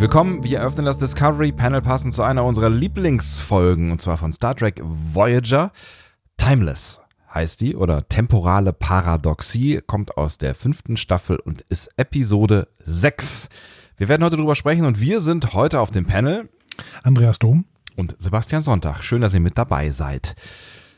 [0.00, 0.42] Herzlich willkommen.
[0.42, 4.80] Wir eröffnen das Discovery Panel passend zu einer unserer Lieblingsfolgen und zwar von Star Trek
[4.82, 5.72] Voyager.
[6.38, 7.02] Timeless
[7.34, 13.50] heißt die oder temporale Paradoxie, kommt aus der fünften Staffel und ist Episode 6.
[13.98, 16.48] Wir werden heute drüber sprechen und wir sind heute auf dem Panel.
[17.02, 17.66] Andreas Dom.
[17.94, 19.02] Und Sebastian Sonntag.
[19.04, 20.34] Schön, dass ihr mit dabei seid.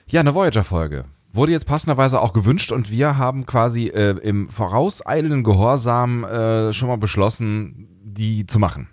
[0.07, 1.07] Ja, eine Voyager-Folge.
[1.33, 6.87] Wurde jetzt passenderweise auch gewünscht und wir haben quasi äh, im vorauseilenden Gehorsam äh, schon
[6.87, 8.92] mal beschlossen, die zu machen.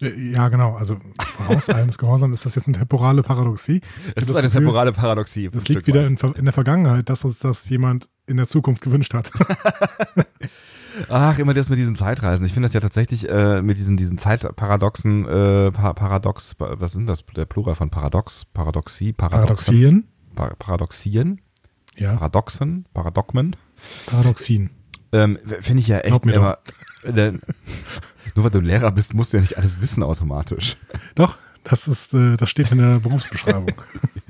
[0.00, 0.74] Äh, ja, genau.
[0.74, 0.98] Also
[1.36, 3.80] vorauseilendes Gehorsam ist das jetzt eine temporale Paradoxie.
[4.14, 5.48] Es ist eine Gefühl, temporale Paradoxie.
[5.52, 9.14] Das liegt wieder in, in, der Vergangenheit, dass uns das jemand in der Zukunft gewünscht
[9.14, 9.30] hat.
[11.08, 12.44] Ach, immer das mit diesen Zeitreisen.
[12.44, 17.24] Ich finde das ja tatsächlich äh, mit diesen, diesen Zeitparadoxen, äh, Paradox, was sind das?
[17.36, 20.08] Der Plural von Paradox, Paradoxie, Paradoxien.
[20.34, 21.40] Pa Paradoxien.
[21.96, 22.14] Ja.
[22.14, 23.56] Paradoxen, Paradoxmen.
[24.06, 24.70] Paradoxien.
[25.12, 26.58] Ähm, finde ich ja echt immer.
[28.34, 30.76] Nur weil du Lehrer bist, musst du ja nicht alles wissen automatisch.
[31.14, 33.72] Doch, das ist, äh, das steht in der Berufsbeschreibung.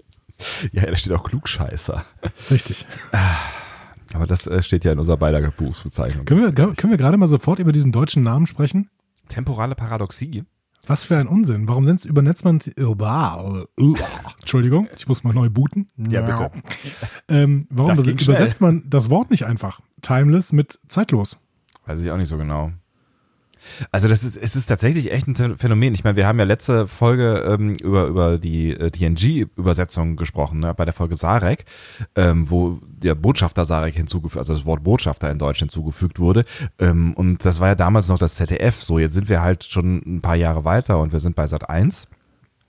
[0.72, 2.04] ja, da steht auch Klugscheißer.
[2.50, 2.86] Richtig.
[4.12, 6.24] Aber das äh, steht ja in unserer beider Berufsbezeichnung.
[6.24, 8.90] Können wir, können wir gerade mal sofort über diesen deutschen Namen sprechen?
[9.28, 10.44] Temporale Paradoxie.
[10.86, 11.68] Was für ein Unsinn.
[11.68, 12.60] Warum übernetzt man.
[14.40, 15.88] Entschuldigung, ich muss mal neu booten.
[15.96, 16.50] Ja, bitte.
[17.28, 19.80] Ähm, warum übersetzt man das Wort nicht einfach?
[20.02, 21.36] Timeless mit zeitlos.
[21.86, 22.72] Weiß ich auch nicht so genau.
[23.90, 25.94] Also das ist, es ist tatsächlich echt ein Phänomen.
[25.94, 30.74] Ich meine, wir haben ja letzte Folge ähm, über, über die äh, TNG-Übersetzung gesprochen, ne,
[30.74, 31.64] bei der Folge Sarek,
[32.16, 36.44] ähm, wo der Botschafter Sarek hinzugefügt, also das Wort Botschafter in Deutsch hinzugefügt wurde.
[36.78, 38.82] Ähm, und das war ja damals noch das ZDF.
[38.82, 41.68] So, jetzt sind wir halt schon ein paar Jahre weiter und wir sind bei Sat
[41.68, 42.08] 1.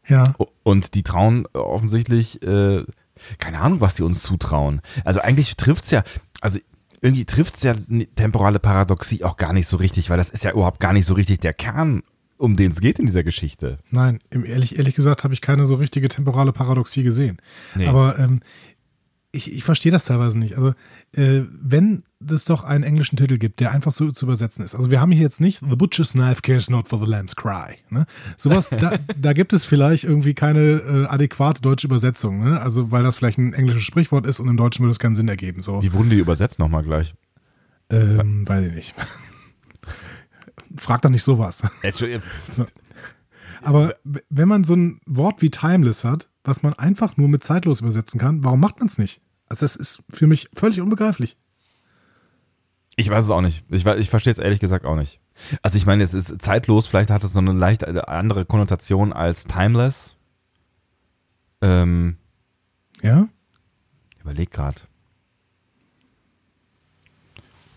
[0.07, 0.23] Ja.
[0.63, 2.83] Und die trauen offensichtlich, äh,
[3.39, 4.81] keine Ahnung, was die uns zutrauen.
[5.05, 6.03] Also eigentlich trifft es ja,
[6.41, 6.59] also
[7.01, 7.73] irgendwie trifft es ja
[8.15, 11.15] temporale Paradoxie auch gar nicht so richtig, weil das ist ja überhaupt gar nicht so
[11.15, 12.03] richtig der Kern,
[12.37, 13.79] um den es geht in dieser Geschichte.
[13.91, 17.37] Nein, ehrlich, ehrlich gesagt habe ich keine so richtige temporale Paradoxie gesehen.
[17.75, 17.87] Nee.
[17.87, 18.41] Aber ähm,
[19.31, 20.55] ich, ich verstehe das teilweise nicht.
[20.55, 20.73] Also,
[21.13, 24.75] äh, wenn es doch einen englischen Titel gibt, der einfach so zu übersetzen ist.
[24.75, 27.77] Also, wir haben hier jetzt nicht The Butcher's Knife cares not for the lamb's cry.
[27.89, 28.05] Ne?
[28.37, 32.43] Sowas, da, da gibt es vielleicht irgendwie keine äh, adäquate deutsche Übersetzung.
[32.43, 32.61] Ne?
[32.61, 35.27] Also, weil das vielleicht ein englisches Sprichwort ist und im Deutschen würde es keinen Sinn
[35.27, 35.61] ergeben.
[35.61, 35.81] So.
[35.83, 37.13] Wie wurden die übersetzt nochmal gleich?
[37.89, 38.95] Ähm, weiß ich nicht.
[40.77, 41.63] Frag doch nicht sowas.
[42.55, 42.65] so.
[43.61, 43.95] Aber
[44.29, 48.19] wenn man so ein Wort wie timeless hat, was man einfach nur mit zeitlos übersetzen
[48.19, 49.21] kann, warum macht man es nicht?
[49.51, 51.35] Also das ist für mich völlig unbegreiflich.
[52.95, 53.65] Ich weiß es auch nicht.
[53.67, 55.19] Ich, ich verstehe es ehrlich gesagt auch nicht.
[55.61, 59.43] Also ich meine, es ist zeitlos, vielleicht hat es noch eine leicht andere Konnotation als
[59.43, 60.15] timeless.
[61.59, 62.15] Ähm,
[63.01, 63.27] ja?
[64.21, 64.79] Überleg gerade.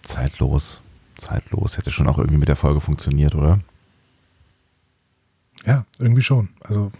[0.05, 0.81] Zeitlos.
[1.17, 3.59] Zeitlos hätte schon auch irgendwie mit der Folge funktioniert, oder?
[5.67, 6.51] Ja, irgendwie schon.
[6.61, 6.93] Also,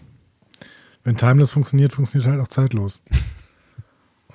[1.05, 3.01] wenn Timeless funktioniert, funktioniert halt auch zeitlos.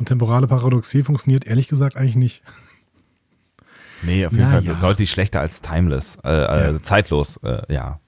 [0.00, 2.42] Und temporale Paradoxie funktioniert ehrlich gesagt eigentlich nicht.
[4.02, 4.80] Nee, auf jeden Na, Fall ja.
[4.80, 6.16] deutlich schlechter als Timeless.
[6.24, 6.82] Äh, also ja.
[6.82, 8.00] zeitlos, äh, ja.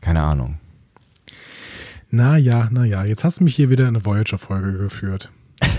[0.00, 0.58] Keine Ahnung.
[2.10, 3.04] Na ja, na ja.
[3.04, 5.30] Jetzt hast du mich hier wieder in eine Voyager-Folge geführt.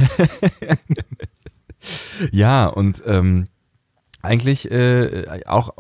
[2.32, 3.50] ja, und ähm,
[4.24, 5.74] eigentlich äh, auch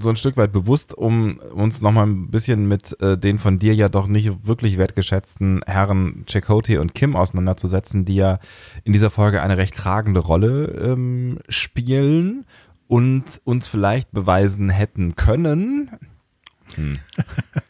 [0.00, 3.72] so ein Stück weit bewusst, um uns nochmal ein bisschen mit äh, den von dir
[3.74, 8.40] ja doch nicht wirklich wertgeschätzten Herren Chakotay und Kim auseinanderzusetzen, die ja
[8.82, 12.44] in dieser Folge eine recht tragende Rolle ähm, spielen
[12.88, 15.90] und uns vielleicht beweisen hätten können,
[16.74, 16.98] hm.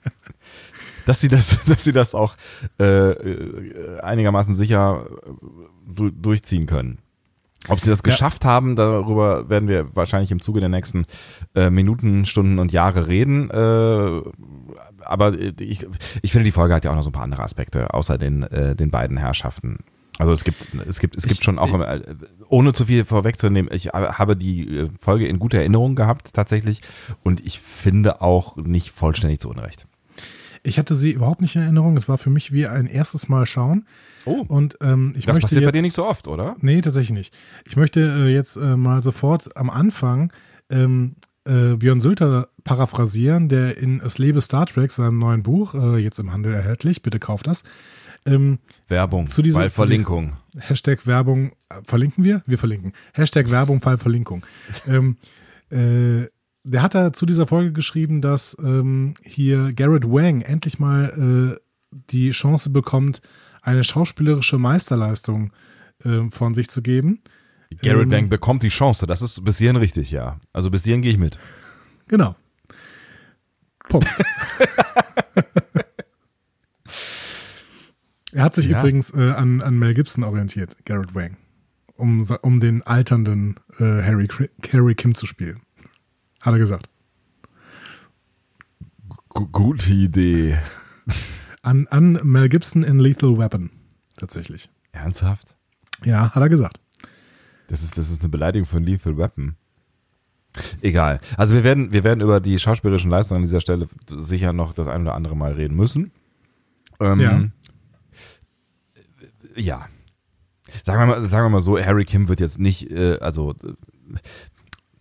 [1.06, 2.36] dass sie das, dass sie das auch
[2.80, 7.03] äh, äh einigermaßen sicher äh, durchziehen können.
[7.68, 8.10] Ob sie das ja.
[8.10, 11.06] geschafft haben, darüber werden wir wahrscheinlich im Zuge der nächsten
[11.54, 13.50] äh, Minuten, Stunden und Jahre reden.
[13.50, 14.20] Äh,
[15.04, 15.86] aber ich,
[16.22, 18.42] ich finde, die Folge hat ja auch noch so ein paar andere Aspekte, außer den,
[18.44, 19.78] äh, den beiden Herrschaften.
[20.18, 22.02] Also es gibt, es gibt, es gibt ich, schon auch, ich,
[22.48, 26.82] ohne zu viel vorwegzunehmen, ich habe die äh, Folge in guter Erinnerung gehabt, tatsächlich.
[27.22, 29.86] Und ich finde auch nicht vollständig zu Unrecht.
[30.66, 31.96] Ich hatte sie überhaupt nicht in Erinnerung.
[31.96, 33.86] Es war für mich wie ein erstes Mal schauen.
[34.24, 34.44] Oh.
[34.48, 36.56] Und ähm, ich das möchte passiert jetzt, bei dir nicht so oft, oder?
[36.60, 37.36] Nee, tatsächlich nicht.
[37.66, 40.32] Ich möchte äh, jetzt äh, mal sofort am Anfang
[40.70, 45.98] ähm, äh, Björn Sülter paraphrasieren, der in Es lebe Star Trek, seinem neuen Buch, äh,
[45.98, 47.62] jetzt im Handel erhältlich, bitte kauft das.
[48.26, 48.58] Ähm,
[48.88, 50.32] Werbung, zu dieser, Verlinkung.
[50.52, 52.42] Zu Hashtag Werbung, äh, verlinken wir?
[52.46, 52.92] Wir verlinken.
[53.12, 54.46] Hashtag Werbung, Fall Verlinkung.
[54.88, 55.18] ähm,
[55.70, 56.28] äh,
[56.64, 61.60] der hat da zu dieser Folge geschrieben, dass ähm, hier Garrett Wang endlich mal äh,
[62.10, 63.20] die Chance bekommt,
[63.62, 65.52] eine schauspielerische Meisterleistung
[66.04, 67.20] äh, von sich zu geben.
[67.82, 70.40] Garrett ähm, Wang bekommt die Chance, das ist bis hierhin richtig, ja.
[70.52, 71.38] Also bis hierhin gehe ich mit.
[72.08, 72.34] Genau.
[73.88, 74.08] Punkt.
[78.32, 78.78] er hat sich ja.
[78.78, 81.36] übrigens äh, an, an Mel Gibson orientiert, Garrett Wang,
[81.96, 84.28] um, um den alternden äh, Harry,
[84.72, 85.60] Harry Kim zu spielen.
[86.44, 86.90] Hat er gesagt.
[89.34, 90.58] G gute Idee.
[91.62, 93.70] An, an Mel Gibson in Lethal Weapon,
[94.18, 94.68] tatsächlich.
[94.92, 95.56] Ernsthaft?
[96.04, 96.78] Ja, hat er gesagt.
[97.68, 99.56] Das ist, das ist eine Beleidigung von Lethal Weapon.
[100.82, 101.18] Egal.
[101.38, 104.86] Also wir werden, wir werden über die schauspielerischen Leistungen an dieser Stelle sicher noch das
[104.86, 106.12] ein oder andere Mal reden müssen.
[107.00, 107.44] Ähm, ja.
[109.56, 109.88] Ja.
[110.84, 113.54] Sagen wir, mal, sagen wir mal so, Harry Kim wird jetzt nicht, äh, also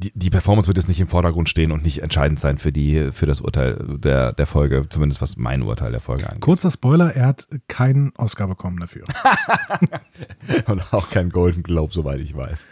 [0.03, 3.11] die, die Performance wird jetzt nicht im Vordergrund stehen und nicht entscheidend sein für, die,
[3.11, 6.41] für das Urteil der, der Folge, zumindest was mein Urteil der Folge angeht.
[6.41, 9.05] Kurzer Spoiler, er hat keinen Oscar bekommen dafür.
[10.67, 12.67] und auch keinen Golden Globe, soweit ich weiß.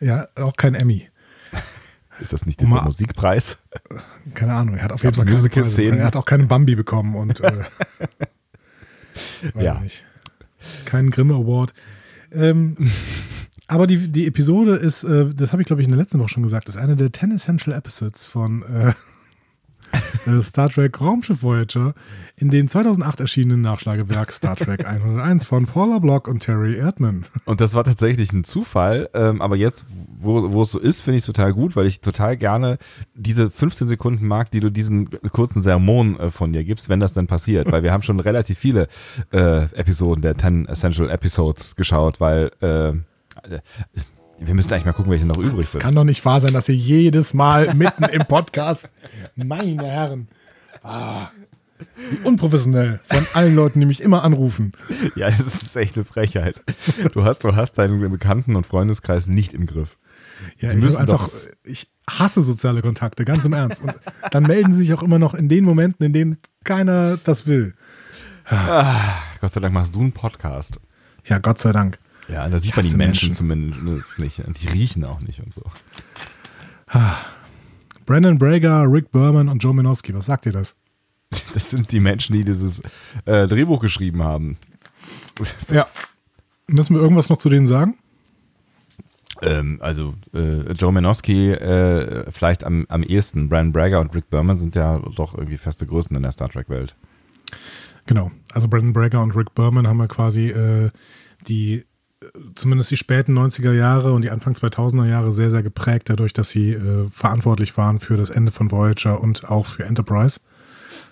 [0.00, 1.08] Ja, auch kein Emmy.
[2.20, 3.58] Ist das nicht der Musikpreis?
[4.34, 5.66] Keine Ahnung, er hat auf jeden Fall Musical.
[5.78, 7.64] Er hat auch keinen Bambi bekommen und äh,
[9.58, 9.80] ja.
[9.80, 10.04] Nicht.
[10.84, 11.72] Keinen Grimme Award.
[12.32, 12.76] Ähm,
[13.68, 16.30] aber die, die Episode ist, äh, das habe ich glaube ich in der letzten Woche
[16.30, 18.92] schon gesagt, ist eine der 10 Essential Episodes von äh,
[20.30, 21.94] äh, Star Trek Raumschiff Voyager
[22.36, 27.26] in dem 2008 erschienenen Nachschlagewerk Star Trek 101 von Paula Block und Terry Erdmann.
[27.44, 29.84] Und das war tatsächlich ein Zufall, ähm, aber jetzt,
[30.18, 32.78] wo, wo es so ist, finde ich es total gut, weil ich total gerne
[33.14, 37.12] diese 15 Sekunden mag, die du diesen kurzen Sermon äh, von dir gibst, wenn das
[37.12, 38.88] dann passiert, weil wir haben schon relativ viele
[39.30, 42.92] äh, Episoden der 10 Essential Episodes geschaut, weil äh,
[44.40, 45.80] wir müssen eigentlich mal gucken, welche noch übrig sind.
[45.80, 48.88] Es kann doch nicht wahr sein, dass ihr jedes Mal mitten im Podcast,
[49.34, 50.28] meine Herren,
[50.82, 51.30] ah,
[52.10, 54.72] wie unprofessionell von allen Leuten, die mich immer anrufen.
[55.14, 56.62] Ja, das ist echt eine Frechheit.
[57.12, 59.98] Du hast, du hast deinen Bekannten- und Freundeskreis nicht im Griff.
[60.58, 61.28] Ja, die ich müssen einfach,
[61.64, 63.82] ich hasse soziale Kontakte, ganz im Ernst.
[63.82, 63.94] Und
[64.30, 67.74] dann melden sie sich auch immer noch in den Momenten, in denen keiner das will.
[68.44, 70.80] Ah, Gott sei Dank machst du einen Podcast.
[71.26, 71.98] Ja, Gott sei Dank.
[72.28, 74.40] Ja, da sieht man die Menschen, Menschen, zumindest nicht.
[74.40, 75.62] Und die riechen auch nicht und so.
[78.06, 80.76] Brandon Brager, Rick Berman und Joe Minowski, was sagt ihr das?
[81.54, 82.80] Das sind die Menschen, die dieses
[83.26, 84.56] äh, Drehbuch geschrieben haben.
[85.70, 85.86] Ja.
[86.66, 87.96] Müssen wir irgendwas noch zu denen sagen?
[89.40, 93.48] Ähm, also äh, Joe Minowski äh, vielleicht am, am ehesten.
[93.48, 96.94] Brandon Brager und Rick Berman sind ja doch irgendwie feste Größen in der Star Trek-Welt.
[98.06, 98.30] Genau.
[98.52, 100.90] Also Brandon Brager und Rick Berman haben ja quasi äh,
[101.46, 101.84] die
[102.54, 106.50] zumindest die späten 90er Jahre und die Anfang 2000er Jahre sehr, sehr geprägt dadurch, dass
[106.50, 110.40] sie äh, verantwortlich waren für das Ende von Voyager und auch für Enterprise.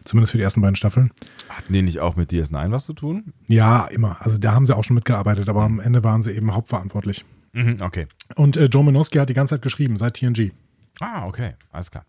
[0.05, 1.11] Zumindest für die ersten beiden Staffeln.
[1.49, 3.32] Hatten die nicht auch mit DS9 was zu tun?
[3.49, 4.17] Ja, immer.
[4.20, 7.25] Also da haben sie auch schon mitgearbeitet, aber am Ende waren sie eben hauptverantwortlich.
[7.52, 8.06] Mhm, okay.
[8.37, 10.52] Und äh, Joe Minowski hat die ganze Zeit geschrieben, seit TNG.
[11.00, 11.55] Ah, okay.
[11.73, 12.05] Alles klar.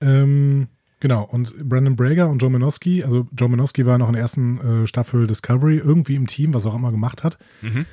[0.00, 0.68] Ähm,
[1.04, 4.84] Genau, und Brandon Brager und Joe Minowski, also Joe Minowski war noch in der ersten
[4.84, 7.36] äh, Staffel Discovery irgendwie im Team, was er auch immer gemacht hat.
[7.60, 7.84] Mhm.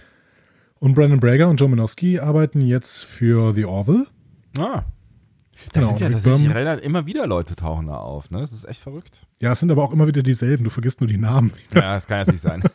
[0.82, 4.08] Und Brandon Brager und Joe Minowski arbeiten jetzt für The Orville.
[4.58, 4.82] Ah.
[5.66, 8.40] Das genau, sind ja tatsächlich Berman, immer wieder Leute tauchen da auf, ne?
[8.40, 9.28] Das ist echt verrückt.
[9.40, 11.54] Ja, es sind aber auch immer wieder dieselben, du vergisst nur die Namen.
[11.76, 12.64] Ja, das kann natürlich sein.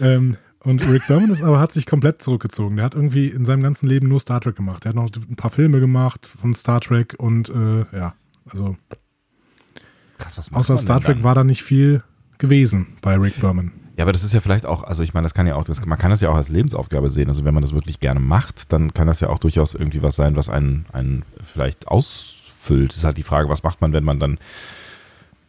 [0.00, 2.74] ähm, und Rick Berman ist aber hat sich komplett zurückgezogen.
[2.74, 4.86] Der hat irgendwie in seinem ganzen Leben nur Star Trek gemacht.
[4.86, 8.14] Er hat noch ein paar Filme gemacht von Star Trek und äh, ja,
[8.50, 8.76] also
[10.18, 12.02] Krass, was außer Star Trek war da nicht viel
[12.38, 13.85] gewesen bei Rick Berman.
[13.96, 15.84] Ja, aber das ist ja vielleicht auch, also ich meine, das kann ja auch, das,
[15.84, 17.28] man kann das ja auch als Lebensaufgabe sehen.
[17.28, 20.16] Also wenn man das wirklich gerne macht, dann kann das ja auch durchaus irgendwie was
[20.16, 22.90] sein, was einen, einen vielleicht ausfüllt.
[22.90, 24.38] Das ist halt die Frage, was macht man, wenn man dann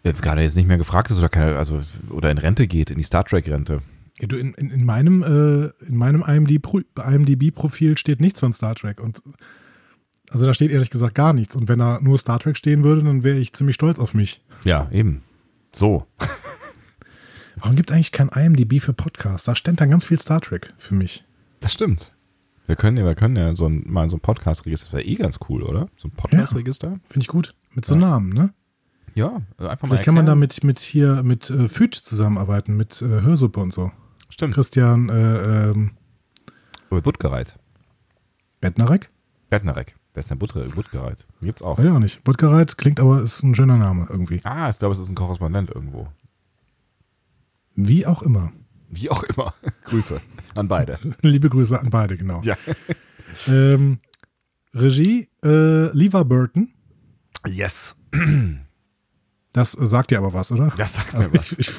[0.04, 2.98] äh, gerade jetzt nicht mehr gefragt ist oder keine, also oder in Rente geht, in
[2.98, 3.82] die Star Trek-Rente.
[4.20, 9.02] Ja, du, in, in, in meinem, äh, in meinem IMDb-Profil steht nichts von Star Trek
[9.02, 9.22] und
[10.30, 11.56] also da steht ehrlich gesagt gar nichts.
[11.56, 14.42] Und wenn da nur Star Trek stehen würde, dann wäre ich ziemlich stolz auf mich.
[14.64, 15.22] Ja, eben.
[15.74, 16.06] So.
[17.60, 19.46] Warum gibt es eigentlich kein IMDb für Podcasts?
[19.46, 21.24] Da steht dann ganz viel Star Trek für mich.
[21.60, 22.14] Das stimmt.
[22.68, 25.16] Wir können ja, wir können ja so ein, mal so ein Podcast-Register, das wäre eh
[25.16, 25.90] ganz cool, oder?
[25.98, 26.90] So ein Podcast-Register.
[26.90, 27.56] Ja, Finde ich gut.
[27.74, 28.02] Mit so ja.
[28.02, 28.54] Namen, ne?
[29.16, 29.96] Ja, einfach mal.
[29.96, 33.74] Vielleicht kann man da mit, mit hier mit äh, Füt zusammenarbeiten, mit äh, Hörsuppe und
[33.74, 33.92] so.
[34.30, 34.54] Stimmt.
[34.54, 35.92] Christian äh, ähm,
[36.90, 37.58] Buttgereit.
[38.60, 39.10] Bettnarek?
[39.50, 39.96] Bettnarek.
[40.14, 41.26] Wer ist denn Buttgereit?
[41.42, 41.80] Gibt's auch.
[41.80, 42.24] Ja, nicht.
[42.24, 44.42] Buttgereit klingt aber, ist ein schöner Name irgendwie.
[44.44, 46.08] Ah, ich glaube, es ist ein Korrespondent irgendwo.
[47.78, 48.52] Wie auch immer.
[48.90, 49.54] Wie auch immer.
[49.86, 50.20] Grüße
[50.56, 51.00] an beide.
[51.22, 52.42] Liebe Grüße an beide, genau.
[52.44, 52.58] Ja.
[53.48, 54.00] Ähm,
[54.74, 56.74] Regie, äh, Lever Burton.
[57.46, 57.96] Yes.
[59.52, 60.74] Das sagt dir aber was, oder?
[60.76, 61.52] Das sagt also mir was.
[61.52, 61.70] Ich,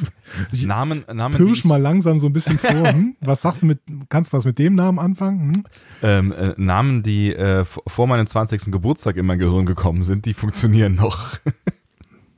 [0.53, 1.37] ich, Namen, Namen.
[1.37, 2.93] Pirsch mal langsam so ein bisschen vor.
[2.93, 3.17] Hm?
[3.21, 5.53] Was sagst du mit, kannst du was mit dem Namen anfangen?
[5.53, 5.65] Hm?
[6.03, 8.71] Ähm, äh, Namen, die äh, vor meinem 20.
[8.71, 11.39] Geburtstag in mein Gehirn gekommen sind, die funktionieren noch.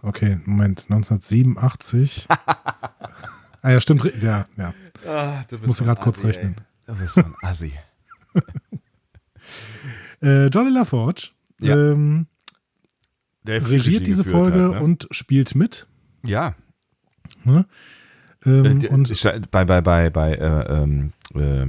[0.02, 2.26] okay, Moment, 1987.
[3.62, 4.04] ah ja, stimmt.
[4.22, 4.74] Ja, ja.
[5.06, 6.56] Ah, du gerade kurz rechnen.
[6.86, 7.72] Du bist so ein Assi.
[10.22, 11.30] äh, Johnny LaForge.
[11.60, 11.76] Ja.
[11.76, 12.26] Ähm,
[13.44, 14.82] der regiert diese Folge hat, ne?
[14.82, 15.86] und spielt mit.
[16.24, 16.54] Ja.
[17.44, 17.66] Ne?
[18.44, 21.66] Ähm, äh, und bei bei bei bei äh, ähm, äh,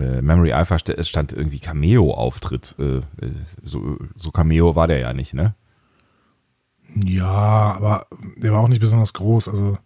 [0.00, 2.74] äh, Memory Alpha stand irgendwie Cameo-Auftritt.
[2.78, 3.00] Äh,
[3.62, 5.54] so, so Cameo war der ja nicht, ne?
[7.04, 9.48] Ja, aber der war auch nicht besonders groß.
[9.48, 9.78] Also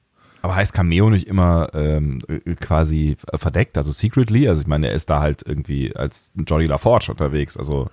[0.43, 2.21] aber heißt Cameo nicht immer ähm,
[2.61, 4.49] quasi verdeckt, also secretly?
[4.49, 7.57] Also ich meine, er ist da halt irgendwie als Jolly LaForge unterwegs.
[7.57, 7.89] Also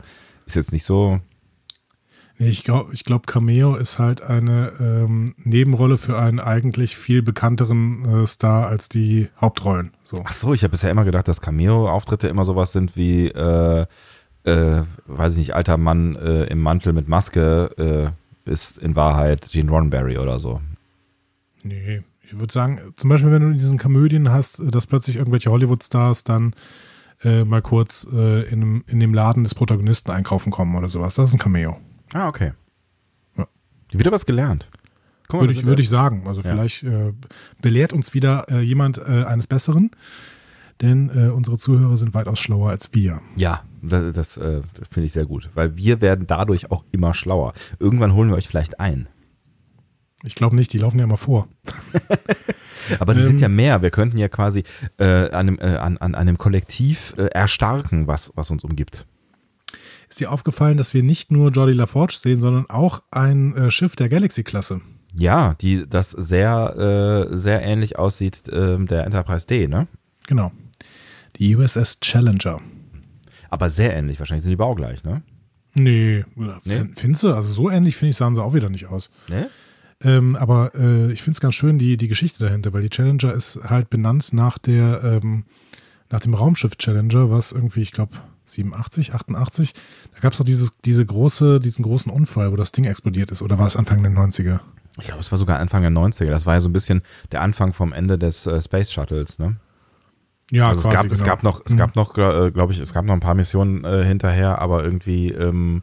[0.45, 1.19] ist jetzt nicht so.
[2.37, 7.21] Nee, ich glaube, ich glaub, Cameo ist halt eine ähm, Nebenrolle für einen eigentlich viel
[7.21, 9.93] bekannteren äh, Star als die Hauptrollen.
[10.03, 10.21] So.
[10.25, 13.85] Ach so, ich habe bisher immer gedacht, dass Cameo-Auftritte immer sowas sind wie, äh,
[14.43, 18.13] äh, weiß ich nicht, alter Mann äh, im Mantel mit Maske
[18.45, 20.59] äh, ist in Wahrheit Gene Roddenberry oder so.
[21.63, 25.51] Nee, ich würde sagen, zum Beispiel, wenn du in diesen Komödien hast, dass plötzlich irgendwelche
[25.51, 26.53] Hollywood-Stars dann
[27.23, 31.15] äh, mal kurz in, einem, in dem Laden des Protagonisten einkaufen kommen oder sowas.
[31.15, 31.77] Das ist ein Cameo.
[32.13, 32.53] Ah, okay.
[33.37, 33.47] Ja.
[33.91, 34.69] Wieder was gelernt.
[35.31, 36.23] Mal, würde ich, würde ich sagen.
[36.27, 36.49] Also ja.
[36.49, 37.13] vielleicht äh,
[37.61, 39.91] belehrt uns wieder äh, jemand äh, eines Besseren,
[40.81, 43.21] denn äh, unsere Zuhörer sind weitaus schlauer als wir.
[43.35, 47.13] Ja, das, das, äh, das finde ich sehr gut, weil wir werden dadurch auch immer
[47.13, 47.53] schlauer.
[47.79, 49.07] Irgendwann holen wir euch vielleicht ein.
[50.25, 51.47] Ich glaube nicht, die laufen ja immer vor.
[52.99, 53.81] Aber die ähm, sind ja mehr.
[53.81, 54.63] Wir könnten ja quasi
[54.97, 59.05] äh, an, einem, an, an einem Kollektiv erstarken, was, was uns umgibt
[60.15, 63.95] ist dir aufgefallen, dass wir nicht nur Jordi LaForge sehen, sondern auch ein äh, Schiff
[63.95, 64.81] der Galaxy-Klasse.
[65.13, 69.87] Ja, die das sehr, äh, sehr ähnlich aussieht äh, der Enterprise D, ne?
[70.27, 70.51] Genau.
[71.37, 72.61] Die USS Challenger.
[73.49, 75.21] Aber sehr ähnlich, wahrscheinlich sind die baugleich, ne?
[75.73, 76.85] Nee, nee?
[76.95, 77.33] findest du?
[77.33, 79.11] Also so ähnlich, finde ich, sahen sie auch wieder nicht aus.
[79.29, 79.45] Nee?
[80.05, 83.33] Ähm, aber äh, ich finde es ganz schön, die, die Geschichte dahinter, weil die Challenger
[83.33, 85.45] ist halt benannt nach der, ähm,
[86.11, 89.73] nach dem Raumschiff Challenger, was irgendwie, ich glaube, 87, 88.
[90.13, 93.41] Da gab es doch dieses, diese große, diesen großen Unfall, wo das Ding explodiert ist.
[93.41, 94.59] Oder war das Anfang der 90er?
[94.99, 96.27] Ich glaube, es war sogar Anfang der 90er.
[96.27, 99.57] Das war ja so ein bisschen der Anfang vom Ende des äh, Space Shuttles, ne?
[100.51, 101.49] Ja, also quasi, es, gab, genau.
[101.49, 101.77] es gab noch, es mhm.
[101.77, 105.29] gab noch, äh, glaube ich, es gab noch ein paar Missionen äh, hinterher, aber irgendwie
[105.29, 105.81] ähm,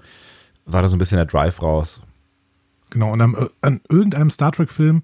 [0.64, 2.00] war da so ein bisschen der Drive raus.
[2.92, 5.02] Genau, und am, äh, an irgendeinem Star Trek-Film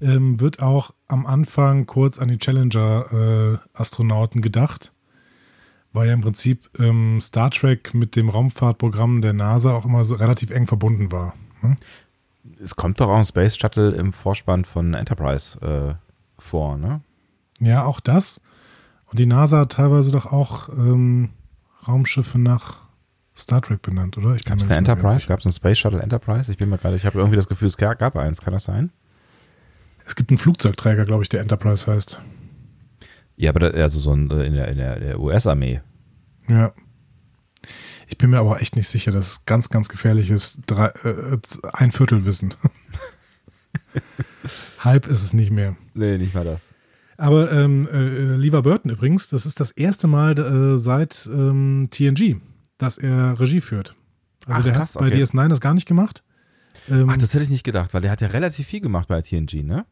[0.00, 4.92] ähm, wird auch am Anfang kurz an die Challenger-Astronauten gedacht
[5.92, 10.14] weil ja im Prinzip ähm, Star Trek mit dem Raumfahrtprogramm der NASA auch immer so
[10.14, 11.34] relativ eng verbunden war.
[11.60, 11.76] Hm?
[12.60, 15.94] Es kommt doch auch ein Space Shuttle im Vorspann von Enterprise äh,
[16.40, 17.02] vor, ne?
[17.60, 18.40] Ja, auch das.
[19.06, 21.30] Und die NASA hat teilweise doch auch ähm,
[21.86, 22.82] Raumschiffe nach
[23.38, 24.36] Star Trek benannt, oder?
[24.44, 25.26] Gab es eine Enterprise?
[25.28, 26.50] Gab es ein Space Shuttle Enterprise?
[26.50, 28.40] Ich bin mir gerade, ich habe irgendwie das Gefühl, es gab eins.
[28.40, 28.90] Kann das sein?
[30.04, 32.20] Es gibt einen Flugzeugträger, glaube ich, der Enterprise heißt.
[33.36, 35.80] Ja, aber das, also so ein, äh, in der, in der, US-Armee.
[36.48, 36.72] Ja.
[38.08, 40.62] Ich bin mir aber echt nicht sicher, dass es ganz, ganz gefährlich ist.
[40.66, 41.38] Drei, äh,
[41.74, 42.54] ein Viertel Wissen.
[44.80, 45.76] Halb ist es nicht mehr.
[45.94, 46.68] Nee, nicht mal das.
[47.16, 52.40] Aber ähm, äh, Lever Burton übrigens, das ist das erste Mal äh, seit ähm, TNG,
[52.78, 53.94] dass er Regie führt.
[54.46, 55.22] Also Ach, der krass, hat bei okay.
[55.22, 56.24] DS9 das gar nicht gemacht.
[56.88, 59.20] Ähm, Ach, das hätte ich nicht gedacht, weil der hat ja relativ viel gemacht bei
[59.20, 59.84] TNG, ne?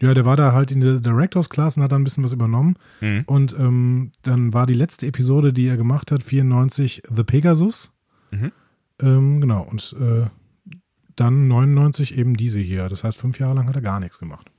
[0.00, 2.32] Ja, der war da halt in der Directors Class und hat da ein bisschen was
[2.32, 2.76] übernommen.
[3.00, 3.24] Mhm.
[3.26, 7.92] Und ähm, dann war die letzte Episode, die er gemacht hat, 94, The Pegasus.
[8.30, 8.52] Mhm.
[9.00, 10.26] Ähm, genau, und äh,
[11.16, 12.88] dann 99 eben diese hier.
[12.88, 14.50] Das heißt, fünf Jahre lang hat er gar nichts gemacht.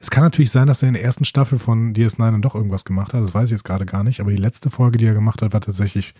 [0.00, 2.84] Es kann natürlich sein, dass er in der ersten Staffel von DS9 dann doch irgendwas
[2.84, 3.22] gemacht hat.
[3.22, 4.20] Das weiß ich jetzt gerade gar nicht.
[4.20, 6.14] Aber die letzte Folge, die er gemacht hat, war tatsächlich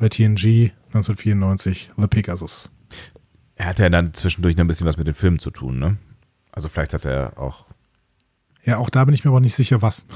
[0.00, 2.70] bei TNG 1994 The Pegasus.
[3.54, 5.98] Er hatte ja dann zwischendurch noch ein bisschen was mit den Filmen zu tun, ne?
[6.50, 7.66] Also vielleicht hat er auch.
[8.64, 10.06] Ja, auch da bin ich mir aber nicht sicher, was.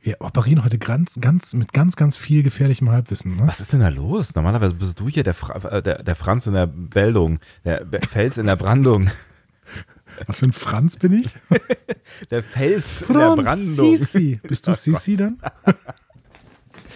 [0.00, 3.36] Wir operieren heute ganz, ganz, mit ganz, ganz viel gefährlichem Halbwissen.
[3.36, 3.46] Ne?
[3.46, 4.34] Was ist denn da los?
[4.34, 8.36] Normalerweise bist du hier der, Fra äh, der, der Franz in der Bildung, der Fels
[8.36, 9.10] in der Brandung.
[10.26, 11.30] Was für ein Franz bin ich?
[12.30, 13.96] der Fels Franz in der Brandung.
[13.96, 14.40] Sisi.
[14.42, 15.38] Bist du oh Sisi dann?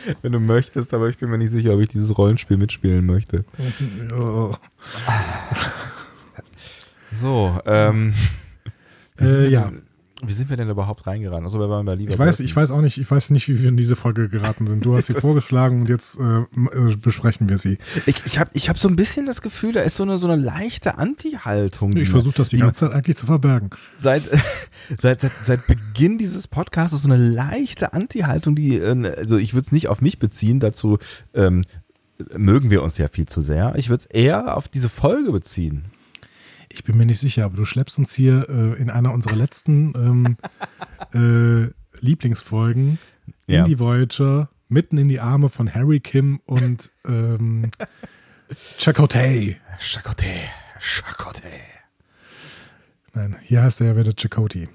[0.22, 3.44] Wenn du möchtest, aber ich bin mir nicht sicher, ob ich dieses Rollenspiel mitspielen möchte.
[4.14, 4.54] Oh.
[7.20, 8.14] So, ähm.
[9.20, 9.72] Äh, ja.
[10.20, 11.44] Wie sind wir denn überhaupt reingerannt?
[11.44, 13.62] Also, wir waren bei Lieber ich weiß, ich weiß auch nicht, ich weiß nicht, wie
[13.62, 14.84] wir in diese Folge geraten sind.
[14.84, 17.78] Du hast sie vorgeschlagen und jetzt äh, äh, besprechen wir sie.
[18.06, 20.26] Ich, ich habe ich hab so ein bisschen das Gefühl, da ist so eine, so
[20.26, 21.96] eine leichte Anti-Haltung.
[21.96, 23.70] Ich versuche das die, die ganze Zeit eigentlich zu verbergen.
[23.96, 24.24] Seit,
[24.98, 29.54] seit, seit, seit Beginn dieses Podcasts ist so eine leichte Anti-Haltung, die, äh, also ich
[29.54, 30.98] würde es nicht auf mich beziehen, dazu
[31.32, 31.64] ähm,
[32.36, 33.74] mögen wir uns ja viel zu sehr.
[33.76, 35.84] Ich würde es eher auf diese Folge beziehen.
[36.70, 39.94] Ich bin mir nicht sicher, aber du schleppst uns hier äh, in einer unserer letzten
[39.94, 40.36] ähm,
[41.14, 42.98] äh, Lieblingsfolgen
[43.46, 43.60] ja.
[43.60, 47.70] in die Voyager, mitten in die Arme von Harry Kim und ähm,
[48.78, 49.56] Chakotay.
[49.78, 50.40] Chakotay.
[50.78, 51.60] Chakotay.
[53.14, 54.68] Nein, hier heißt er ja wieder Chakotay.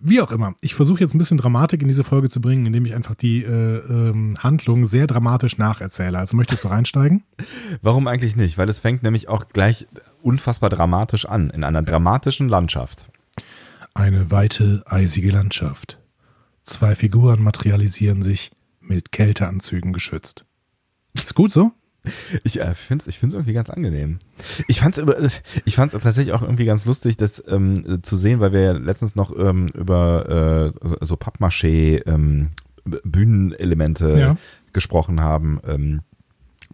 [0.00, 0.54] Wie auch immer.
[0.60, 3.42] Ich versuche jetzt ein bisschen Dramatik in diese Folge zu bringen, indem ich einfach die
[3.42, 6.18] äh, ähm, Handlung sehr dramatisch nacherzähle.
[6.18, 7.24] Also möchtest du reinsteigen?
[7.82, 8.58] Warum eigentlich nicht?
[8.58, 9.88] Weil es fängt nämlich auch gleich
[10.22, 13.08] unfassbar dramatisch an, in einer dramatischen Landschaft.
[13.94, 15.98] Eine weite, eisige Landschaft.
[16.62, 20.44] Zwei Figuren materialisieren sich, mit Kälteanzügen geschützt.
[21.14, 21.72] Ist gut so?
[22.44, 24.18] Ich äh, finde es ich find's irgendwie ganz angenehm.
[24.66, 28.52] Ich fand es ich fand's tatsächlich auch irgendwie ganz lustig, das ähm, zu sehen, weil
[28.52, 32.50] wir ja letztens noch ähm, über äh, so Pappmaché ähm,
[32.84, 34.36] Bühnenelemente ja.
[34.72, 36.00] gesprochen haben ähm,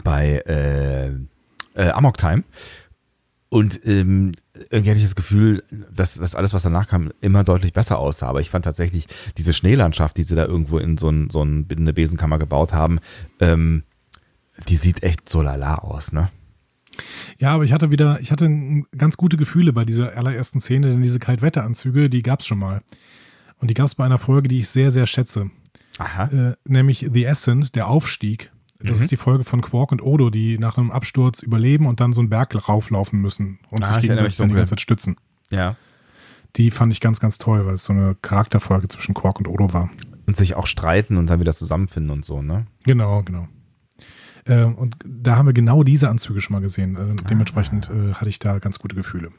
[0.03, 1.11] bei äh,
[1.75, 2.45] äh, Amok Time.
[3.49, 4.33] Und ähm,
[4.71, 8.26] irgendwie hatte ich das Gefühl, dass das alles, was danach kam, immer deutlich besser aussah.
[8.26, 11.93] Aber ich fand tatsächlich diese Schneelandschaft, die sie da irgendwo in so, ein, so eine
[11.93, 12.99] Besenkammer gebaut haben,
[13.38, 13.85] ähm,
[14.68, 16.30] die sieht echt so lala aus, ne?
[17.38, 18.49] Ja, aber ich hatte wieder, ich hatte
[18.96, 22.82] ganz gute Gefühle bei dieser allerersten Szene, denn diese Kaltwetteranzüge, die gab es schon mal.
[23.58, 25.50] Und die gab es bei einer Folge, die ich sehr, sehr schätze.
[25.99, 26.26] Aha.
[26.26, 28.52] Äh, nämlich The Ascent, der Aufstieg.
[28.80, 29.02] Das mhm.
[29.04, 32.20] ist die Folge von Quark und Odo, die nach einem Absturz überleben und dann so
[32.20, 35.16] einen Berg rauflaufen müssen und ah, sich gegenseitig dann die ganze Zeit stützen.
[35.50, 35.76] Ja.
[36.56, 39.73] Die fand ich ganz, ganz toll, weil es so eine Charakterfolge zwischen Quark und Odo
[39.73, 39.90] war.
[40.26, 42.66] Und sich auch streiten und dann wieder zusammenfinden und so, ne?
[42.84, 43.49] Genau, genau.
[44.46, 46.96] Äh, und da haben wir genau diese Anzüge schon mal gesehen.
[46.96, 49.30] Äh, dementsprechend äh, hatte ich da ganz gute Gefühle.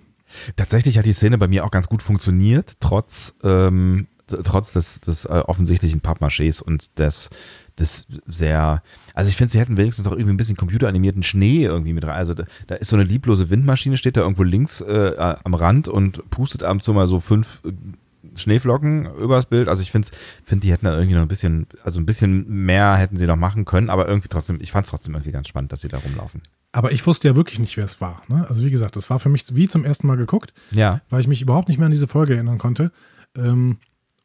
[0.55, 5.25] Tatsächlich hat die Szene bei mir auch ganz gut funktioniert, trotz, ähm, trotz des, des
[5.25, 7.29] äh, offensichtlichen Pappmachés und des,
[7.77, 8.81] des sehr,
[9.13, 12.15] also ich finde, sie hätten wenigstens doch irgendwie ein bisschen computeranimierten Schnee irgendwie mit rein.
[12.15, 15.87] Also da, da, ist so eine lieblose Windmaschine, steht da irgendwo links äh, am Rand
[15.87, 17.61] und pustet ab und zu mal so fünf
[18.37, 19.67] Schneeflocken übers Bild.
[19.67, 20.07] Also ich finde,
[20.43, 23.35] find, die hätten da irgendwie noch ein bisschen, also ein bisschen mehr hätten sie noch
[23.35, 25.97] machen können, aber irgendwie trotzdem, ich fand es trotzdem irgendwie ganz spannend, dass sie da
[25.97, 26.41] rumlaufen.
[26.71, 28.21] Aber ich wusste ja wirklich nicht, wer es war.
[28.27, 28.45] Ne?
[28.49, 31.01] Also wie gesagt, das war für mich wie zum ersten Mal geguckt, ja.
[31.09, 32.91] weil ich mich überhaupt nicht mehr an diese Folge erinnern konnte.
[33.37, 33.77] Ähm,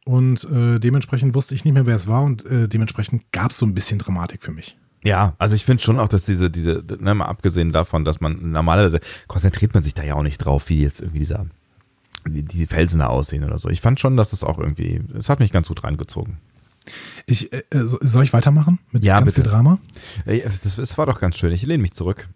[0.04, 3.58] und äh, dementsprechend wusste ich nicht mehr, wer es war und äh, dementsprechend gab es
[3.58, 4.76] so ein bisschen Dramatik für mich.
[5.04, 8.50] Ja, also ich finde schon auch, dass diese, diese, ne, mal abgesehen davon, dass man
[8.50, 11.46] normalerweise konzentriert man sich da ja auch nicht drauf, wie jetzt irgendwie dieser
[12.26, 13.68] die, die Felsen da aussehen oder so.
[13.68, 16.38] Ich fand schon, dass es auch irgendwie, es hat mich ganz gut reingezogen.
[17.26, 19.42] Ich, äh, soll ich weitermachen mit ja, ganz bitte.
[19.42, 19.78] viel Drama?
[20.24, 21.52] Das, das war doch ganz schön.
[21.52, 22.28] Ich lehne mich zurück.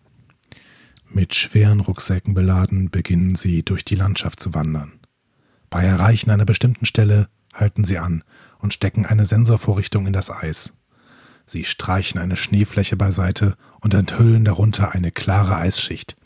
[1.09, 4.93] Mit schweren Rucksäcken beladen beginnen sie durch die Landschaft zu wandern.
[5.71, 8.25] Bei Erreichen einer bestimmten Stelle halten sie an
[8.59, 10.73] und stecken eine Sensorvorrichtung in das Eis.
[11.47, 16.17] Sie streichen eine Schneefläche beiseite und enthüllen darunter eine klare Eisschicht.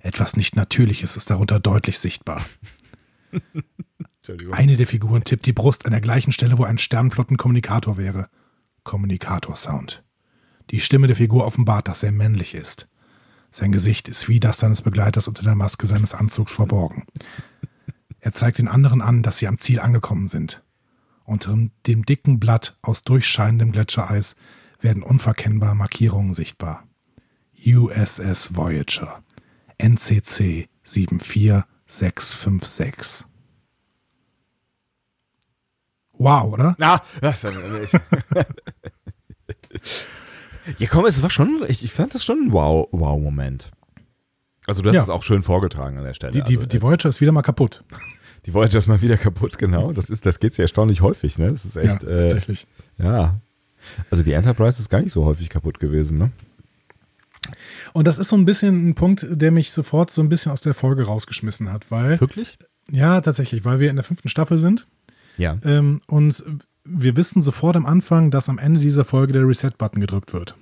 [0.00, 2.44] Etwas nicht Natürliches ist darunter deutlich sichtbar.
[4.50, 8.28] Eine der Figuren tippt die Brust an der gleichen Stelle, wo ein Sternflottenkommunikator wäre.
[8.82, 10.04] Kommunikator-Sound.
[10.70, 12.88] Die Stimme der Figur offenbart, dass er männlich ist.
[13.50, 17.04] Sein Gesicht ist wie das seines Begleiters unter der Maske seines Anzugs verborgen.
[18.18, 20.64] Er zeigt den anderen an, dass sie am Ziel angekommen sind.
[21.24, 24.36] Unter dem dicken Blatt aus durchscheinendem Gletschereis
[24.80, 26.86] werden unverkennbar Markierungen sichtbar.
[27.64, 29.22] USS Voyager.
[29.78, 33.26] NCC 74 656.
[36.18, 36.76] Wow, oder?
[36.80, 37.42] Ah, das
[40.78, 43.70] ja, komm, es war schon, ich, ich fand das schon ein Wow-Moment.
[43.70, 43.76] Wow
[44.66, 45.02] also du hast ja.
[45.02, 46.32] es auch schön vorgetragen an der Stelle.
[46.32, 47.84] Die, die, also, die Voyager ist wieder mal kaputt.
[48.44, 49.92] Die Voyager ist mal wieder kaputt, genau.
[49.92, 51.50] Das ist, das geht ja erstaunlich häufig, ne?
[51.50, 52.04] Das ist echt.
[52.04, 52.68] Ja, tatsächlich.
[52.96, 53.40] Äh, ja.
[54.08, 56.30] Also die Enterprise ist gar nicht so häufig kaputt gewesen, ne?
[57.92, 60.60] Und das ist so ein bisschen ein Punkt, der mich sofort so ein bisschen aus
[60.60, 62.20] der Folge rausgeschmissen hat, weil.
[62.20, 62.58] Wirklich?
[62.90, 64.86] Ja, tatsächlich, weil wir in der fünften Staffel sind.
[65.36, 65.58] Ja.
[65.64, 66.42] Ähm, und
[66.84, 70.56] wir wissen sofort am Anfang, dass am Ende dieser Folge der Reset-Button gedrückt wird.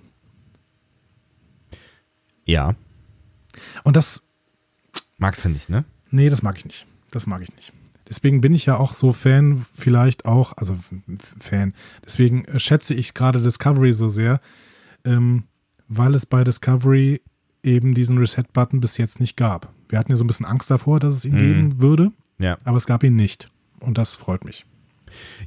[2.44, 2.74] Ja.
[3.82, 4.26] Und das.
[5.18, 5.84] Magst du nicht, ne?
[6.10, 6.86] Nee, das mag ich nicht.
[7.10, 7.72] Das mag ich nicht.
[8.08, 10.76] Deswegen bin ich ja auch so Fan, vielleicht auch, also
[11.40, 11.74] Fan.
[12.04, 14.40] Deswegen schätze ich gerade Discovery so sehr,
[15.04, 15.44] ähm,
[15.88, 17.20] weil es bei Discovery
[17.62, 19.72] eben diesen Reset-Button bis jetzt nicht gab.
[19.88, 21.38] Wir hatten ja so ein bisschen Angst davor, dass es ihn mhm.
[21.38, 22.58] geben würde, ja.
[22.64, 23.48] aber es gab ihn nicht.
[23.80, 24.66] und das freut mich.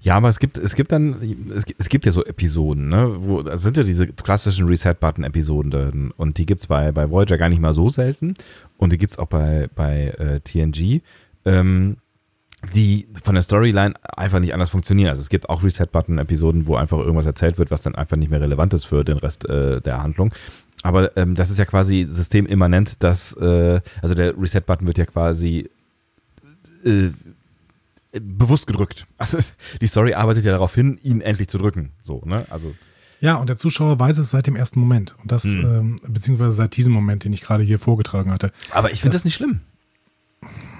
[0.01, 3.15] Ja, aber es gibt, es gibt dann, es gibt, es gibt ja so Episoden, ne,
[3.19, 7.49] wo, das sind ja diese klassischen Reset-Button-Episoden und die gibt es bei, bei Voyager gar
[7.49, 8.35] nicht mal so selten
[8.77, 11.01] und die gibt es auch bei, bei äh, TNG,
[11.45, 11.97] ähm,
[12.73, 15.09] die von der Storyline einfach nicht anders funktionieren.
[15.09, 18.41] Also es gibt auch Reset-Button-Episoden, wo einfach irgendwas erzählt wird, was dann einfach nicht mehr
[18.41, 20.33] relevant ist für den Rest äh, der Handlung.
[20.83, 25.69] Aber ähm, das ist ja quasi systemimmanent, dass, äh, also der Reset-Button wird ja quasi
[26.83, 27.09] äh,
[28.11, 29.05] bewusst gedrückt.
[29.17, 29.37] Also
[29.81, 31.91] die Story arbeitet ja darauf hin, ihn endlich zu drücken.
[32.01, 32.45] So, ne?
[32.49, 32.73] Also.
[33.19, 35.15] Ja, und der Zuschauer weiß es seit dem ersten Moment.
[35.21, 35.65] Und das, hm.
[35.65, 38.51] ähm, beziehungsweise seit diesem Moment, den ich gerade hier vorgetragen hatte.
[38.71, 39.61] Aber ich finde das, das, nicht schlimm.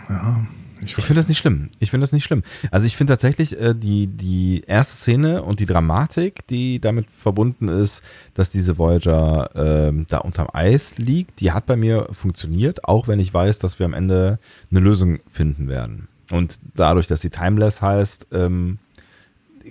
[0.09, 0.45] Ja.
[0.81, 1.69] Ich, ich finde das nicht schlimm.
[1.79, 2.43] Ich finde das nicht schlimm.
[2.71, 7.67] Also ich finde tatsächlich äh, die, die erste Szene und die Dramatik, die damit verbunden
[7.67, 9.55] ist, dass diese Voyager
[9.87, 13.79] äh, da unterm Eis liegt, die hat bei mir funktioniert, auch wenn ich weiß, dass
[13.79, 14.39] wir am Ende
[14.71, 16.07] eine Lösung finden werden.
[16.31, 18.79] Und dadurch, dass sie Timeless heißt, ähm,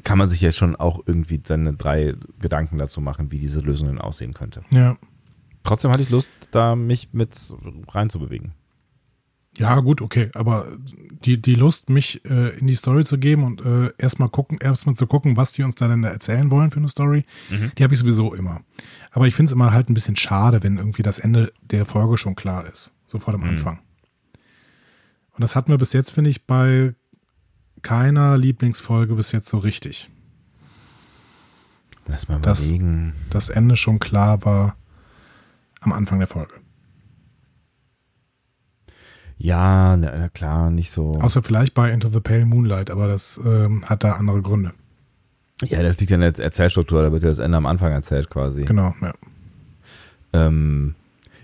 [0.03, 3.89] kann man sich jetzt schon auch irgendwie seine drei Gedanken dazu machen, wie diese Lösung
[3.89, 4.63] denn aussehen könnte.
[4.71, 4.97] Ja.
[5.63, 7.37] Trotzdem hatte ich Lust, da mich mit
[7.89, 8.53] reinzubewegen.
[9.59, 10.67] Ja, gut, okay, aber
[11.25, 14.97] die, die Lust, mich äh, in die Story zu geben und äh, erstmal gucken, erstmal
[14.97, 17.73] zu gucken, was die uns da denn da erzählen wollen für eine Story, mhm.
[17.77, 18.61] die habe ich sowieso immer.
[19.13, 22.19] Aber ich finde es immer halt ein bisschen schade, wenn irgendwie das Ende der Folge
[22.19, 23.49] schon klar ist, so vor dem mhm.
[23.49, 23.79] Anfang.
[25.33, 26.95] Und das hatten wir bis jetzt, finde ich, bei
[27.83, 30.11] keiner Lieblingsfolge bis jetzt so richtig.
[32.07, 33.15] Lass mal dass überlegen.
[33.31, 34.77] das Ende schon klar war
[35.81, 36.55] am Anfang der Folge.
[39.39, 41.13] Ja, na, klar, nicht so.
[41.21, 44.73] Außer vielleicht bei Into the Pale Moonlight, aber das ähm, hat da andere Gründe.
[45.63, 48.31] Ja, das liegt ja in der Erzählstruktur, da wird ja das Ende am Anfang erzählt
[48.31, 48.65] quasi.
[48.65, 49.13] Genau, ja.
[50.33, 50.95] Ähm,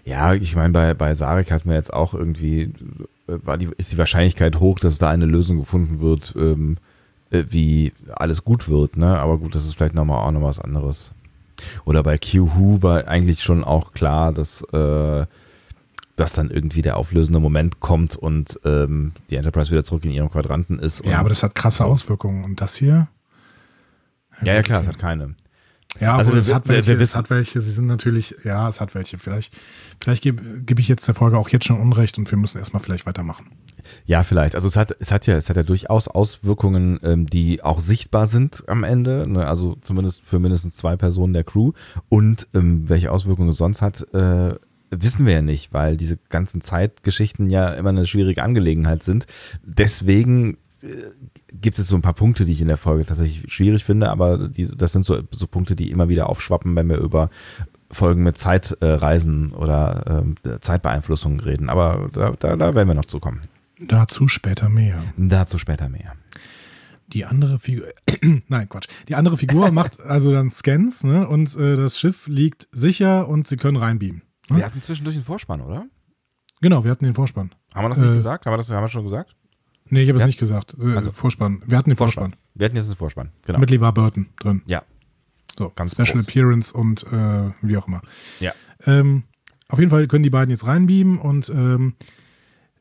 [0.05, 2.72] ja, ich meine, bei, bei Sarek hat man jetzt auch irgendwie
[3.26, 6.76] war die, ist die Wahrscheinlichkeit hoch, dass da eine Lösung gefunden wird, ähm,
[7.31, 9.18] äh, wie alles gut wird, ne?
[9.18, 11.12] Aber gut, das ist vielleicht nochmal auch noch was anderes.
[11.85, 15.26] Oder bei Q-Who war eigentlich schon auch klar, dass, äh,
[16.16, 20.31] dass dann irgendwie der auflösende Moment kommt und ähm, die Enterprise wieder zurück in ihrem
[20.31, 21.05] Quadranten ist.
[21.05, 22.44] Ja, aber das hat krasse Auswirkungen.
[22.44, 23.09] Und das hier?
[24.44, 25.35] Ja, ja, klar, es hat keine.
[26.01, 29.18] Ja, also es hat welche, es hat welche, sie sind natürlich, ja, es hat welche.
[29.18, 29.55] Vielleicht,
[30.01, 32.83] vielleicht gebe geb ich jetzt der Folge auch jetzt schon Unrecht und wir müssen erstmal
[32.83, 33.51] vielleicht weitermachen.
[34.07, 34.55] Ja, vielleicht.
[34.55, 38.27] Also es hat, es hat ja, es hat ja durchaus Auswirkungen, ähm, die auch sichtbar
[38.27, 39.29] sind am Ende.
[39.29, 39.46] Ne?
[39.46, 41.72] Also zumindest für mindestens zwei Personen der Crew.
[42.09, 44.55] Und ähm, welche Auswirkungen es sonst hat, äh,
[44.92, 49.26] wissen wir ja nicht, weil diese ganzen Zeitgeschichten ja immer eine schwierige Angelegenheit sind.
[49.62, 50.59] Deswegen
[51.52, 54.48] gibt es so ein paar Punkte, die ich in der Folge tatsächlich schwierig finde, aber
[54.48, 57.31] die, das sind so, so Punkte, die immer wieder aufschwappen, wenn wir über
[57.90, 61.68] Folgen mit Zeitreisen oder äh, Zeitbeeinflussungen reden.
[61.68, 63.42] Aber da, da, da werden wir noch zukommen.
[63.78, 65.02] Dazu später mehr.
[65.16, 66.14] Dazu später mehr.
[67.09, 67.88] Die andere Figur,
[68.48, 68.88] nein, Quatsch.
[69.09, 73.46] Die andere Figur macht also dann Scans ne, und äh, das Schiff liegt sicher und
[73.46, 74.22] sie können reinbeamen.
[74.53, 74.59] Ne?
[74.59, 75.87] Wir hatten zwischendurch einen Vorspann, oder?
[76.61, 77.55] Genau, wir hatten den Vorspann.
[77.75, 78.47] Haben wir das nicht äh, gesagt?
[78.47, 79.35] Haben wir das haben wir schon gesagt?
[79.88, 80.77] Nee, ich habe es nicht gesagt.
[80.81, 81.62] Äh, also Vorspann.
[81.67, 82.31] Wir hatten den Vorspann.
[82.31, 82.41] Vorspann.
[82.55, 83.59] Wir hatten jetzt einen Vorspann, genau.
[83.59, 84.62] Mit LeVar Burton drin.
[84.67, 84.83] Ja.
[85.59, 86.23] So, Ganz Special groß.
[86.23, 88.01] Appearance und äh, wie auch immer.
[88.41, 88.53] Ja.
[88.87, 89.25] Ähm,
[89.69, 91.95] auf jeden Fall können die beiden jetzt reinbeamen und ähm,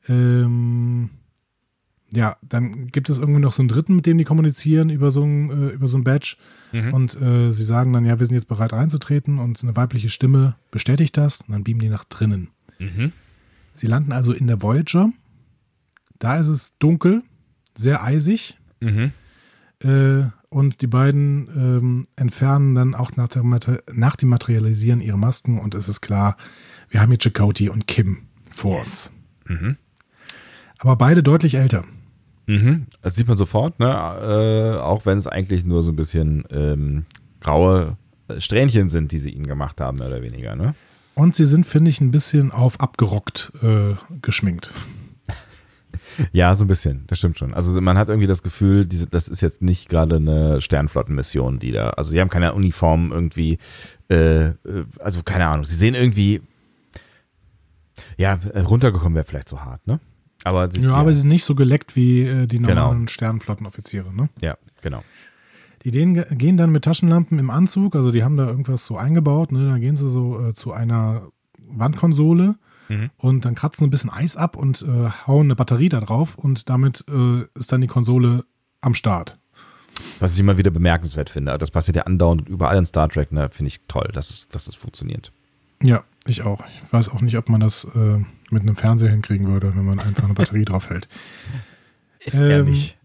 [0.08, 1.10] ähm,
[2.14, 5.24] ja, dann gibt es irgendwie noch so einen dritten, mit dem die kommunizieren über so
[5.24, 6.36] ein, äh, über so ein Badge.
[6.72, 6.94] Mhm.
[6.94, 10.56] Und äh, sie sagen dann, ja, wir sind jetzt bereit reinzutreten und eine weibliche Stimme
[10.72, 12.50] bestätigt das und dann beamen die nach drinnen.
[12.80, 13.14] Mhm.
[13.74, 15.12] Sie landen also in der Voyager
[16.22, 17.24] da ist es dunkel,
[17.76, 18.58] sehr eisig.
[18.80, 19.12] Mhm.
[19.80, 23.44] Äh, und die beiden ähm, entfernen dann auch nach, der,
[23.92, 26.38] nach dem Materialisieren ihre Masken und es ist klar,
[26.90, 28.88] wir haben hier Chakoti und Kim vor yes.
[28.88, 29.14] uns.
[29.48, 29.78] Mhm.
[30.78, 31.86] Aber beide deutlich älter.
[32.52, 32.88] Mhm.
[33.02, 33.88] Das sieht man sofort, ne?
[33.88, 37.06] Äh, auch wenn es eigentlich nur so ein bisschen ähm,
[37.40, 37.96] graue
[38.40, 40.76] Strähnchen sind, die sie ihnen gemacht haben, mehr oder weniger, ne?
[41.16, 44.72] Und sie sind, finde ich, ein bisschen auf abgerockt äh, geschminkt.
[46.34, 47.54] Ja, so ein bisschen, das stimmt schon.
[47.54, 51.72] Also man hat irgendwie das Gefühl, diese, das ist jetzt nicht gerade eine Sternflottenmission, die
[51.72, 53.60] da, also die haben keine Uniform irgendwie,
[54.10, 54.54] äh, äh
[55.00, 56.42] also keine Ahnung, sie sehen irgendwie,
[58.18, 60.02] ja, runtergekommen wäre vielleicht zu hart, ne?
[60.44, 62.70] Aber sie, ja, ja, aber sie sind nicht so geleckt wie äh, die genau.
[62.70, 63.12] normalen genau.
[63.12, 64.30] Sternflottenoffiziere, ne?
[64.42, 65.04] Ja, genau.
[65.84, 69.68] Die gehen dann mit Taschenlampen im Anzug, also die haben da irgendwas so eingebaut, ne?
[69.68, 71.24] Dann gehen sie so äh, zu einer
[71.58, 72.56] Wandkonsole
[72.90, 73.10] mhm.
[73.18, 76.70] und dann kratzen ein bisschen Eis ab und äh, hauen eine Batterie da drauf und
[76.70, 78.46] damit äh, ist dann die Konsole
[78.82, 79.40] am Start.
[80.20, 81.58] Was ich immer wieder bemerkenswert finde.
[81.58, 83.50] Das passiert ja andauernd überall in Star Trek, ne?
[83.50, 85.32] Finde ich toll, dass es, dass es funktioniert.
[85.82, 86.64] Ja, ich auch.
[86.68, 90.00] Ich weiß auch nicht, ob man das äh, mit einem Fernseher hinkriegen würde, wenn man
[90.00, 91.08] einfach eine Batterie drauf hält.
[92.20, 92.98] Ist ähm, ehrlich.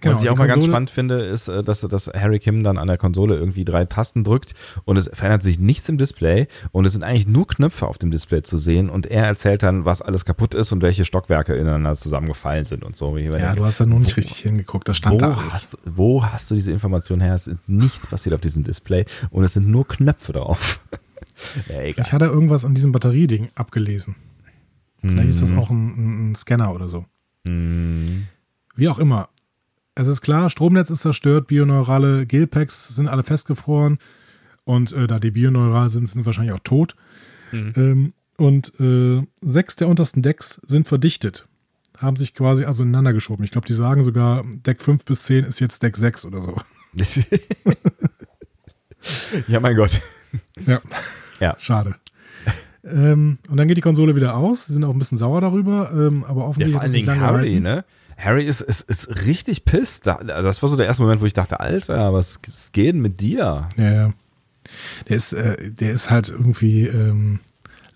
[0.00, 2.78] Genau, Was ich auch mal ganz spannend finde, ist, äh, dass, dass Harry Kim dann
[2.78, 6.84] an der Konsole irgendwie drei Tasten drückt und es verändert sich nichts im Display und
[6.84, 10.00] es sind eigentlich nur Knöpfe auf dem Display zu sehen und er erzählt dann, was
[10.00, 13.16] alles kaputt ist und welche Stockwerke ineinander zusammengefallen sind und so.
[13.16, 15.52] Ja, denke, du hast da nur nicht wo, richtig hingeguckt, da stand da alles.
[15.52, 17.34] Hast, wo hast du diese Information her?
[17.34, 20.80] Es ist nichts passiert auf diesem Display und es sind nur Knöpfe drauf.
[21.68, 22.04] Ja, egal.
[22.06, 24.16] Ich hatte irgendwas an diesem Batterieding abgelesen.
[25.00, 25.58] Vielleicht ist das mhm.
[25.58, 27.04] auch ein, ein Scanner oder so.
[27.44, 28.22] Mm.
[28.74, 29.28] Wie auch immer.
[29.94, 33.98] Es ist klar, Stromnetz ist zerstört, bioneurale Gelpacks sind alle festgefroren
[34.64, 36.96] und äh, da die bioneural sind, sind wahrscheinlich auch tot.
[37.52, 37.72] Mhm.
[37.76, 41.46] Ähm, und äh, sechs der untersten Decks sind verdichtet.
[41.96, 43.44] Haben sich quasi also ineinander geschoben.
[43.44, 46.56] Ich glaube, die sagen sogar, Deck 5 bis 10 ist jetzt Deck 6 oder so.
[49.46, 50.02] ja, mein Gott.
[50.66, 50.80] Ja.
[51.40, 51.56] Ja.
[51.58, 51.94] Schade.
[52.84, 54.66] Ähm, und dann geht die Konsole wieder aus.
[54.66, 56.74] Sie sind auch ein bisschen sauer darüber, ähm, aber offensichtlich.
[56.74, 57.84] Ja, vor allen Dingen Harry, ne?
[58.16, 60.06] Harry ist, ist, ist richtig pisst.
[60.06, 63.20] Das war so der erste Moment, wo ich dachte, Alter, was, was geht denn mit
[63.20, 63.68] dir?
[63.76, 64.12] Ja, ja.
[65.08, 67.40] Der ist, äh, der ist halt irgendwie ähm,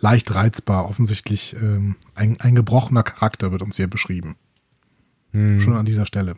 [0.00, 0.88] leicht reizbar.
[0.88, 4.36] Offensichtlich ähm, ein, ein gebrochener Charakter wird uns hier beschrieben.
[5.32, 5.60] Hm.
[5.60, 6.36] Schon an dieser Stelle.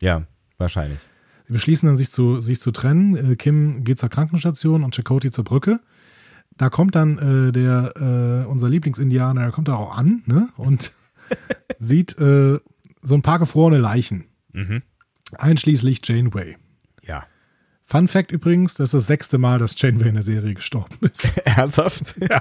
[0.00, 0.24] Ja,
[0.58, 0.98] wahrscheinlich.
[1.46, 3.32] Sie beschließen dann, sich zu, sich zu trennen.
[3.32, 5.80] Äh, Kim geht zur Krankenstation und Chakoti zur Brücke
[6.62, 10.48] da kommt dann äh, der, äh, unser Lieblingsindianer, der kommt da auch an, ne?
[10.56, 10.92] Und
[11.80, 12.60] sieht äh,
[13.00, 14.26] so ein paar gefrorene Leichen.
[14.52, 14.82] Mhm.
[15.36, 16.56] Einschließlich Janeway.
[17.02, 17.24] Ja.
[17.84, 21.36] Fun Fact übrigens, das ist das sechste Mal, dass Janeway in der Serie gestorben ist.
[21.44, 22.14] Ernsthaft?
[22.30, 22.40] Ja.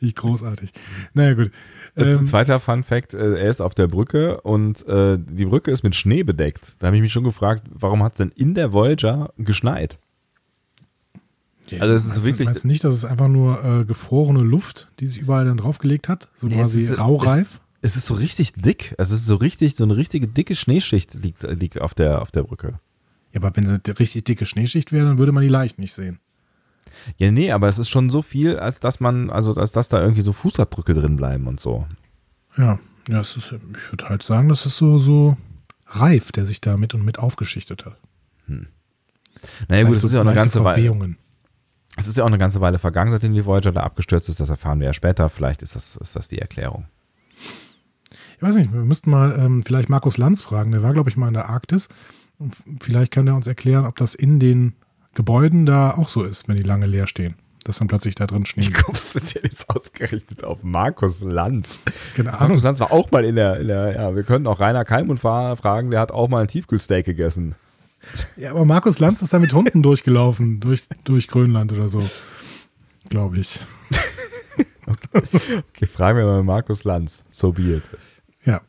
[0.00, 0.72] Wie großartig.
[1.12, 1.52] Naja, gut.
[1.94, 5.82] Ähm, zweiter Fun Fact: äh, Er ist auf der Brücke und äh, die Brücke ist
[5.82, 6.76] mit Schnee bedeckt.
[6.78, 9.98] Da habe ich mich schon gefragt, warum hat es denn in der Voyager geschneit?
[11.70, 12.46] Ja, also es ist so wirklich.
[12.48, 16.08] Du meinst nicht, dass es einfach nur äh, gefrorene Luft, die sich überall dann draufgelegt
[16.08, 16.28] hat?
[16.34, 17.60] So nee, quasi ist, raureif?
[17.80, 18.94] Es, es, ist so richtig dick.
[18.98, 22.30] Also es ist so richtig, so eine richtige dicke Schneeschicht liegt, liegt auf, der, auf
[22.30, 22.80] der Brücke.
[23.32, 25.92] Ja, aber wenn es eine richtig dicke Schneeschicht wäre, dann würde man die leicht nicht
[25.92, 26.18] sehen.
[27.16, 30.00] Ja, nee, aber es ist schon so viel, als dass man, also als dass da
[30.00, 31.86] irgendwie so Fußabdrücke drin bleiben und so.
[32.56, 32.78] Ja,
[33.08, 35.36] ja, es ist, ich würde halt sagen, das ist so, so
[35.86, 37.98] reif, der sich da mit und mit aufgeschichtet hat.
[38.46, 38.66] Hm.
[39.68, 41.16] Naja, gut, das ist ja auch eine ganze Weile.
[41.98, 44.38] Es ist ja auch eine ganze Weile vergangen, seitdem die Voyager da abgestürzt ist.
[44.38, 45.28] Das erfahren wir ja später.
[45.28, 46.86] Vielleicht ist das, ist das die Erklärung.
[48.36, 50.70] Ich weiß nicht, wir müssten mal ähm, vielleicht Markus Lanz fragen.
[50.70, 51.88] Der war, glaube ich, mal in der Arktis.
[52.38, 54.74] Und vielleicht kann er uns erklären, ob das in den
[55.14, 57.34] Gebäuden da auch so ist, wenn die lange leer stehen.
[57.64, 58.62] Dass dann plötzlich da drin Schnee.
[58.62, 61.80] Wie kommst du denn jetzt ausgerechnet auf Markus Lanz?
[62.16, 62.32] Ahnung.
[62.38, 65.18] Markus Lanz war auch mal in der, in der ja, wir können auch Rainer Keimund
[65.18, 67.56] fragen, der hat auch mal ein Tiefkühlsteak gegessen.
[68.36, 72.08] Ja, aber Markus Lanz ist da mit Hunden durchgelaufen, durch, durch Grönland oder so.
[73.08, 73.58] Glaube ich.
[74.86, 75.62] okay.
[75.70, 77.24] okay, fragen wir mal Markus Lanz.
[77.30, 77.82] So be it.
[78.44, 78.60] Ja.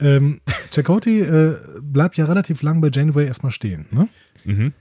[0.00, 3.86] Ähm, Chakoti äh, bleibt ja relativ lang bei Janeway erstmal stehen.
[3.90, 4.08] Ne?
[4.44, 4.72] Mhm.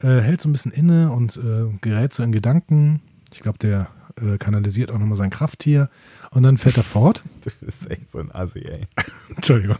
[0.00, 3.02] Äh, hält so ein bisschen inne und äh, gerät so in Gedanken.
[3.32, 3.88] Ich glaube, der
[4.20, 5.88] äh, kanalisiert auch nochmal sein Krafttier
[6.30, 7.22] und dann fährt er fort.
[7.44, 8.86] Das ist echt so ein Assi, ey.
[9.36, 9.76] Entschuldigung.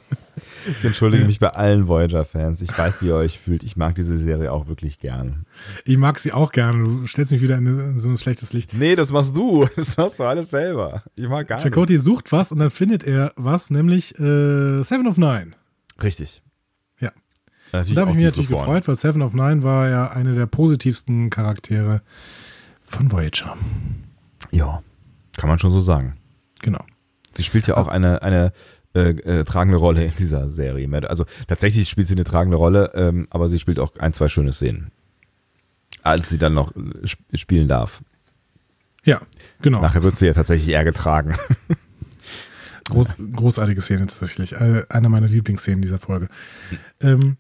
[0.69, 2.61] Ich entschuldige mich bei allen Voyager-Fans.
[2.61, 3.63] Ich weiß, wie ihr euch fühlt.
[3.63, 5.47] Ich mag diese Serie auch wirklich gern.
[5.87, 6.85] Ich mag sie auch gern.
[6.85, 8.75] Du stellst mich wieder in so ein schlechtes Licht.
[8.75, 9.67] Nee, das machst du.
[9.77, 11.05] Das machst du alles selber.
[11.15, 12.05] Ich mag gar Chakoti nichts.
[12.05, 15.53] sucht was und dann findet er was, nämlich äh, Seven of Nine.
[16.03, 16.43] Richtig.
[17.01, 17.13] Ja.
[17.73, 20.47] Und da habe ich mich natürlich gefreut, weil Seven of Nine war ja eine der
[20.47, 22.03] positivsten Charaktere
[22.83, 23.57] von Voyager.
[24.55, 24.83] Ja,
[25.37, 26.17] kann man schon so sagen.
[26.61, 26.85] Genau.
[27.35, 28.53] Sie spielt ja auch eine, eine
[28.95, 30.89] äh, äh, tragende Rolle in dieser Serie.
[31.09, 34.53] Also tatsächlich spielt sie eine tragende Rolle, ähm, aber sie spielt auch ein, zwei schöne
[34.53, 34.93] Szenen.
[36.05, 38.03] Als sie dann noch äh, spielen darf.
[39.05, 39.21] Ja,
[39.61, 39.81] genau.
[39.83, 41.35] Nachher wird sie ja tatsächlich eher getragen.
[42.85, 44.57] Groß, großartige Szene tatsächlich.
[44.59, 46.29] Eine meiner Lieblingsszenen dieser Folge.
[47.01, 47.39] Ähm,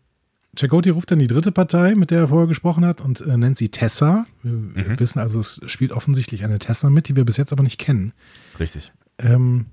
[0.57, 3.59] Chakoti ruft dann die dritte Partei, mit der er vorher gesprochen hat, und äh, nennt
[3.59, 4.27] sie Tessa.
[4.43, 5.01] Wir mhm.
[5.01, 8.12] wissen also, es spielt offensichtlich eine Tessa mit, die wir bis jetzt aber nicht kennen.
[8.59, 8.93] Richtig.
[9.19, 9.67] Ähm,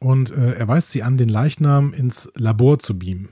[0.00, 3.28] und äh, er weist sie an, den Leichnam ins Labor zu beamen.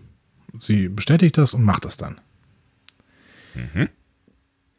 [0.58, 2.20] Sie bestätigt das und macht das dann.
[3.54, 3.88] Mhm.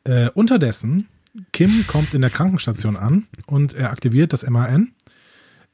[0.03, 1.07] Äh, unterdessen,
[1.51, 4.93] Kim kommt in der Krankenstation an und er aktiviert das MAN.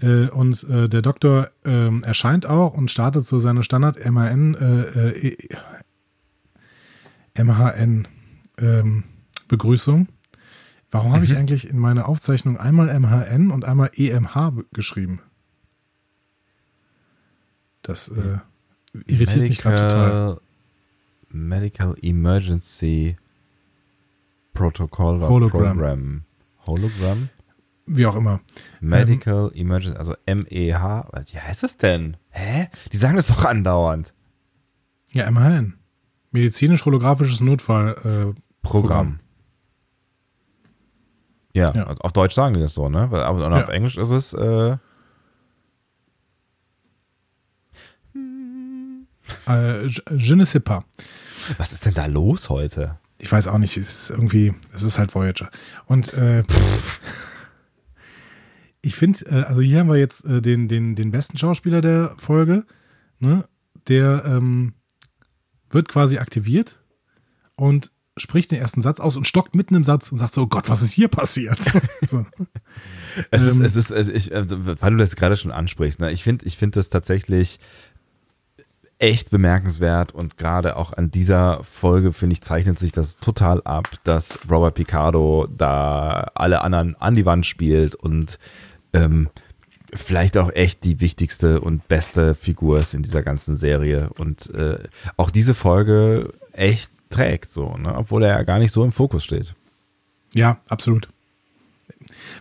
[0.01, 4.56] Äh, und äh, der Doktor ähm, erscheint auch und startet so seine Standard-MAN
[7.36, 8.08] äh, äh, MHN
[8.58, 9.04] ähm,
[9.48, 10.08] Begrüßung.
[10.91, 11.15] Warum mhm.
[11.15, 15.22] habe ich eigentlich in meiner Aufzeichnung einmal MHN und einmal EMH geschrieben?
[17.82, 18.38] Das äh,
[19.06, 20.41] irritiert Medical, mich gerade total.
[21.30, 23.15] Medical Emergency
[24.54, 25.78] Protocol Hologram.
[25.78, 26.24] Program.
[26.67, 27.30] Hologram?
[27.86, 28.39] Wie auch immer.
[28.80, 31.10] Medical ähm, Emergency, also MEH.
[31.32, 32.17] Wie heißt das denn?
[32.30, 32.67] Hä?
[32.91, 34.13] Die sagen das doch andauernd.
[35.12, 35.74] Ja, immerhin.
[36.34, 38.36] Medizinisch-holographisches Notfallprogramm.
[38.36, 39.19] Äh, Programm.
[41.54, 43.04] Ja, ja, auf Deutsch sagen die das so, ne?
[43.06, 43.74] Und auf ja.
[43.74, 44.34] Englisch ist es.
[44.34, 44.78] Äh,
[49.48, 50.84] äh, je ne sais pas.
[51.58, 52.98] Was ist denn da los heute?
[53.19, 53.78] Ich weiß auch nicht.
[53.78, 55.52] Es ist irgendwie, es ist halt Voyager.
[55.86, 56.43] Und äh,
[58.82, 62.15] ich finde, äh, also hier haben wir jetzt äh, den, den, den besten Schauspieler der
[62.17, 62.65] Folge,
[63.19, 63.48] ne?
[63.88, 64.74] Der ähm,
[65.73, 66.81] wird quasi aktiviert
[67.55, 70.47] und spricht den ersten Satz aus und stockt mitten im Satz und sagt so, oh
[70.47, 71.57] Gott, was ist hier passiert?
[72.09, 72.25] so.
[73.31, 76.12] Es ist, ähm, es ist, ich, also, weil du das gerade schon ansprichst, ne?
[76.12, 77.59] ich finde ich find das tatsächlich
[78.99, 83.88] echt bemerkenswert und gerade auch an dieser Folge, finde ich, zeichnet sich das total ab,
[84.03, 88.39] dass Robert Picardo da alle anderen an die Wand spielt und
[88.93, 89.29] ähm,
[89.95, 94.79] vielleicht auch echt die wichtigste und beste Figur ist in dieser ganzen Serie und äh,
[95.17, 97.95] auch diese Folge echt trägt, so, ne?
[97.95, 99.56] obwohl er ja gar nicht so im Fokus steht.
[100.34, 101.10] Ja, absolut.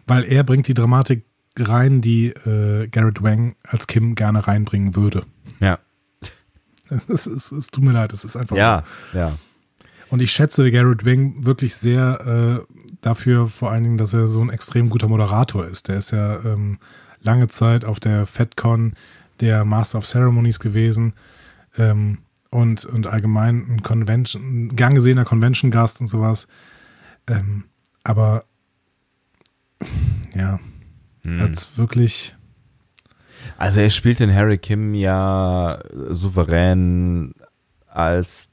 [0.06, 1.24] Weil er bringt die Dramatik
[1.58, 5.24] rein, die äh, Garrett Wang als Kim gerne reinbringen würde.
[5.60, 5.78] Ja.
[7.08, 9.18] Es, es, es tut mir leid, es ist einfach ja, so.
[9.18, 9.38] Ja,
[10.10, 14.42] Und ich schätze Garrett Wang wirklich sehr äh, dafür, vor allen Dingen, dass er so
[14.42, 15.88] ein extrem guter Moderator ist.
[15.88, 16.76] Der ist ja ähm,
[17.22, 18.92] lange Zeit auf der FedCon
[19.40, 21.14] der Master of Ceremonies gewesen.
[21.76, 22.18] Ähm,
[22.50, 26.48] und, und allgemein ein Convention, ein gern gesehener Convention-Gast und sowas.
[27.26, 27.64] Ähm,
[28.04, 28.44] aber
[30.34, 30.60] ja,
[31.24, 31.40] hm.
[31.40, 32.36] als wirklich.
[33.56, 37.34] Also er spielt den Harry Kim ja souverän
[37.86, 38.50] als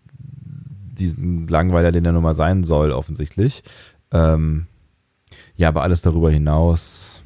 [0.99, 3.63] diesen Langweiler, den er nun mal sein soll, offensichtlich.
[4.11, 4.67] Ähm,
[5.55, 7.18] ja, aber alles darüber hinaus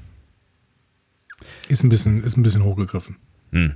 [1.73, 3.17] ist ein bisschen, ist ein bisschen hochgegriffen.
[3.51, 3.73] Hm.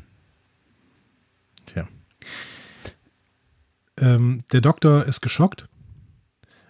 [4.00, 5.68] Ähm, der Doktor ist geschockt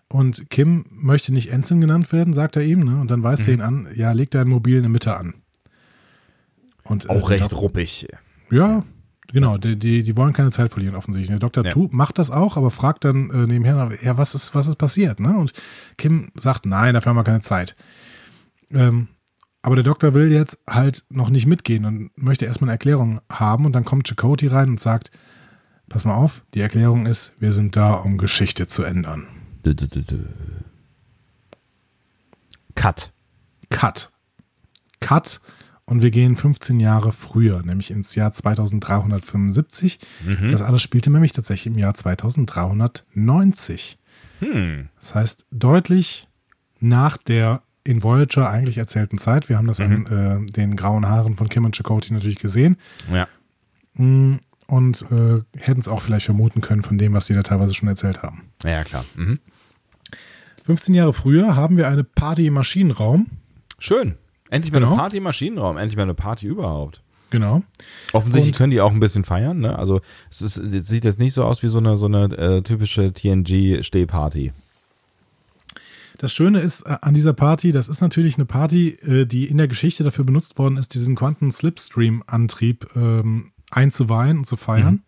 [0.10, 2.84] und Kim möchte nicht Ensign genannt werden, sagt er ihm.
[2.84, 3.00] Ne?
[3.00, 3.48] Und dann weist mhm.
[3.48, 5.34] er ihn an, ja, leg deinen Mobil in der Mitte an.
[6.84, 8.08] Und, äh, Auch recht Doktor, ruppig.
[8.50, 8.86] Ja,
[9.28, 9.58] genau.
[9.58, 11.28] Die, die, die, wollen keine Zeit verlieren, offensichtlich.
[11.28, 11.66] Der Dr.
[11.66, 11.72] Ja.
[11.72, 15.20] Tu macht das auch, aber fragt dann äh, nebenher, ja, was ist, was ist passiert?
[15.20, 15.38] Ne?
[15.38, 15.52] Und
[15.98, 17.76] Kim sagt, nein, dafür haben wir keine Zeit.
[18.72, 19.10] Ähm,
[19.68, 23.66] aber der Doktor will jetzt halt noch nicht mitgehen und möchte erstmal eine Erklärung haben.
[23.66, 25.12] Und dann kommt Chakoti rein und sagt,
[25.90, 29.26] Pass mal auf, die Erklärung ist, wir sind da, um Geschichte zu ändern.
[32.76, 33.14] Cut.
[33.70, 34.12] Cut.
[35.00, 35.40] Cut.
[35.86, 40.00] Und wir gehen 15 Jahre früher, nämlich ins Jahr 2375.
[40.26, 40.52] Mhm.
[40.52, 43.98] Das alles spielte nämlich tatsächlich im Jahr 2390.
[44.40, 44.90] Hm.
[44.98, 46.28] Das heißt, deutlich
[46.80, 49.50] nach der in Voyager eigentlich erzählten Zeit.
[49.50, 50.08] Wir haben das mhm.
[50.08, 52.78] an äh, den grauen Haaren von Kim und Chakotay natürlich gesehen.
[53.12, 53.28] Ja.
[53.96, 57.74] Hm, und äh, hätten es auch vielleicht vermuten können von dem, was die da teilweise
[57.74, 58.50] schon erzählt haben.
[58.64, 59.06] Ja, klar.
[59.16, 59.40] Mhm.
[60.66, 63.28] 15 Jahre früher haben wir eine Party im Maschinenraum.
[63.80, 64.16] Schön.
[64.50, 64.92] Endlich mal genau.
[64.92, 65.78] eine Party im Maschinenraum.
[65.78, 67.02] Endlich mal eine Party überhaupt.
[67.30, 67.64] Genau.
[68.12, 69.60] Offensichtlich und können die auch ein bisschen feiern.
[69.60, 69.78] Ne?
[69.78, 72.62] Also es, ist, es sieht jetzt nicht so aus wie so eine, so eine äh,
[72.62, 74.52] typische TNG-Stehparty.
[76.18, 79.58] Das Schöne ist äh, an dieser Party, das ist natürlich eine Party, äh, die in
[79.58, 84.94] der Geschichte dafür benutzt worden ist, diesen Quanten-Slipstream-Antrieb ähm, einzuweihen und zu feiern.
[84.94, 85.02] Mhm.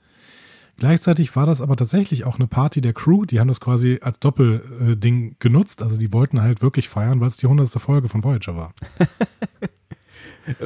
[0.77, 3.25] Gleichzeitig war das aber tatsächlich auch eine Party der Crew.
[3.25, 5.81] Die haben das quasi als Doppelding genutzt.
[5.81, 8.73] Also die wollten halt wirklich feiern, weil es die hundertste Folge von Voyager war.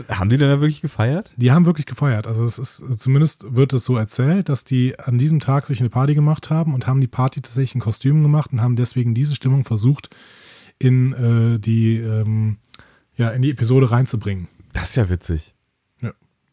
[0.10, 1.32] haben die denn da wirklich gefeiert?
[1.38, 2.28] Die haben wirklich gefeiert.
[2.28, 5.90] Also es ist, zumindest wird es so erzählt, dass die an diesem Tag sich eine
[5.90, 9.36] Party gemacht haben und haben die Party tatsächlich in Kostümen gemacht und haben deswegen diese
[9.36, 10.10] Stimmung versucht,
[10.80, 12.58] in äh, die, ähm,
[13.16, 14.48] ja, in die Episode reinzubringen.
[14.74, 15.54] Das ist ja witzig.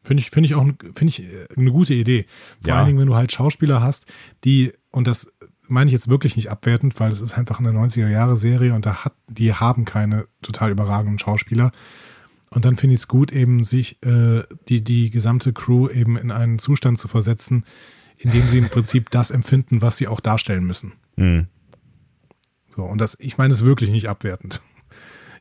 [0.02, 2.26] Finde ich, finde ich auch finde ich äh, eine gute Idee.
[2.62, 2.76] Vor ja.
[2.76, 4.06] allen Dingen, wenn du halt Schauspieler hast,
[4.44, 5.32] die, und das
[5.68, 9.14] meine ich jetzt wirklich nicht abwertend, weil es ist einfach eine 90er-Jahre-Serie und da hat,
[9.28, 11.70] die haben keine total überragenden Schauspieler.
[12.50, 16.30] Und dann finde ich es gut, eben sich äh, die, die gesamte Crew eben in
[16.30, 17.64] einen Zustand zu versetzen,
[18.18, 20.92] in dem sie im Prinzip das empfinden, was sie auch darstellen müssen.
[21.16, 21.46] Mhm.
[22.68, 24.62] So, und das, ich meine es wirklich nicht abwertend.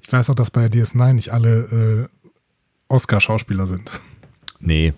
[0.01, 2.29] Ich weiß auch, dass bei DS9 nicht alle äh,
[2.87, 3.99] Oscar-Schauspieler sind.
[4.59, 4.93] Nee.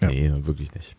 [0.00, 0.08] Ja.
[0.08, 0.96] Nee, wirklich nicht.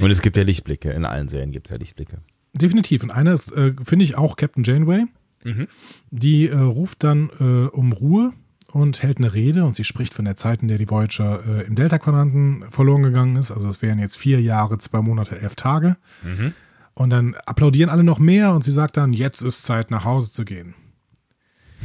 [0.00, 0.90] Und es gibt ja Lichtblicke.
[0.90, 2.18] In allen Serien gibt es ja Lichtblicke.
[2.52, 3.02] Definitiv.
[3.02, 5.06] Und einer ist, äh, finde ich, auch Captain Janeway.
[5.44, 5.68] Mhm.
[6.10, 8.32] Die äh, ruft dann äh, um Ruhe
[8.72, 11.66] und hält eine Rede und sie spricht von der Zeit, in der die Voyager äh,
[11.66, 13.50] im Delta-Quadranten verloren gegangen ist.
[13.50, 15.96] Also es wären jetzt vier Jahre, zwei Monate, elf Tage.
[16.22, 16.52] Mhm.
[16.94, 20.32] Und dann applaudieren alle noch mehr und sie sagt dann, jetzt ist Zeit, nach Hause
[20.32, 20.74] zu gehen.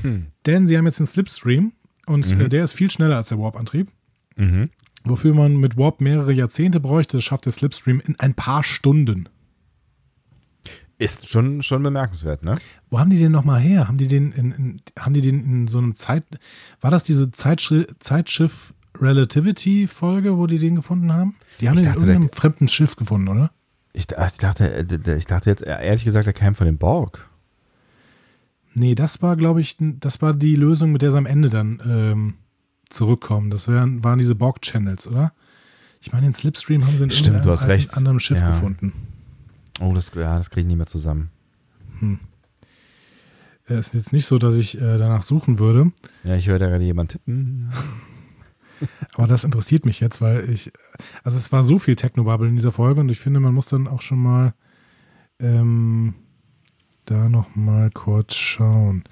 [0.01, 0.27] Hm.
[0.45, 1.73] Denn sie haben jetzt den Slipstream
[2.05, 2.49] und äh, mhm.
[2.49, 3.89] der ist viel schneller als der Warp-Antrieb.
[4.37, 4.69] Mhm.
[5.03, 9.27] Wofür man mit Warp mehrere Jahrzehnte bräuchte, das schafft der Slipstream in ein paar Stunden.
[11.01, 12.59] Ist schon, schon bemerkenswert, ne?
[12.91, 13.87] Wo haben die den nochmal her?
[13.87, 16.23] Haben die den in, in, haben die den in so einem Zeit,
[16.79, 21.37] war das diese Zeitschri Zeitschiff Relativity Folge, wo die den gefunden haben?
[21.59, 23.49] Die haben ich den in irgendeinem fremden Schiff gefunden, oder?
[23.93, 27.27] Ich, ich, dachte, äh, ich dachte jetzt ehrlich gesagt, der kam von dem Borg.
[28.75, 31.81] Nee, das war, glaube ich, das war die Lösung, mit der sie am Ende dann
[31.83, 32.33] ähm,
[32.91, 33.49] zurückkommen.
[33.49, 35.33] Das wären, waren diese Borg-Channels, oder?
[35.99, 37.97] Ich meine, den Slipstream haben sie in Stimmt, du hast recht.
[37.97, 38.49] anderem Schiff ja.
[38.49, 38.93] gefunden.
[39.79, 41.31] Oh, das, ja, das kriege ich nicht mehr zusammen.
[41.99, 42.19] Hm.
[43.65, 45.91] Es ist jetzt nicht so, dass ich äh, danach suchen würde.
[46.23, 47.71] Ja, ich höre da gerade jemand tippen.
[49.15, 50.71] Aber das interessiert mich jetzt, weil ich,
[51.23, 53.87] also es war so viel Technobubble in dieser Folge und ich finde, man muss dann
[53.87, 54.53] auch schon mal
[55.39, 56.15] ähm,
[57.05, 59.03] da noch mal kurz schauen.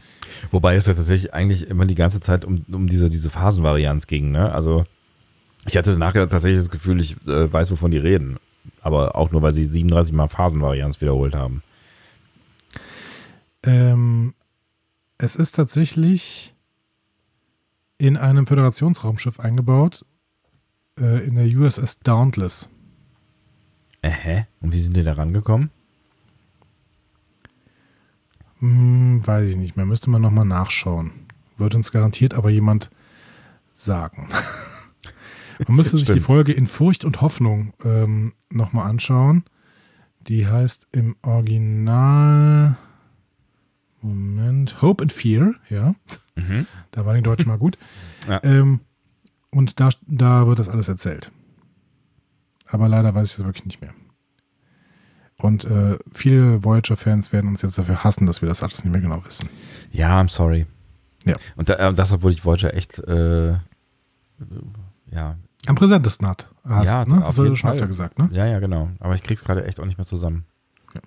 [0.51, 4.31] Wobei es ja tatsächlich eigentlich immer die ganze Zeit um, um diese, diese Phasenvarianz ging,
[4.31, 4.51] ne?
[4.51, 4.85] Also
[5.67, 8.37] ich hatte nachher tatsächlich das Gefühl, ich äh, weiß, wovon die reden.
[8.81, 11.63] Aber auch nur, weil sie 37 Mal Phasenvarianz wiederholt haben.
[13.63, 14.33] Ähm,
[15.17, 16.53] es ist tatsächlich
[17.97, 20.05] in einem Föderationsraumschiff eingebaut,
[20.97, 22.69] äh, in der USS Dauntless.
[24.01, 25.69] Äh, und wie sind die da rangekommen?
[28.59, 29.85] Hm, weiß ich nicht mehr.
[29.85, 31.11] Müsste man nochmal nachschauen.
[31.57, 32.89] Wird uns garantiert aber jemand
[33.73, 34.29] sagen.
[35.67, 39.43] man müsste sich die Folge in Furcht und Hoffnung ähm, nochmal anschauen.
[40.21, 42.77] Die heißt im Original.
[44.01, 44.81] Moment.
[44.81, 45.95] Hope and Fear, ja.
[46.35, 46.67] Mhm.
[46.91, 47.77] Da waren die Deutschen mal gut.
[48.27, 48.43] Ja.
[48.43, 48.81] Ähm,
[49.49, 51.31] und da, da wird das alles erzählt.
[52.67, 53.93] Aber leider weiß ich es wirklich nicht mehr.
[55.37, 59.01] Und äh, viele Voyager-Fans werden uns jetzt dafür hassen, dass wir das alles nicht mehr
[59.01, 59.49] genau wissen.
[59.91, 60.67] Ja, I'm sorry.
[61.25, 61.35] Ja.
[61.55, 63.53] Und da, äh, das, obwohl ich Voyager echt, äh,
[65.11, 65.37] ja.
[65.65, 66.47] Am präsentesten hat.
[66.63, 67.23] Hast, ja, ne?
[67.23, 68.29] Hast du schon öfter gesagt, ne?
[68.31, 68.89] Ja, ja, genau.
[68.99, 70.45] Aber ich krieg's gerade echt auch nicht mehr zusammen.
[70.93, 71.01] Ja.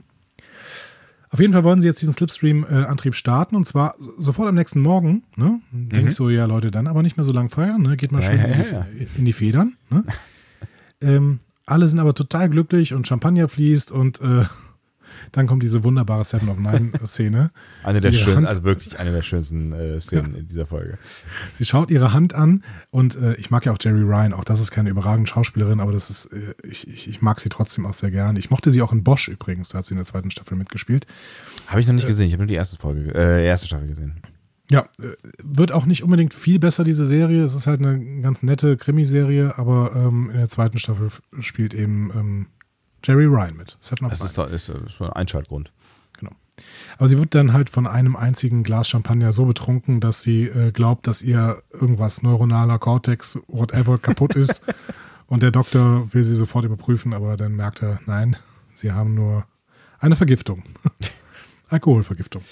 [1.30, 5.24] Auf jeden Fall wollen sie jetzt diesen Slipstream-Antrieb starten und zwar sofort am nächsten Morgen.
[5.36, 5.60] Ne?
[5.72, 6.08] Denke mhm.
[6.08, 7.80] ich so, ja, Leute, dann aber nicht mehr so lang feiern.
[7.80, 7.96] Ne?
[7.96, 9.76] Geht mal schön ja, ja, in, die, in, die, Federn.
[9.88, 10.04] Ne?
[11.00, 14.44] ähm, alle sind aber total glücklich und Champagner fließt und äh,
[15.30, 17.50] dann kommt diese wunderbare Seven of Nine-Szene.
[17.84, 20.40] eine der schönsten, also wirklich eine der schönsten äh, Szenen ja.
[20.40, 20.98] in dieser Folge.
[21.52, 24.60] Sie schaut ihre Hand an und äh, ich mag ja auch Jerry Ryan, auch das
[24.60, 27.94] ist keine überragende Schauspielerin, aber das ist, äh, ich, ich, ich, mag sie trotzdem auch
[27.94, 28.36] sehr gern.
[28.36, 31.06] Ich mochte sie auch in Bosch übrigens, da hat sie in der zweiten Staffel mitgespielt.
[31.66, 33.88] Habe ich noch nicht äh, gesehen, ich habe nur die erste Folge, äh, erste Staffel
[33.88, 34.20] gesehen.
[34.70, 37.44] Ja, äh, wird auch nicht unbedingt viel besser, diese Serie.
[37.44, 41.10] Es ist halt eine ganz nette Krimiserie, aber ähm, in der zweiten Staffel
[41.40, 42.46] spielt eben ähm,
[43.04, 43.76] Jerry Ryan mit.
[43.80, 45.72] Das ist, ist, ist ein Einschaltgrund.
[46.18, 46.32] Genau.
[46.98, 50.70] Aber sie wird dann halt von einem einzigen Glas Champagner so betrunken, dass sie äh,
[50.70, 54.62] glaubt, dass ihr irgendwas neuronaler Cortex, whatever, kaputt ist.
[55.26, 58.36] Und der Doktor will sie sofort überprüfen, aber dann merkt er, nein,
[58.74, 59.46] sie haben nur
[59.98, 60.62] eine Vergiftung.
[61.70, 62.42] Alkoholvergiftung.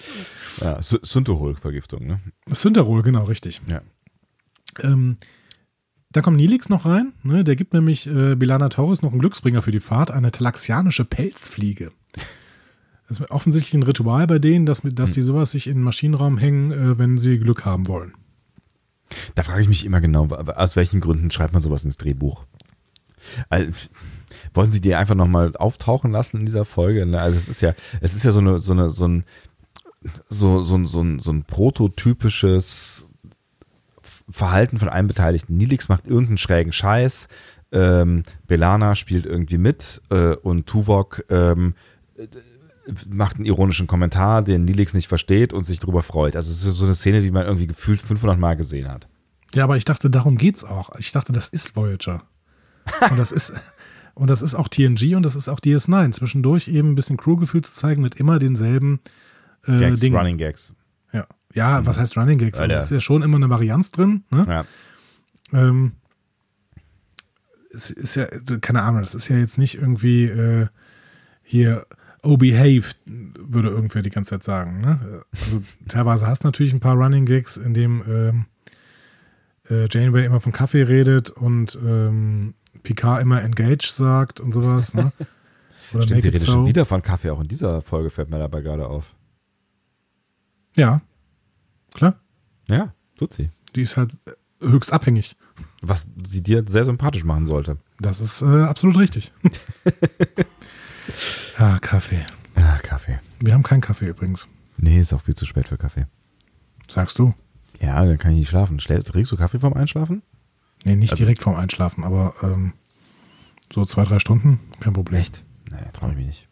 [0.62, 2.20] Ja, Synterol-Vergiftung, ne?
[2.50, 3.60] Synterol, genau, richtig.
[3.66, 3.82] Ja.
[4.78, 5.18] Ähm,
[6.12, 7.44] da kommt Nilix noch rein, ne?
[7.44, 11.92] der gibt nämlich äh, Bilana Torres noch einen Glücksbringer für die Fahrt, eine talaxianische Pelzfliege.
[13.08, 15.14] Das ist offensichtlich ein Ritual bei denen, dass, dass hm.
[15.14, 18.14] die sowas sich in den Maschinenraum hängen, äh, wenn sie Glück haben wollen.
[19.34, 22.44] Da frage ich mich immer genau, aus welchen Gründen schreibt man sowas ins Drehbuch?
[23.48, 23.88] Also,
[24.54, 27.06] wollen sie die einfach nochmal auftauchen lassen in dieser Folge?
[27.06, 27.20] Ne?
[27.20, 29.24] Also es ist ja, es ist ja so eine, so eine, so ein,
[30.28, 33.06] so, so, so, ein, so ein prototypisches
[34.30, 35.56] Verhalten von einem Beteiligten.
[35.56, 37.28] Nilix macht irgendeinen schrägen Scheiß,
[37.72, 41.74] ähm, Belana spielt irgendwie mit äh, und Tuvok ähm,
[43.08, 46.36] macht einen ironischen Kommentar, den Nilix nicht versteht und sich darüber freut.
[46.36, 49.06] Also es ist so eine Szene, die man irgendwie gefühlt 500 Mal gesehen hat.
[49.54, 50.90] Ja, aber ich dachte, darum geht's auch.
[50.98, 52.22] Ich dachte, das ist Voyager.
[53.10, 53.52] Und das ist,
[54.14, 56.12] und das ist auch TNG und das ist auch DS9.
[56.12, 59.00] Zwischendurch eben ein bisschen Crewgefühl zu zeigen mit immer denselben
[59.66, 60.16] äh, Gags, Dingen.
[60.16, 60.74] Running Gags.
[61.54, 61.84] Ja.
[61.84, 62.58] Was heißt Running Gags?
[62.58, 64.24] Also, es ist ja schon immer eine Varianz drin.
[64.30, 64.44] Ne?
[64.48, 64.64] Ja.
[65.52, 65.92] Ähm,
[67.72, 68.26] es ist ja,
[68.60, 70.66] keine Ahnung, das ist ja jetzt nicht irgendwie äh,
[71.42, 71.86] hier,
[72.22, 74.80] oh, behave, würde irgendwer die ganze Zeit sagen.
[74.80, 75.24] Ne?
[75.32, 78.46] Also teilweise hast du natürlich ein paar Running Gags, in dem ähm,
[79.68, 84.94] äh, Janeway immer von Kaffee redet und ähm, Picard immer engage sagt und sowas.
[84.94, 85.12] Ne?
[85.92, 86.52] Oder Stimmt, sie redet so.
[86.52, 89.14] schon wieder von Kaffee, auch in dieser Folge fällt mir dabei gerade auf.
[90.76, 91.02] Ja,
[91.92, 92.20] klar.
[92.68, 93.50] Ja, tut sie.
[93.74, 94.12] Die ist halt
[94.60, 95.36] höchst abhängig.
[95.82, 97.78] Was sie dir sehr sympathisch machen sollte.
[97.98, 99.32] Das ist äh, absolut richtig.
[101.58, 102.24] ah, Kaffee.
[102.54, 103.18] Ah, Kaffee.
[103.40, 104.48] Wir haben keinen Kaffee übrigens.
[104.76, 106.06] Nee, ist auch viel zu spät für Kaffee.
[106.88, 107.34] Sagst du?
[107.80, 108.78] Ja, dann kann ich nicht schlafen.
[108.78, 110.22] Trinkst du Kaffee vorm Einschlafen?
[110.84, 112.74] Nee, nicht also, direkt vorm Einschlafen, aber ähm,
[113.72, 115.20] so zwei, drei Stunden, kein Problem.
[115.20, 115.44] Echt?
[115.70, 116.48] Nee, traue ich mich nicht.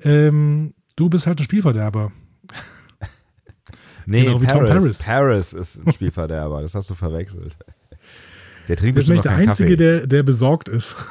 [0.00, 2.12] Ähm, du bist halt ein Spielverderber.
[4.06, 5.02] Nee, genau wie Paris, Tom Paris.
[5.02, 7.56] Paris ist ein Spielverderber, das hast du verwechselt.
[8.68, 10.96] Der trinkt das ist nicht der Einzige, der, der besorgt ist.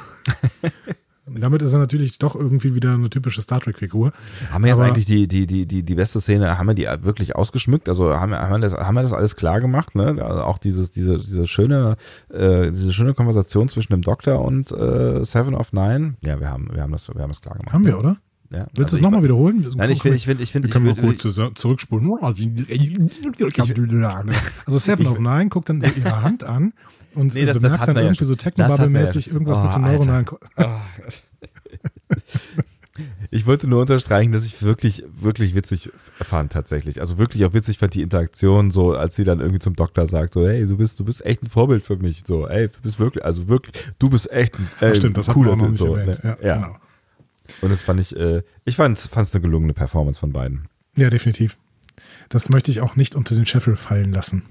[1.27, 4.11] Damit ist er natürlich doch irgendwie wieder eine typische Star Trek-Figur.
[4.51, 7.35] Haben wir jetzt eigentlich die, die, die, die, die beste Szene, haben wir die wirklich
[7.35, 7.87] ausgeschmückt?
[7.87, 9.95] Also haben wir, haben wir, das, haben wir das alles klar gemacht?
[9.95, 10.07] Ne?
[10.19, 11.95] Also auch dieses, diese, diese, schöne,
[12.29, 16.15] äh, diese schöne Konversation zwischen dem Doktor und äh, Seven of Nine.
[16.21, 17.73] Ja, wir haben, wir haben, das, wir haben das klar gemacht.
[17.73, 18.17] Haben wir, oder?
[18.52, 19.66] Ja, Willst also du es nochmal wiederholen?
[19.76, 21.22] Nein, ich finde, ich finde, ich finde, ich können wir kurz
[21.56, 22.12] zurückspulen.
[24.66, 26.74] Also Seven of Nine guckt dann so ihre Hand an
[27.16, 29.34] und nee, das, bemerkt das dann irgendwie ja so Technobubble-mäßig ja.
[29.34, 30.26] irgendwas oh, mit dem neuronalen.
[30.58, 30.66] Oh.
[33.32, 35.89] ich wollte nur unterstreichen, dass ich wirklich, wirklich witzig
[36.22, 36.99] fand tatsächlich.
[36.99, 40.34] Also wirklich auch witzig fand die Interaktion, so als sie dann irgendwie zum Doktor sagt,
[40.34, 42.24] so, hey, du bist, du bist echt ein Vorbild für mich.
[42.26, 45.58] So, ey, du bist wirklich, also wirklich, du bist echt ein ey, Stimmt, das cooler
[45.58, 46.18] hat so, ne?
[46.22, 46.56] ja, ja.
[46.56, 46.76] Genau.
[47.62, 50.68] Und das fand ich, äh, ich fand es eine gelungene Performance von beiden.
[50.95, 51.58] Ja, definitiv.
[52.30, 54.43] Das möchte ich auch nicht unter den Scheffel fallen lassen.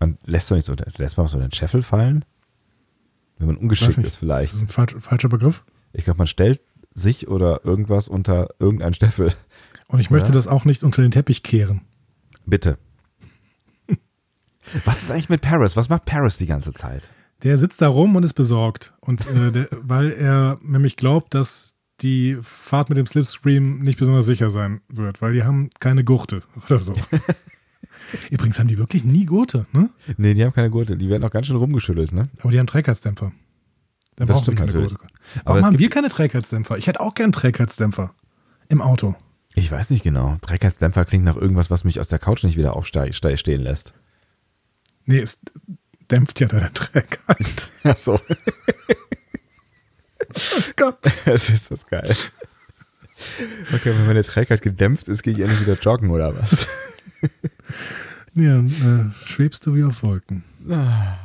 [0.00, 2.24] Man lässt doch nicht so, lässt man so den Scheffel fallen?
[3.38, 4.52] Wenn man ungeschickt ist vielleicht.
[4.52, 5.64] Das ist ein falsch, falscher Begriff.
[5.92, 6.60] Ich glaube, man stellt
[6.94, 9.32] sich oder irgendwas unter irgendeinen Steffel.
[9.88, 10.34] Und ich möchte ja?
[10.34, 11.82] das auch nicht unter den Teppich kehren.
[12.46, 12.78] Bitte.
[14.84, 15.76] Was ist eigentlich mit Paris?
[15.76, 17.10] Was macht Paris die ganze Zeit?
[17.42, 18.94] Der sitzt da rum und ist besorgt.
[19.00, 24.26] Und äh, der, weil er nämlich glaubt, dass die Fahrt mit dem Slipstream nicht besonders
[24.26, 26.94] sicher sein wird, weil die haben keine Gurte oder so.
[28.30, 29.90] Übrigens haben die wirklich nie Gurte, ne?
[30.16, 30.96] Nee, die haben keine Gurte.
[30.96, 32.28] Die werden auch ganz schön rumgeschüttelt, ne?
[32.40, 33.32] Aber die haben Trägheitsdämpfer.
[34.16, 34.90] Dann das stimmt keine natürlich.
[34.90, 35.06] Gurte.
[35.44, 36.76] Warum Aber haben wir keine Trägheitsdämpfer?
[36.76, 38.14] Ich hätte auch gern Trägheitsdämpfer
[38.68, 39.14] im Auto.
[39.54, 40.36] Ich weiß nicht genau.
[40.40, 43.94] Trägheitsdämpfer klingt nach irgendwas, was mich aus der Couch nicht wieder aufstehen lässt.
[45.04, 45.40] Nee, es
[46.10, 47.72] dämpft ja deine Trägheit.
[47.84, 48.20] Ach so.
[50.34, 50.98] Oh Gott.
[51.24, 52.14] Das ist das geil.
[53.72, 56.66] Okay, wenn meine Trägheit gedämpft ist, gehe ich endlich wieder joggen oder was?
[58.34, 60.42] Ja, äh, schwebst du wie auf Wolken.
[60.70, 61.18] Ah.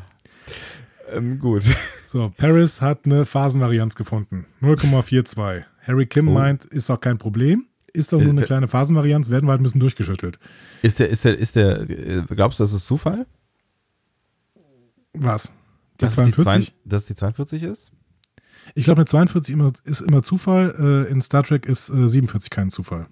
[1.09, 1.63] Ähm, gut.
[2.05, 4.45] So, Paris hat eine Phasenvarianz gefunden.
[4.61, 5.63] 0,42.
[5.85, 6.33] Harry Kim oh.
[6.33, 7.65] meint, ist auch kein Problem.
[7.93, 10.37] Ist doch nur eine äh, kleine Phasenvarianz, werden wir halt ein bisschen durchgeschüttelt.
[10.81, 11.85] Ist der, ist der, ist der,
[12.27, 13.25] glaubst du, das ist Zufall?
[15.13, 15.53] Was?
[15.99, 16.73] Die dass 42?
[16.83, 17.91] Die, dass die 42 ist?
[18.75, 21.05] Ich glaube, eine 42 immer, ist immer Zufall.
[21.07, 23.07] Äh, in Star Trek ist äh, 47 kein Zufall.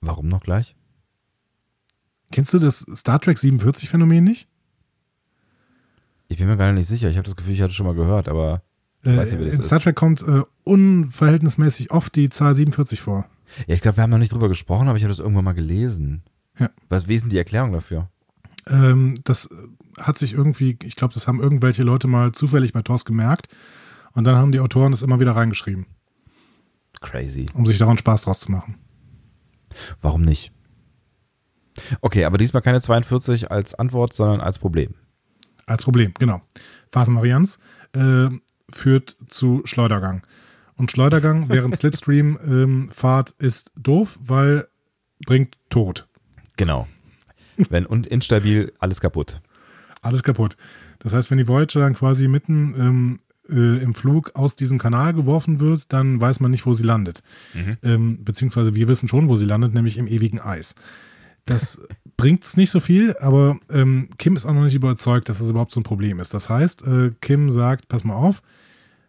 [0.00, 0.76] Warum noch gleich?
[2.30, 4.48] Kennst du das Star Trek 47 Phänomen nicht?
[6.28, 7.08] Ich bin mir gar nicht sicher.
[7.08, 8.62] Ich habe das Gefühl, ich hatte schon mal gehört, aber
[9.02, 9.66] äh, weiß nicht, wie das in ist.
[9.66, 13.24] Star Trek kommt äh, unverhältnismäßig oft die Zahl 47 vor.
[13.66, 15.52] Ja, ich glaube, wir haben noch nicht drüber gesprochen, aber ich habe das irgendwann mal
[15.52, 16.22] gelesen.
[16.58, 16.70] Ja.
[16.88, 18.10] Was, wie ist denn die Erklärung dafür?
[18.66, 19.48] Ähm, das
[19.98, 23.48] hat sich irgendwie, ich glaube, das haben irgendwelche Leute mal zufällig bei TOS gemerkt
[24.12, 25.86] und dann haben die Autoren das immer wieder reingeschrieben.
[27.00, 27.46] Crazy.
[27.54, 28.76] Um sich daran Spaß draus zu machen.
[30.00, 30.52] Warum nicht?
[32.00, 34.94] Okay, aber diesmal keine 42 als Antwort, sondern als Problem.
[35.66, 36.40] Als Problem, genau.
[36.90, 37.58] Phasenvarianz
[37.92, 38.28] äh,
[38.70, 40.26] führt zu Schleudergang.
[40.76, 44.66] Und Schleudergang während Slipstream-Fahrt ähm, ist doof, weil
[45.26, 46.08] bringt Tod.
[46.56, 46.88] Genau.
[47.56, 49.40] Wenn und instabil, alles kaputt.
[50.02, 50.56] Alles kaputt.
[50.98, 53.18] Das heißt, wenn die Voyager dann quasi mitten ähm,
[53.48, 57.22] äh, im Flug aus diesem Kanal geworfen wird, dann weiß man nicht, wo sie landet.
[57.54, 57.76] Mhm.
[57.82, 60.74] Ähm, beziehungsweise wir wissen schon, wo sie landet, nämlich im ewigen Eis.
[61.46, 61.80] Das
[62.16, 65.50] bringt es nicht so viel, aber ähm, Kim ist auch noch nicht überzeugt, dass das
[65.50, 66.34] überhaupt so ein Problem ist.
[66.34, 68.42] Das heißt, äh, Kim sagt, pass mal auf,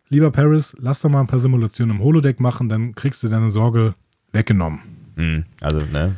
[0.10, 3.52] lieber Paris, lass doch mal ein paar Simulationen im Holodeck machen, dann kriegst du deine
[3.52, 3.96] Sorge
[4.32, 4.80] weggenommen.
[5.16, 5.46] Mhm.
[5.60, 6.16] Also, ne,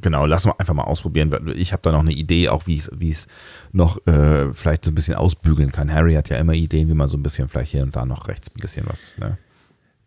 [0.00, 1.52] genau, lass uns einfach mal ausprobieren.
[1.54, 3.26] Ich habe da noch eine Idee, auch wie es
[3.72, 5.92] noch äh, vielleicht so ein bisschen ausbügeln kann.
[5.92, 8.28] Harry hat ja immer Ideen, wie man so ein bisschen vielleicht hier und da noch
[8.28, 9.14] rechts ein bisschen was.
[9.18, 9.38] Ne?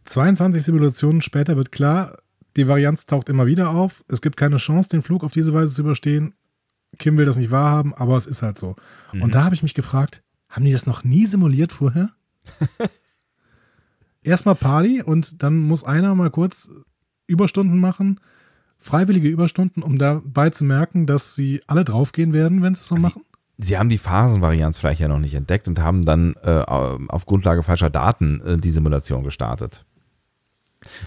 [0.06, 2.18] 22 Simulationen später wird klar,
[2.56, 4.04] die Varianz taucht immer wieder auf.
[4.08, 6.34] Es gibt keine Chance, den Flug auf diese Weise zu überstehen.
[6.98, 8.76] Kim will das nicht wahrhaben, aber es ist halt so.
[9.12, 9.24] Mhm.
[9.24, 12.12] Und da habe ich mich gefragt, haben die das noch nie simuliert vorher?
[14.24, 16.70] Erstmal Party und dann muss einer mal kurz
[17.28, 18.20] Überstunden machen
[18.86, 22.96] freiwillige Überstunden, um dabei zu merken, dass sie alle draufgehen werden, wenn sie es so
[22.96, 23.24] machen?
[23.58, 27.64] Sie haben die Phasenvarianz vielleicht ja noch nicht entdeckt und haben dann äh, auf Grundlage
[27.64, 29.86] falscher Daten äh, die Simulation gestartet.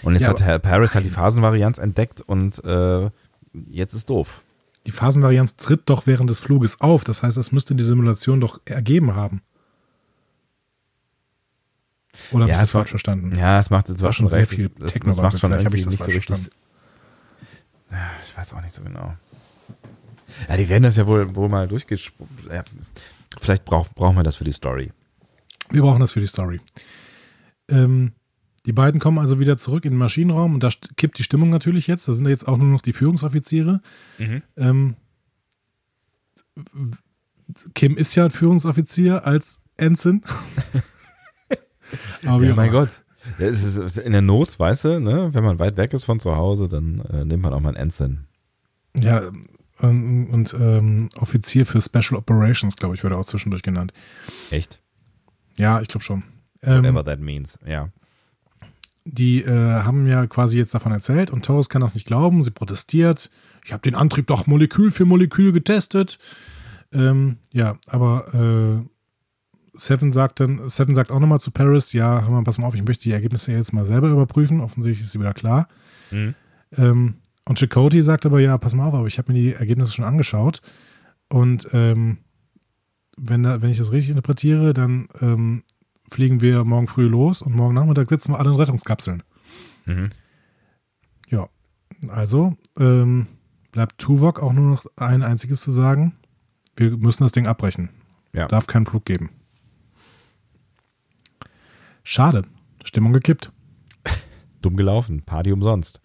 [0.03, 3.11] Und jetzt ja, hat Herr Paris halt die Phasenvarianz entdeckt und äh,
[3.69, 4.43] jetzt ist doof.
[4.87, 7.05] Die Phasenvarianz tritt doch während des Fluges auf.
[7.05, 9.43] Das heißt, das müsste die Simulation doch ergeben haben.
[12.33, 13.37] Oder habe ja, ich das falsch verstanden?
[13.39, 16.05] Ja, es macht, es war schon sehr viel das, das macht schon irgendwie nicht so
[16.05, 16.51] richtig,
[18.25, 19.15] ich weiß auch nicht so genau.
[20.49, 22.29] Ja, die werden das ja wohl, wohl mal durchgesprochen.
[22.53, 22.63] Ja,
[23.41, 24.93] vielleicht brauch, brauchen wir das für die Story.
[25.71, 26.61] Wir brauchen das für die Story.
[27.69, 28.13] Ähm,
[28.67, 31.87] die beiden kommen also wieder zurück in den Maschinenraum und da kippt die Stimmung natürlich
[31.87, 32.07] jetzt.
[32.09, 33.81] Da sind ja jetzt auch nur noch die Führungsoffiziere.
[34.19, 34.43] Mhm.
[34.57, 34.97] Ähm,
[37.75, 40.23] Kim ist ja ein Führungsoffizier als Ensign.
[42.27, 43.03] Aber ja, mein Gott.
[43.39, 45.31] Es ist in der Not, weißt du, ne?
[45.33, 47.77] wenn man weit weg ist von zu Hause, dann äh, nimmt man auch mal einen
[47.77, 48.27] Ensign.
[48.97, 49.23] Ja,
[49.81, 53.93] und, und ähm, Offizier für Special Operations, glaube ich, wird auch zwischendurch genannt.
[54.51, 54.81] Echt?
[55.57, 56.25] Ja, ich glaube schon.
[56.63, 57.91] Ähm, Whatever that means, ja.
[59.05, 62.43] Die äh, haben ja quasi jetzt davon erzählt und Torres kann das nicht glauben.
[62.43, 63.31] Sie protestiert.
[63.65, 66.19] Ich habe den Antrieb doch Molekül für Molekül getestet.
[66.93, 68.89] Ähm, ja, aber äh,
[69.79, 72.75] Seven sagt dann, Seven sagt auch nochmal zu Paris, ja, hör mal, pass mal auf,
[72.75, 74.61] ich möchte die Ergebnisse jetzt mal selber überprüfen.
[74.61, 75.69] Offensichtlich ist sie wieder klar.
[76.11, 76.35] Mhm.
[76.77, 77.15] Ähm,
[77.45, 80.05] und Chakoti sagt aber, ja, pass mal auf, aber ich habe mir die Ergebnisse schon
[80.05, 80.61] angeschaut.
[81.29, 82.19] Und ähm,
[83.17, 85.63] wenn, da, wenn ich das richtig interpretiere, dann ähm,
[86.11, 89.23] fliegen wir morgen früh los und morgen Nachmittag sitzen wir alle in Rettungskapseln.
[89.87, 90.11] Mhm.
[91.29, 91.49] Ja,
[92.09, 93.27] also ähm,
[93.73, 96.15] bleibt Tuvok auch nur noch ein einziges zu sagen.
[96.77, 97.91] Wir müssen das Ding abbrechen.
[98.33, 98.47] Ja.
[98.49, 99.31] Darf keinen Flug geben.
[102.11, 102.45] Schade.
[102.85, 103.53] Stimmung gekippt.
[104.63, 105.21] Dumm gelaufen.
[105.27, 106.01] Party umsonst.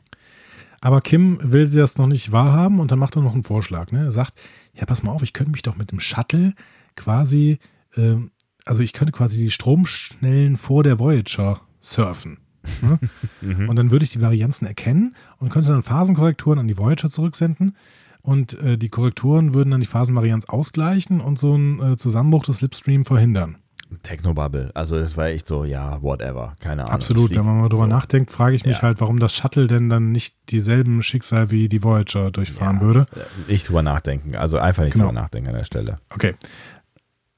[0.82, 3.93] Aber Kim will das noch nicht wahrhaben und dann macht er noch einen Vorschlag.
[3.93, 4.04] Ne?
[4.04, 4.34] Er sagt,
[4.74, 6.56] ja, pass mal auf, ich könnte mich doch mit dem Shuttle
[6.97, 7.58] quasi,
[7.95, 8.18] äh,
[8.66, 12.39] also ich könnte quasi die Stromschnellen vor der Voyager surfen.
[12.82, 12.99] Ne?
[13.41, 13.70] mhm.
[13.70, 17.78] Und dann würde ich die Varianzen erkennen und könnte dann Phasenkorrekturen an die Voyager zurücksenden.
[18.22, 22.58] Und äh, die Korrekturen würden dann die Phasenvarianz ausgleichen und so einen äh, Zusammenbruch des
[22.58, 23.62] Slipstream verhindern.
[24.02, 24.72] Technobubble.
[24.74, 26.56] Also das war echt so, ja, whatever.
[26.60, 26.94] Keine Ahnung.
[26.94, 27.36] Absolut.
[27.36, 27.88] Wenn man mal drüber so.
[27.88, 28.84] nachdenkt, frage ich mich ja.
[28.84, 33.06] halt, warum das Shuttle denn dann nicht dieselben Schicksal wie die Voyager durchfahren ja, würde.
[33.48, 34.36] Nicht drüber nachdenken.
[34.36, 35.08] Also einfach nicht genau.
[35.08, 36.00] drüber nachdenken an der Stelle.
[36.10, 36.36] Okay.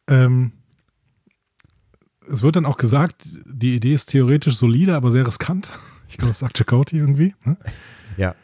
[0.08, 0.54] Ähm,
[2.32, 5.72] es wird dann auch gesagt, die Idee ist theoretisch solide, aber sehr riskant.
[6.08, 7.34] Ich glaube, das sagt Chakotay irgendwie.
[7.44, 7.58] Ne?
[8.16, 8.36] Ja.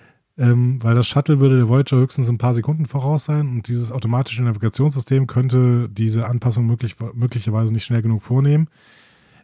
[0.41, 3.91] Ähm, weil das Shuttle würde der Voyager höchstens ein paar Sekunden voraus sein und dieses
[3.91, 8.67] automatische Navigationssystem könnte diese Anpassung möglich, möglicherweise nicht schnell genug vornehmen.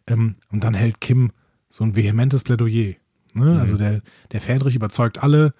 [0.08, 1.32] Ähm, und dann hält Kim
[1.70, 2.95] so ein vehementes Plädoyer.
[3.36, 3.45] Ne?
[3.45, 3.58] Mhm.
[3.60, 5.54] Also der, der Fähnrich überzeugt alle,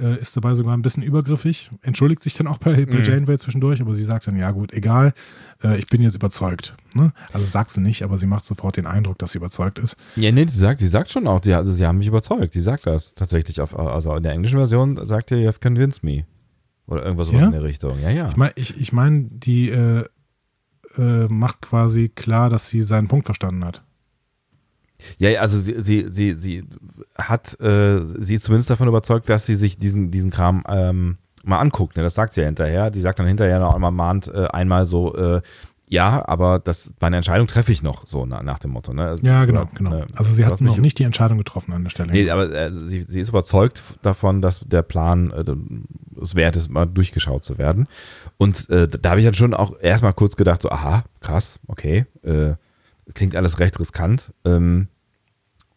[0.00, 3.04] äh, ist dabei sogar ein bisschen übergriffig, entschuldigt sich dann auch bei, bei mhm.
[3.04, 5.12] Janeway zwischendurch, aber sie sagt dann, ja gut, egal,
[5.62, 6.76] äh, ich bin jetzt überzeugt.
[6.94, 7.12] Ne?
[7.32, 9.96] Also sagt sie nicht, aber sie macht sofort den Eindruck, dass sie überzeugt ist.
[10.16, 12.60] Ja, nee, sie sagt, sie sagt schon auch, die, also sie haben mich überzeugt, sie
[12.60, 16.24] sagt das tatsächlich, auf, also in der englischen Version sagt ihr, you have convinced me.
[16.86, 17.46] Oder irgendwas sowas ja?
[17.46, 18.00] in der Richtung.
[18.00, 18.28] Ja, ja.
[18.28, 20.04] Ich meine, ich, ich mein, die äh,
[20.98, 23.84] äh, macht quasi klar, dass sie seinen Punkt verstanden hat.
[25.18, 26.64] Ja, also sie, sie, sie, sie
[27.16, 31.58] hat, äh, sie ist zumindest davon überzeugt, dass sie sich diesen, diesen Kram ähm, mal
[31.58, 31.96] anguckt.
[31.96, 32.02] Ne?
[32.02, 32.90] Das sagt sie ja hinterher.
[32.90, 35.40] Die sagt dann hinterher noch einmal, mahnt äh, einmal so, äh,
[35.90, 38.92] ja, aber das, meine Entscheidung treffe ich noch, so nach, nach dem Motto.
[38.92, 39.08] Ne?
[39.08, 39.90] Also, ja, genau, genau.
[39.90, 42.12] Ne, also sie hat noch nicht die Entscheidung getroffen an der Stelle.
[42.12, 45.44] Nee, aber äh, sie, sie ist überzeugt davon, dass der Plan äh,
[46.22, 47.88] es wert ist, mal durchgeschaut zu werden.
[48.38, 52.06] Und äh, da habe ich dann schon auch erstmal kurz gedacht, so, aha, krass, okay,
[52.22, 52.52] äh,
[53.14, 54.32] klingt alles recht riskant.
[54.44, 54.88] Ähm,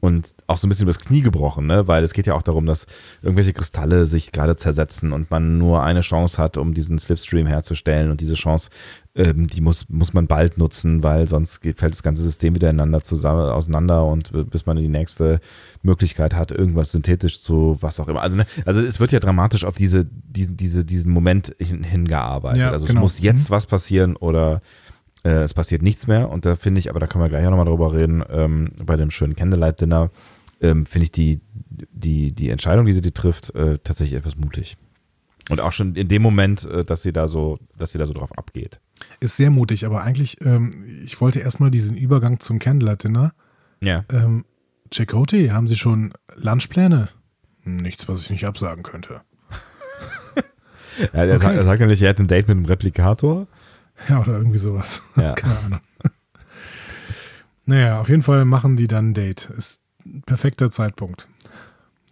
[0.04, 1.88] und auch so ein bisschen übers Knie gebrochen, ne?
[1.88, 2.88] weil es geht ja auch darum, dass
[3.22, 8.12] irgendwelche Kristalle sich gerade zersetzen und man nur eine Chance hat, um diesen Slipstream herzustellen
[8.12, 8.70] und diese Chance,
[9.16, 12.70] ähm, die muss, muss man bald nutzen, weil sonst geht, fällt das ganze System wieder
[12.70, 15.40] ineinander zusammen, auseinander und bis man die nächste
[15.84, 18.24] Möglichkeit hat, irgendwas synthetisch zu, was auch immer.
[18.24, 18.46] Also, ne?
[18.66, 22.60] also es wird ja dramatisch auf diese, diesen, diese, diesen Moment hin, hingearbeitet.
[22.60, 23.00] Ja, also genau.
[23.00, 23.54] es muss jetzt mhm.
[23.54, 24.62] was passieren oder
[25.24, 27.52] äh, es passiert nichts mehr und da finde ich, aber da können wir gleich auch
[27.52, 30.10] nochmal drüber reden, ähm, bei dem schönen Candlelight-Dinner,
[30.62, 31.42] ähm, finde ich die,
[31.92, 34.78] die, die Entscheidung, die sie die trifft, äh, tatsächlich etwas mutig.
[35.50, 38.14] Und auch schon in dem Moment, äh, dass sie da so, dass sie da so
[38.14, 38.80] drauf abgeht.
[39.20, 40.72] Ist sehr mutig, aber eigentlich, ähm,
[41.04, 43.34] ich wollte erstmal diesen Übergang zum Candlelight-Dinner.
[43.82, 44.06] Ja.
[44.10, 44.46] Ähm,
[44.92, 47.10] Chakotay, haben Sie schon Lunchpläne?
[47.66, 49.22] Nichts, was ich nicht absagen könnte.
[51.14, 51.40] ja, er, okay.
[51.40, 53.48] sagt, er sagt ja nicht, er hat ein Date mit einem Replikator.
[54.10, 55.04] Ja, oder irgendwie sowas.
[55.16, 55.34] Ja.
[55.36, 55.80] Keine Ahnung.
[57.66, 59.50] Naja, auf jeden Fall machen die dann ein Date.
[59.58, 61.30] Ist ein perfekter Zeitpunkt.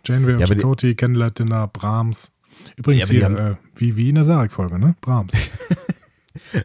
[0.06, 2.32] Janeway und ja, Chakotay, Candlelight Dinner, Brahms.
[2.78, 4.96] Übrigens ja, hier, äh, wie, wie in der Sarek-Folge, ne?
[5.02, 5.34] Brahms.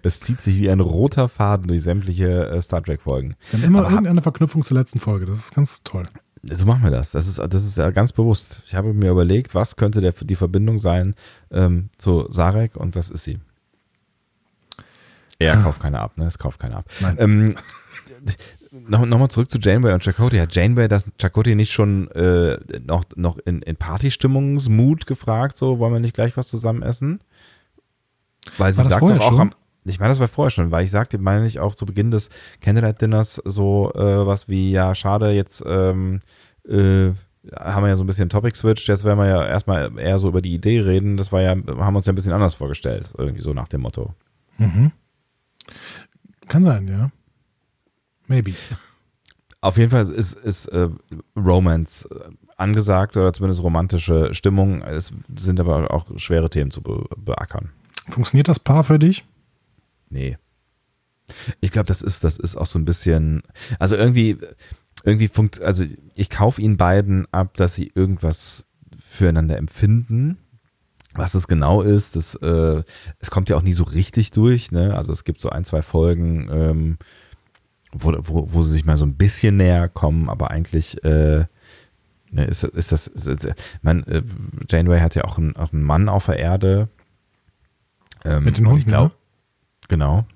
[0.03, 3.35] Es zieht sich wie ein roter Faden durch sämtliche äh, Star Trek-Folgen.
[3.53, 5.27] Dann immer Aber irgendeine Verknüpfung zur letzten Folge.
[5.27, 6.05] Das ist ganz toll.
[6.43, 7.11] So machen wir das.
[7.11, 8.63] Das ist, das ist ja ganz bewusst.
[8.67, 11.15] Ich habe mir überlegt, was könnte der, die Verbindung sein
[11.51, 13.39] ähm, zu Sarek und das ist sie.
[15.39, 16.27] Er kauft keine ab, ne?
[16.27, 16.87] Es kauft keiner ab.
[17.19, 17.57] Ähm,
[18.71, 20.39] Nochmal noch zurück zu Janeway und Chakotay.
[20.41, 25.93] Hat Janeway das Chakotay nicht schon äh, noch, noch in, in Partystimmungsmut gefragt, so wollen
[25.93, 27.21] wir nicht gleich was zusammen essen?
[28.59, 31.19] Weil sie sagt doch auch am, ich meine, das war vorher schon, weil ich sagte,
[31.19, 32.29] meine ich auch zu Beginn des
[32.61, 36.21] Candlelight Dinners so äh, was wie, ja, schade, jetzt ähm,
[36.69, 37.11] äh,
[37.55, 40.29] haben wir ja so ein bisschen Topic Switch, jetzt werden wir ja erstmal eher so
[40.29, 41.17] über die Idee reden.
[41.17, 43.83] Das war ja, haben wir uns ja ein bisschen anders vorgestellt, irgendwie so nach dem
[43.83, 44.15] Motto.
[44.59, 44.91] Mhm.
[46.49, 47.11] Kann sein, ja.
[48.27, 48.55] Maybe.
[49.61, 50.89] Auf jeden Fall ist, ist äh,
[51.37, 54.83] Romance äh, angesagt oder zumindest romantische Stimmung.
[54.83, 57.71] Es sind aber auch schwere Themen zu be beackern.
[58.09, 59.25] Funktioniert das Paar für dich?
[60.09, 60.39] Nee.
[61.61, 63.43] Ich glaube, das ist, das ist auch so ein bisschen,
[63.81, 64.39] also irgendwie,
[65.05, 68.67] irgendwie funkt, also ich kaufe ihnen beiden ab, dass sie irgendwas
[68.99, 70.39] füreinander empfinden.
[71.17, 72.83] Was es genau ist, das, äh,
[73.19, 74.97] es kommt ja auch nie so richtig durch, ne?
[74.97, 76.99] Also es gibt so ein, zwei Folgen, ähm,
[77.93, 81.47] wo, wo, wo sie sich mal so ein bisschen näher kommen, aber eigentlich äh,
[82.31, 83.49] ne, ist, ist das, ist, ist,
[83.83, 84.23] man, äh,
[84.69, 86.89] Janeway hat ja auch einen, auch einen Mann auf der Erde.
[88.25, 89.17] Ähm, Mit den Hunden, ich glaub, ne?
[89.89, 90.27] Genau.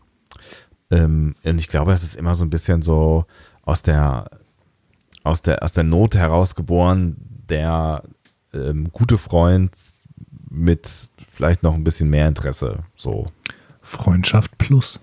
[0.90, 3.26] Ähm, und ich glaube, es ist immer so ein bisschen so
[3.62, 4.30] aus der,
[5.22, 7.16] aus der, aus der Not herausgeboren,
[7.48, 8.02] der
[8.52, 9.74] ähm, gute Freund
[10.50, 12.84] mit vielleicht noch ein bisschen mehr Interesse.
[12.94, 13.26] So.
[13.80, 15.00] Freundschaft plus.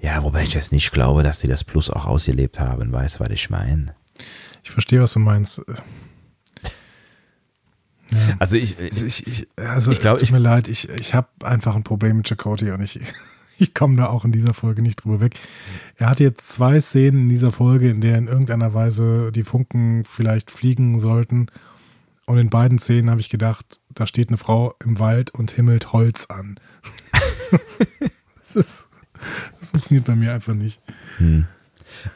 [0.00, 2.90] Ja, wobei ich jetzt nicht glaube, dass sie das Plus auch ausgelebt haben.
[2.90, 3.94] Weißt du, was ich meine?
[4.62, 5.60] Ich verstehe, was du meinst.
[8.12, 8.36] Ja.
[8.38, 11.28] Also ich, also ich, ich, also ich glaube, es tut mir leid, ich, ich habe
[11.44, 12.98] einfach ein Problem mit Chakoti und ich,
[13.58, 15.34] ich komme da auch in dieser Folge nicht drüber weg.
[15.96, 20.04] Er hat jetzt zwei Szenen in dieser Folge, in der in irgendeiner Weise die Funken
[20.04, 21.46] vielleicht fliegen sollten.
[22.26, 25.92] Und in beiden Szenen habe ich gedacht, da steht eine Frau im Wald und himmelt
[25.92, 26.58] Holz an.
[27.50, 28.88] das, ist,
[29.58, 30.80] das funktioniert bei mir einfach nicht.
[31.18, 31.46] Hm.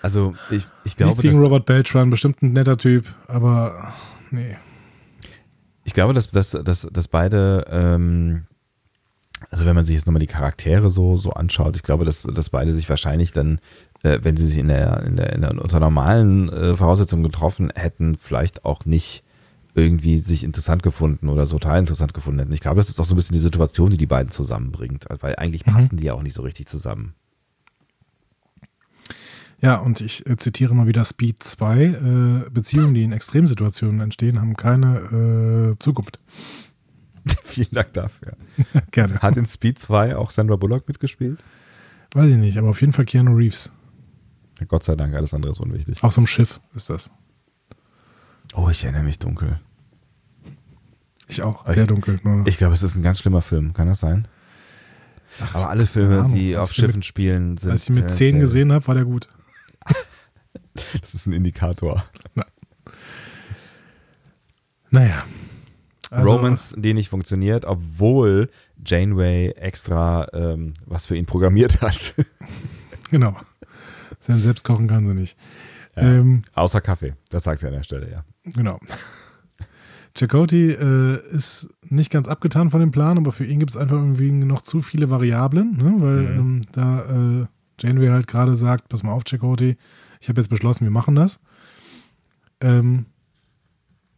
[0.02, 1.10] Also ich, ich glaube.
[1.10, 3.92] Nichts gegen Robert Beltran, bestimmt ein netter Typ, aber
[4.30, 4.56] nee.
[5.84, 8.46] Ich glaube, dass, dass, dass, dass beide, ähm,
[9.50, 12.50] also wenn man sich jetzt nochmal die Charaktere so, so anschaut, ich glaube, dass, dass
[12.50, 13.60] beide sich wahrscheinlich dann,
[14.02, 17.70] äh, wenn sie sich in der, in der, in der unter normalen äh, Voraussetzungen getroffen
[17.74, 19.24] hätten, vielleicht auch nicht
[19.74, 22.52] irgendwie sich interessant gefunden oder total interessant gefunden hätten.
[22.52, 25.36] Ich glaube, das ist auch so ein bisschen die Situation, die die beiden zusammenbringt, weil
[25.36, 25.72] eigentlich mhm.
[25.72, 27.14] passen die ja auch nicht so richtig zusammen.
[29.60, 31.84] Ja, und ich äh, zitiere mal wieder Speed 2.
[31.84, 36.20] Äh, Beziehungen, die in Extremsituationen entstehen, haben keine äh, Zukunft.
[37.44, 38.36] Vielen Dank dafür.
[38.90, 39.20] Gerne.
[39.20, 41.42] Hat in Speed 2 auch Sandra Bullock mitgespielt?
[42.12, 43.72] Weiß ich nicht, aber auf jeden Fall Keanu Reeves.
[44.60, 46.02] Ja, Gott sei Dank, alles andere ist unwichtig.
[46.04, 47.10] Auf so einem Schiff ist das.
[48.54, 49.60] Oh, ich erinnere mich dunkel.
[51.28, 52.20] Ich auch, sehr ich, dunkel.
[52.22, 52.46] Nur.
[52.46, 54.28] Ich glaube, es ist ein ganz schlimmer Film, kann das sein?
[55.42, 57.72] Ach, aber alle Filme, die auf Schiffen mit, spielen, sind.
[57.72, 59.28] Als ich mit 10 gesehen habe, war der gut.
[61.00, 62.04] Das ist ein Indikator.
[62.34, 62.44] Na.
[64.90, 65.24] Naja.
[66.10, 68.48] Also, Romance, die nicht funktioniert, obwohl
[68.84, 72.14] Janeway extra ähm, was für ihn programmiert hat.
[73.10, 73.36] genau.
[74.18, 75.36] Sein selbst kochen kann sie nicht.
[75.94, 78.24] Ja, ähm, außer Kaffee, das sagt sie an der Stelle, ja.
[78.44, 78.78] Genau.
[80.16, 83.96] Chakoti äh, ist nicht ganz abgetan von dem Plan, aber für ihn gibt es einfach
[83.96, 85.94] irgendwie noch zu viele Variablen, ne?
[85.98, 86.38] weil mhm.
[86.38, 87.00] ähm, da
[87.42, 87.46] äh,
[87.80, 89.76] Janeway halt gerade sagt, pass mal auf, Chakoti,
[90.20, 91.40] ich habe jetzt beschlossen, wir machen das.
[92.60, 93.06] Ähm,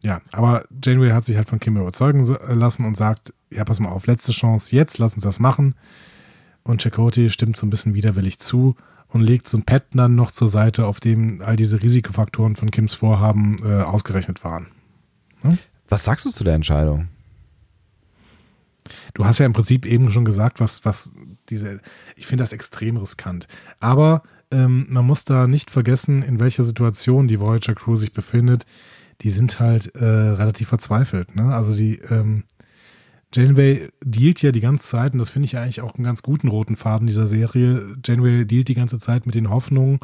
[0.03, 3.89] ja, aber Janeway hat sich halt von Kim überzeugen lassen und sagt, ja, pass mal
[3.89, 5.73] auf, letzte Chance jetzt, lass uns das machen.
[6.63, 8.75] Und Chakoti stimmt so ein bisschen widerwillig zu
[9.09, 12.71] und legt so ein Pad dann noch zur Seite, auf dem all diese Risikofaktoren von
[12.71, 14.67] Kims Vorhaben äh, ausgerechnet waren.
[15.41, 15.57] Hm?
[15.89, 17.07] Was sagst du zu der Entscheidung?
[19.13, 21.13] Du hast ja im Prinzip eben schon gesagt, was, was
[21.49, 21.81] diese,
[22.15, 23.47] ich finde das extrem riskant.
[23.79, 28.65] Aber ähm, man muss da nicht vergessen, in welcher Situation die Voyager Crew sich befindet.
[29.21, 31.35] Die sind halt äh, relativ verzweifelt.
[31.35, 31.53] Ne?
[31.53, 32.43] Also die ähm,
[33.37, 36.47] Janeway dealt ja die ganze Zeit, und das finde ich eigentlich auch einen ganz guten
[36.47, 37.95] roten Faden dieser Serie.
[38.03, 39.99] Janeway dealt die ganze Zeit mit den Hoffnungen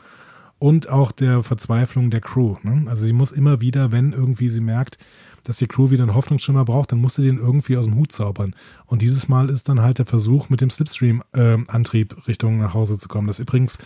[0.59, 2.57] und auch der Verzweiflung der Crew.
[2.61, 2.83] Ne?
[2.87, 4.99] Also sie muss immer wieder, wenn irgendwie sie merkt,
[5.43, 8.11] dass die Crew wieder einen Hoffnungsschimmer braucht, dann muss sie den irgendwie aus dem Hut
[8.11, 8.55] zaubern.
[8.85, 12.99] Und dieses Mal ist dann halt der Versuch, mit dem Slipstream-Antrieb äh, Richtung nach Hause
[12.99, 13.27] zu kommen.
[13.27, 13.79] Das ist übrigens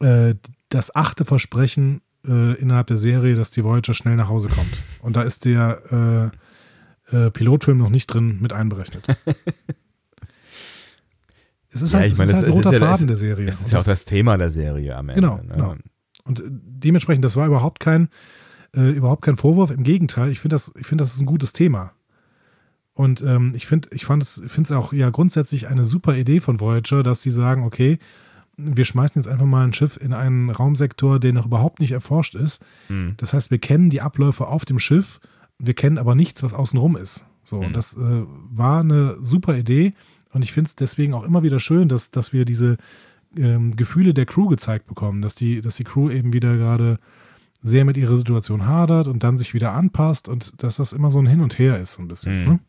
[0.00, 0.36] äh,
[0.68, 4.82] das achte Versprechen äh, innerhalb der Serie, dass die Voyager schnell nach Hause kommt.
[5.02, 6.30] Und da ist der
[7.12, 9.06] äh, Pilotfilm noch nicht drin mit einberechnet.
[11.70, 13.48] es ist ja, halt, ich meine, es ist halt ein roter Faden der Serie.
[13.48, 15.20] Es ist ja auch das Thema der Serie am Ende.
[15.20, 15.54] Genau, ne?
[15.54, 15.76] genau.
[16.24, 18.08] Und äh, dementsprechend, das war überhaupt kein,
[18.74, 19.70] äh, überhaupt kein Vorwurf.
[19.70, 21.92] Im Gegenteil, ich finde das, ich finde, das ist ein gutes Thema.
[22.94, 26.40] Und ähm, ich finde, ich fand es, finde es auch ja grundsätzlich eine super Idee
[26.40, 27.98] von Voyager, dass sie sagen, okay,
[28.56, 32.34] wir schmeißen jetzt einfach mal ein Schiff in einen Raumsektor, der noch überhaupt nicht erforscht
[32.34, 32.64] ist.
[32.88, 33.14] Mhm.
[33.16, 35.20] Das heißt, wir kennen die Abläufe auf dem Schiff,
[35.62, 37.26] wir kennen aber nichts, was außenrum ist.
[37.44, 37.72] So, mhm.
[37.72, 39.94] das äh, war eine super Idee.
[40.32, 42.76] Und ich finde es deswegen auch immer wieder schön, dass, dass wir diese
[43.36, 46.98] ähm, Gefühle der Crew gezeigt bekommen, dass die, dass die Crew eben wieder gerade
[47.60, 51.20] sehr mit ihrer Situation hadert und dann sich wieder anpasst und dass das immer so
[51.20, 52.40] ein Hin und Her ist, so ein bisschen.
[52.40, 52.48] Mhm.
[52.48, 52.60] Ne?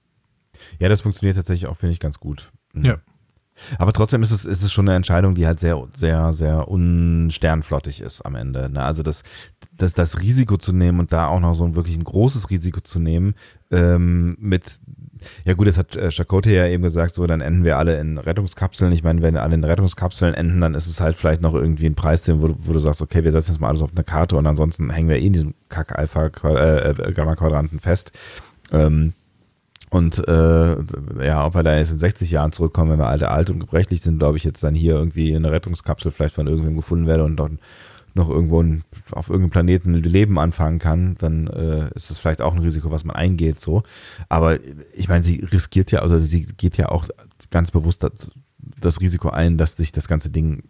[0.80, 2.52] Ja, das funktioniert tatsächlich auch, finde ich, ganz gut.
[2.74, 2.86] Mhm.
[2.86, 2.98] Ja.
[3.78, 8.02] Aber trotzdem ist es, ist es schon eine Entscheidung, die halt sehr, sehr, sehr unsternflottig
[8.02, 8.70] ist am Ende.
[8.70, 8.84] Ne?
[8.84, 9.24] Also das,
[9.72, 12.82] das, das Risiko zu nehmen und da auch noch so ein wirklich ein großes Risiko
[12.82, 13.36] zu nehmen,
[13.72, 14.80] ähm, mit,
[15.46, 18.18] ja gut, das hat äh, Chakotay ja eben gesagt, so dann enden wir alle in
[18.18, 18.92] Rettungskapseln.
[18.92, 21.96] Ich meine, wenn alle in Rettungskapseln enden, dann ist es halt vielleicht noch irgendwie ein
[21.96, 24.36] Preis, wo, du, wo du sagst, okay, wir setzen jetzt mal alles auf eine Karte
[24.36, 28.12] und ansonsten hängen wir eh in diesem Kack-Alpha-Gamma-Quadranten äh, fest.
[28.72, 29.14] Ähm,
[29.94, 30.76] und äh,
[31.24, 34.02] ja, ob wir da jetzt in 60 Jahren zurückkommen, wenn wir alte, alt und gebrechlich
[34.02, 37.24] sind, glaube ich, jetzt dann hier irgendwie in einer Rettungskapsel vielleicht von irgendwem gefunden werde
[37.24, 37.60] und dann
[38.16, 42.56] noch irgendwo ein, auf irgendeinem Planeten Leben anfangen kann, dann äh, ist das vielleicht auch
[42.56, 43.60] ein Risiko, was man eingeht.
[43.60, 43.84] So,
[44.30, 44.58] aber
[44.96, 47.06] ich meine, sie riskiert ja, also sie geht ja auch
[47.52, 50.64] ganz bewusst das, das Risiko ein, dass sich das ganze Ding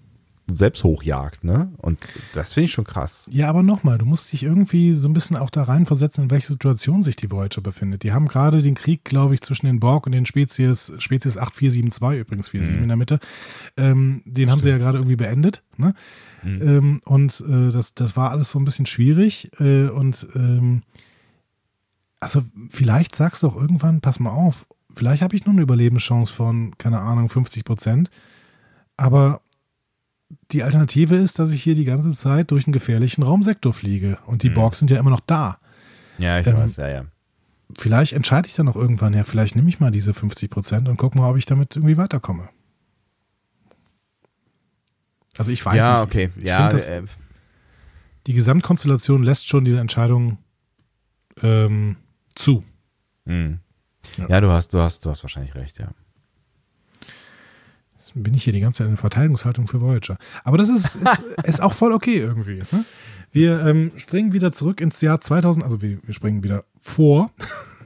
[0.47, 1.71] selbst hochjagt, ne?
[1.77, 3.27] Und das finde ich schon krass.
[3.31, 6.53] Ja, aber nochmal, du musst dich irgendwie so ein bisschen auch da reinversetzen, in welcher
[6.53, 8.03] Situation sich die Voyager befindet.
[8.03, 12.19] Die haben gerade den Krieg, glaube ich, zwischen den Borg und den Spezies, Spezies 8472,
[12.19, 12.83] übrigens 47 mhm.
[12.83, 13.19] in der Mitte,
[13.77, 14.51] ähm, den Stimmt.
[14.51, 15.93] haben sie ja gerade irgendwie beendet, ne?
[16.43, 16.61] Mhm.
[16.61, 20.81] Ähm, und äh, das, das war alles so ein bisschen schwierig äh, und ähm,
[22.19, 26.33] also vielleicht sagst du auch irgendwann, pass mal auf, vielleicht habe ich nur eine Überlebenschance
[26.33, 28.09] von, keine Ahnung, 50 Prozent,
[28.97, 29.41] aber
[30.51, 34.17] die Alternative ist, dass ich hier die ganze Zeit durch einen gefährlichen Raumsektor fliege.
[34.25, 34.55] Und die mhm.
[34.55, 35.59] Borgs sind ja immer noch da.
[36.17, 37.05] Ja, ich ähm, weiß, ja, ja.
[37.77, 40.97] Vielleicht entscheide ich dann auch irgendwann, ja, vielleicht nehme ich mal diese 50 Prozent und
[40.97, 42.49] gucke mal, ob ich damit irgendwie weiterkomme.
[45.37, 46.03] Also ich weiß ja, nicht.
[46.03, 46.29] Okay.
[46.37, 46.99] Ich ja, okay.
[46.99, 47.03] Äh,
[48.27, 50.37] die Gesamtkonstellation lässt schon diese Entscheidung
[51.41, 51.97] ähm,
[52.35, 52.63] zu.
[53.25, 53.59] Mhm.
[54.17, 54.27] Ja.
[54.29, 55.89] ja, du hast, du hast, du hast wahrscheinlich recht, ja
[58.13, 60.17] bin ich hier die ganze Zeit in Verteidigungshaltung für Voyager.
[60.43, 62.63] Aber das ist, ist, ist auch voll okay irgendwie.
[62.71, 62.85] Ne?
[63.31, 67.31] Wir ähm, springen wieder zurück ins Jahr 2000, also wir, wir springen wieder vor.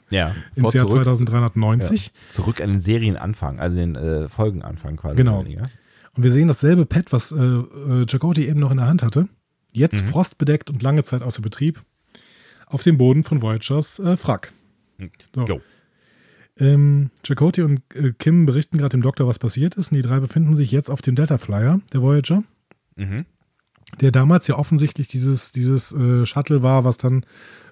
[0.10, 1.04] Ja, ins Jahr zurück.
[1.04, 2.08] 2390.
[2.08, 5.16] Ja, zurück an den Serienanfang, also den äh, Folgenanfang quasi.
[5.16, 5.40] Genau.
[5.40, 9.28] Und wir sehen dasselbe Pad, was äh, äh, eben noch in der Hand hatte.
[9.72, 10.10] Jetzt mhm.
[10.10, 11.84] frostbedeckt und lange Zeit außer Betrieb.
[12.66, 14.52] Auf dem Boden von Voyagers äh, Frack.
[15.34, 15.46] So.
[15.46, 15.62] Go.
[16.60, 19.92] Ähm, Chakotay und äh, Kim berichten gerade dem Doktor, was passiert ist.
[19.92, 22.44] Und die drei befinden sich jetzt auf dem Delta Flyer, der Voyager.
[22.96, 23.26] Mhm.
[24.02, 27.26] Der damals ja offensichtlich dieses, dieses äh, Shuttle war, was dann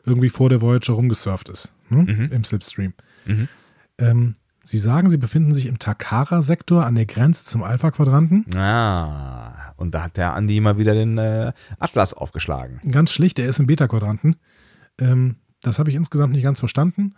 [0.06, 1.74] irgendwie vor der Voyager rumgesurft ist.
[1.90, 2.04] Ne?
[2.04, 2.32] Mhm.
[2.32, 2.94] Im Slipstream.
[3.26, 3.48] Mhm.
[3.98, 4.34] Ähm,
[4.64, 8.46] sie sagen, sie befinden sich im Takara-Sektor an der Grenze zum Alpha-Quadranten.
[8.56, 12.80] Ah, und da hat der Andi mal wieder den äh, Atlas aufgeschlagen.
[12.92, 14.38] Ganz schlicht, er ist im Beta-Quadranten.
[15.00, 17.16] Ähm, das habe ich insgesamt nicht ganz verstanden.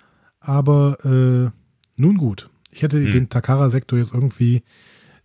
[0.47, 1.51] Aber äh,
[1.97, 2.49] nun gut.
[2.71, 3.11] Ich hätte hm.
[3.11, 4.63] den Takara-Sektor jetzt irgendwie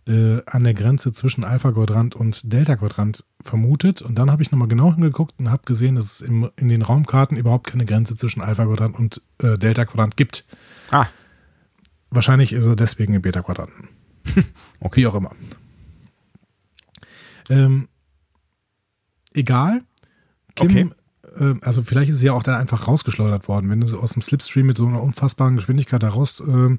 [0.05, 4.01] äh, an der Grenze zwischen Alpha-Quadrant und Delta-Quadrant vermutet.
[4.01, 6.81] Und dann habe ich nochmal genau hingeguckt und habe gesehen, dass es im, in den
[6.81, 10.45] Raumkarten überhaupt keine Grenze zwischen Alpha-Quadrant und äh, Delta-Quadrant gibt.
[10.91, 11.05] Ah.
[12.09, 13.87] Wahrscheinlich ist er deswegen im Beta-Quadranten.
[14.81, 15.01] okay.
[15.01, 15.31] Wie auch immer.
[17.49, 17.87] Ähm,
[19.33, 19.83] egal.
[20.55, 20.89] Kim okay.
[21.37, 23.69] Ähm, also vielleicht ist sie ja auch dann einfach rausgeschleudert worden.
[23.69, 26.77] Wenn du aus dem Slipstream mit so einer unfassbaren Geschwindigkeit da raus äh,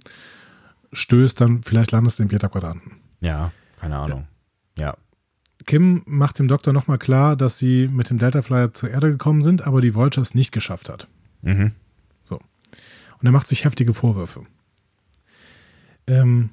[0.93, 2.93] stößt, dann vielleicht landest du im Beta-Quadranten.
[3.21, 4.27] Ja, keine Ahnung.
[4.79, 4.85] Ja.
[4.85, 4.97] ja.
[5.67, 9.43] Kim macht dem Doktor nochmal klar, dass sie mit dem Delta Flyer zur Erde gekommen
[9.43, 11.09] sind, aber die Vulture es nicht geschafft hat.
[11.43, 11.73] Mhm.
[12.25, 12.37] So.
[12.37, 14.43] Und er macht sich heftige Vorwürfe.
[16.07, 16.51] Ähm,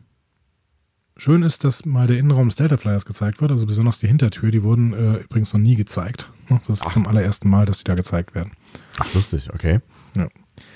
[1.23, 4.49] Schön ist, dass mal der Innenraum des Delta Flyers gezeigt wird, also besonders die Hintertür,
[4.49, 6.31] die wurden äh, übrigens noch nie gezeigt.
[6.49, 6.93] Das ist Ach.
[6.93, 8.53] zum allerersten Mal, dass die da gezeigt werden.
[8.97, 9.81] Ach, lustig, okay.
[10.17, 10.29] Ja.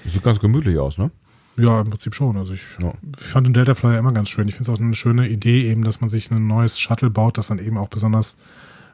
[0.04, 1.10] Das sieht ganz gemütlich aus, ne?
[1.58, 2.38] Ja, im Prinzip schon.
[2.38, 2.93] Also ich, ja.
[3.18, 4.48] fand den Delta Flyer immer ganz schön.
[4.48, 7.39] Ich finde es auch eine schöne Idee, eben, dass man sich ein neues Shuttle baut,
[7.39, 8.38] das dann eben auch besonders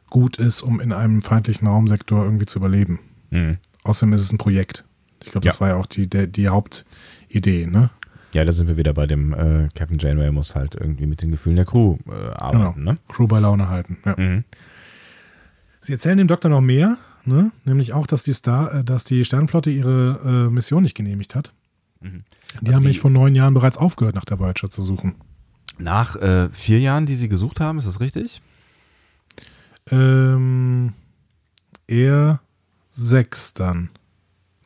[0.10, 3.00] gut ist, um in einem feindlichen Raumsektor irgendwie zu überleben.
[3.30, 3.58] Mhm.
[3.84, 4.86] Außerdem ist es ein Projekt.
[5.22, 5.60] Ich glaube, das ja.
[5.60, 7.90] war ja auch die, der, die Hauptidee, ne?
[8.34, 11.32] Ja, da sind wir wieder bei dem äh, Captain Janeway muss halt irgendwie mit den
[11.32, 12.76] Gefühlen der Crew äh, arbeiten.
[12.76, 12.92] Genau.
[12.94, 12.98] Ne?
[13.10, 13.98] Crew bei Laune halten.
[14.06, 14.16] Ja.
[14.18, 14.44] Mhm.
[15.82, 17.52] Sie erzählen dem Doktor noch mehr, ne?
[17.66, 21.54] nämlich auch, dass die, Star, äh, dass die Sternenflotte ihre äh, Mission nicht genehmigt hat.
[22.00, 22.24] Mhm.
[22.54, 25.16] Die also haben nämlich vor neun Jahren bereits aufgehört, nach der Voyager zu suchen.
[25.78, 28.42] Nach äh, vier Jahren, die sie gesucht haben, ist das richtig?
[29.90, 30.94] Ähm,
[31.88, 32.40] eher
[32.92, 33.90] sechs dann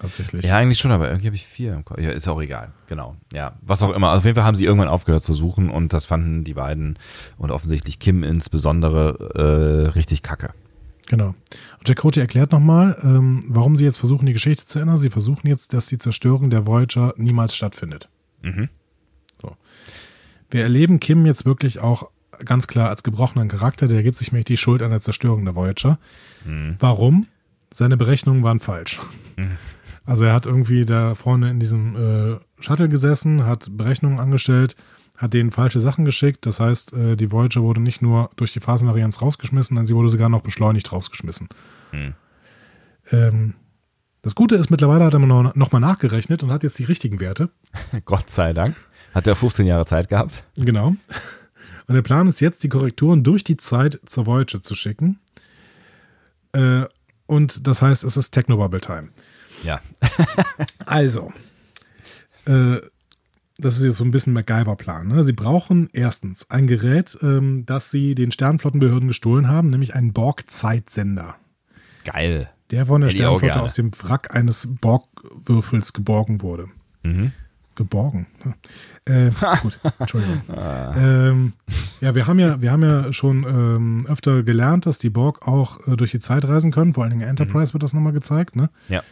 [0.06, 0.46] tatsächlich.
[0.46, 2.00] Ja, eigentlich schon, aber irgendwie habe ich vier im Kopf.
[2.00, 2.72] Ja, ist auch egal.
[2.88, 3.16] Genau.
[3.34, 4.10] Ja, was auch immer.
[4.10, 6.98] Also auf jeden Fall haben sie irgendwann aufgehört zu suchen und das fanden die beiden
[7.38, 10.54] und offensichtlich Kim insbesondere äh, richtig kacke.
[11.08, 11.36] Genau.
[11.80, 14.98] Und Jack Roti erklärt nochmal, ähm, warum sie jetzt versuchen, die Geschichte zu ändern.
[14.98, 18.10] Sie versuchen jetzt, dass die Zerstörung der Voyager niemals stattfindet.
[18.42, 18.70] Mhm.
[19.42, 19.56] So.
[20.50, 22.10] wir erleben Kim jetzt wirklich auch
[22.44, 25.56] ganz klar als gebrochenen Charakter, der gibt sich nämlich die Schuld an der Zerstörung der
[25.56, 26.00] Voyager.
[26.46, 26.76] Mhm.
[26.80, 27.28] Warum?
[27.72, 29.00] Seine Berechnungen waren falsch.
[29.38, 29.58] Mhm.
[30.06, 34.76] Also er hat irgendwie da vorne in diesem äh, Shuttle gesessen, hat Berechnungen angestellt,
[35.18, 36.46] hat denen falsche Sachen geschickt.
[36.46, 40.10] Das heißt, äh, die Voyager wurde nicht nur durch die Phasenvarianz rausgeschmissen, sondern sie wurde
[40.10, 41.50] sogar noch beschleunigt rausgeschmissen.
[41.92, 42.14] Mhm.
[43.12, 43.54] Ähm,
[44.22, 47.20] das Gute ist, mittlerweile hat er noch, noch mal nachgerechnet und hat jetzt die richtigen
[47.20, 47.50] Werte.
[48.06, 48.76] Gott sei Dank.
[49.14, 50.44] Hat er 15 Jahre Zeit gehabt.
[50.58, 50.96] Genau.
[51.88, 55.20] Und der Plan ist jetzt, die Korrekturen durch die Zeit zur Voyager zu schicken.
[56.54, 56.86] Äh,
[57.28, 59.10] und das heißt, es ist Technobubble Time.
[59.64, 59.82] Ja.
[60.86, 61.34] also,
[62.46, 62.78] äh,
[63.58, 65.08] das ist jetzt so ein bisschen MacGyver-Plan.
[65.08, 65.24] Ne?
[65.24, 71.36] Sie brauchen erstens ein Gerät, ähm, das sie den Sternflottenbehörden gestohlen haben, nämlich einen Borg-Zeitsender.
[72.04, 72.50] Geil.
[72.72, 76.68] Der von der Sternflotte aus dem Wrack eines Borg-Würfels geborgen wurde.
[77.04, 77.32] Mhm.
[77.76, 78.28] Geborgen.
[79.04, 79.32] Äh,
[79.62, 80.42] gut, Entschuldigung.
[80.56, 80.96] Ah.
[80.98, 81.54] ähm,
[82.00, 85.86] ja, wir haben ja, wir haben ja schon ähm, öfter gelernt, dass die Borg auch
[85.88, 86.94] äh, durch die Zeit reisen können.
[86.94, 87.74] Vor allen Dingen Enterprise mhm.
[87.74, 88.56] wird das nochmal gezeigt.
[88.56, 88.70] Ne?
[88.88, 89.04] Ja.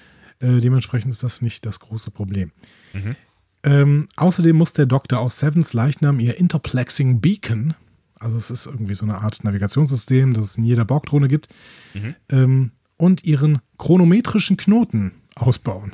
[0.43, 2.51] Äh, dementsprechend ist das nicht das große Problem.
[2.91, 3.15] Mhm.
[3.63, 7.75] Ähm, außerdem muss der Doktor aus Sevens Leichnam ihr Interplexing Beacon,
[8.19, 11.47] also es ist irgendwie so eine Art Navigationssystem, das es in jeder Borg-Drohne gibt,
[11.93, 12.15] mhm.
[12.29, 15.93] ähm, und ihren chronometrischen Knoten ausbauen.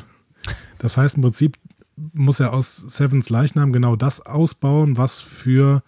[0.80, 1.58] Das heißt im Prinzip
[2.14, 5.84] muss er aus Sevens Leichnam genau das ausbauen, was für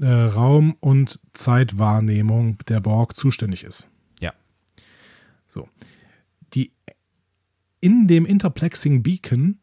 [0.00, 3.88] äh, Raum- und Zeitwahrnehmung der Borg zuständig ist.
[4.20, 4.32] Ja.
[5.46, 5.68] So.
[7.84, 9.58] In dem Interplexing Beacon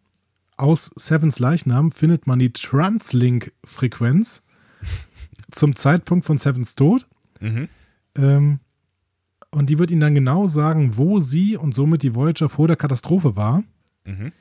[0.56, 4.44] aus Sevens Leichnam findet man die Translink-Frequenz
[5.52, 7.08] zum Zeitpunkt von Sevens Tod.
[7.40, 7.68] Mhm.
[8.14, 8.60] Ähm,
[9.50, 12.76] und die wird ihnen dann genau sagen, wo sie und somit die Voyager vor der
[12.76, 13.64] Katastrophe war.
[14.06, 14.32] Mhm.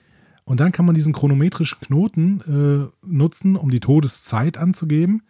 [0.45, 5.23] Und dann kann man diesen chronometrischen Knoten äh, nutzen, um die Todeszeit anzugeben.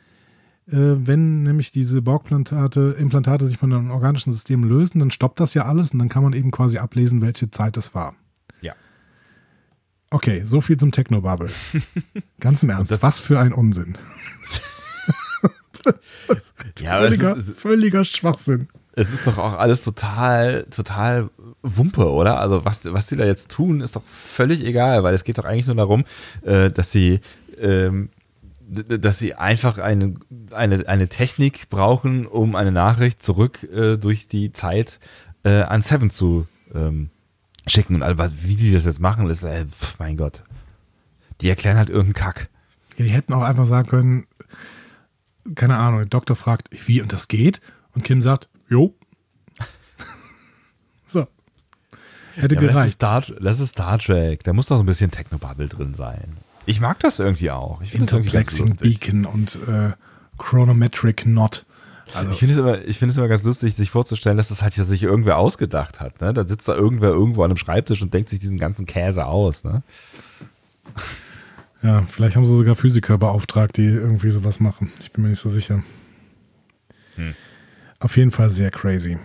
[0.67, 5.55] Äh, wenn nämlich diese Borg-Implantate Implantate sich von den organischen Systemen lösen, dann stoppt das
[5.55, 8.17] ja alles und dann kann man eben quasi ablesen, welche Zeit es war.
[10.11, 11.51] Okay, so viel zum Technobubble.
[12.41, 13.97] Ganz im Ernst, was für ein Unsinn.
[16.81, 18.69] ja, völliger, ist, völliger Schwachsinn
[19.01, 21.31] es ist doch auch alles total, total
[21.63, 22.41] Wumpe, oder?
[22.41, 25.45] Also was, was die da jetzt tun, ist doch völlig egal, weil es geht doch
[25.45, 26.05] eigentlich nur darum,
[26.43, 27.21] äh, dass sie
[27.59, 28.11] ähm,
[28.69, 30.15] dass sie einfach eine,
[30.53, 35.01] eine, eine Technik brauchen, um eine Nachricht zurück äh, durch die Zeit
[35.43, 37.11] äh, an Seven zu ähm,
[37.71, 37.97] schicken.
[37.97, 40.43] Und also, wie die das jetzt machen, ist, äh, pf, mein Gott.
[41.41, 42.49] Die erklären halt irgendeinen Kack.
[42.97, 44.27] Ja, die hätten auch einfach sagen können,
[45.55, 47.61] keine Ahnung, der Doktor fragt, wie und das geht?
[47.95, 48.95] Und Kim sagt, Jo.
[51.07, 51.27] so.
[52.35, 52.77] Hätte ja, gereicht.
[52.77, 54.45] Das ist, Star, das ist Star Trek.
[54.45, 56.37] Da muss doch so ein bisschen Technobubble drin sein.
[56.67, 57.83] Ich mag das irgendwie auch.
[57.83, 59.93] Ich Interplexing Beacon und äh,
[60.39, 61.67] Chronometric Knot.
[62.15, 62.33] Also.
[62.33, 65.03] Ich finde es, immer, es immer ganz lustig, sich vorzustellen, dass das halt ja sich
[65.03, 66.21] irgendwer ausgedacht hat.
[66.21, 66.33] Ne?
[66.33, 69.65] Da sitzt da irgendwer irgendwo an einem Schreibtisch und denkt sich diesen ganzen Käse aus.
[69.65, 69.83] Ne?
[71.83, 74.93] Ja, vielleicht haben sie sogar Physiker beauftragt, die irgendwie sowas machen.
[75.01, 75.83] Ich bin mir nicht so sicher.
[77.17, 77.35] Hm.
[78.01, 79.19] Auf jeden Fall sehr crazy.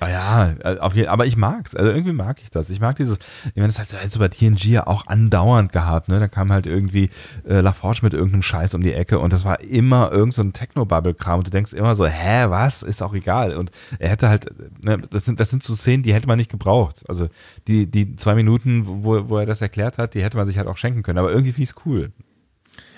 [0.00, 1.74] Ah ja, äh, auf jeden, aber ich mag's.
[1.74, 2.68] Also irgendwie mag ich das.
[2.68, 6.08] Ich mag dieses, ich meine, das heißt, du hättest bei TNG ja auch andauernd gehabt,
[6.08, 6.18] ne?
[6.18, 7.10] Da kam halt irgendwie
[7.48, 10.52] äh, LaForge mit irgendeinem Scheiß um die Ecke und das war immer irgend so ein
[10.52, 12.82] Techno-Bubble-Kram und du denkst immer so, hä, was?
[12.82, 13.56] Ist auch egal.
[13.56, 14.46] Und er hätte halt,
[14.84, 17.04] ne, das sind, das sind so Szenen, die hätte man nicht gebraucht.
[17.08, 17.28] Also
[17.68, 20.66] die, die zwei Minuten, wo, wo er das erklärt hat, die hätte man sich halt
[20.66, 21.18] auch schenken können.
[21.18, 22.10] Aber irgendwie fies cool.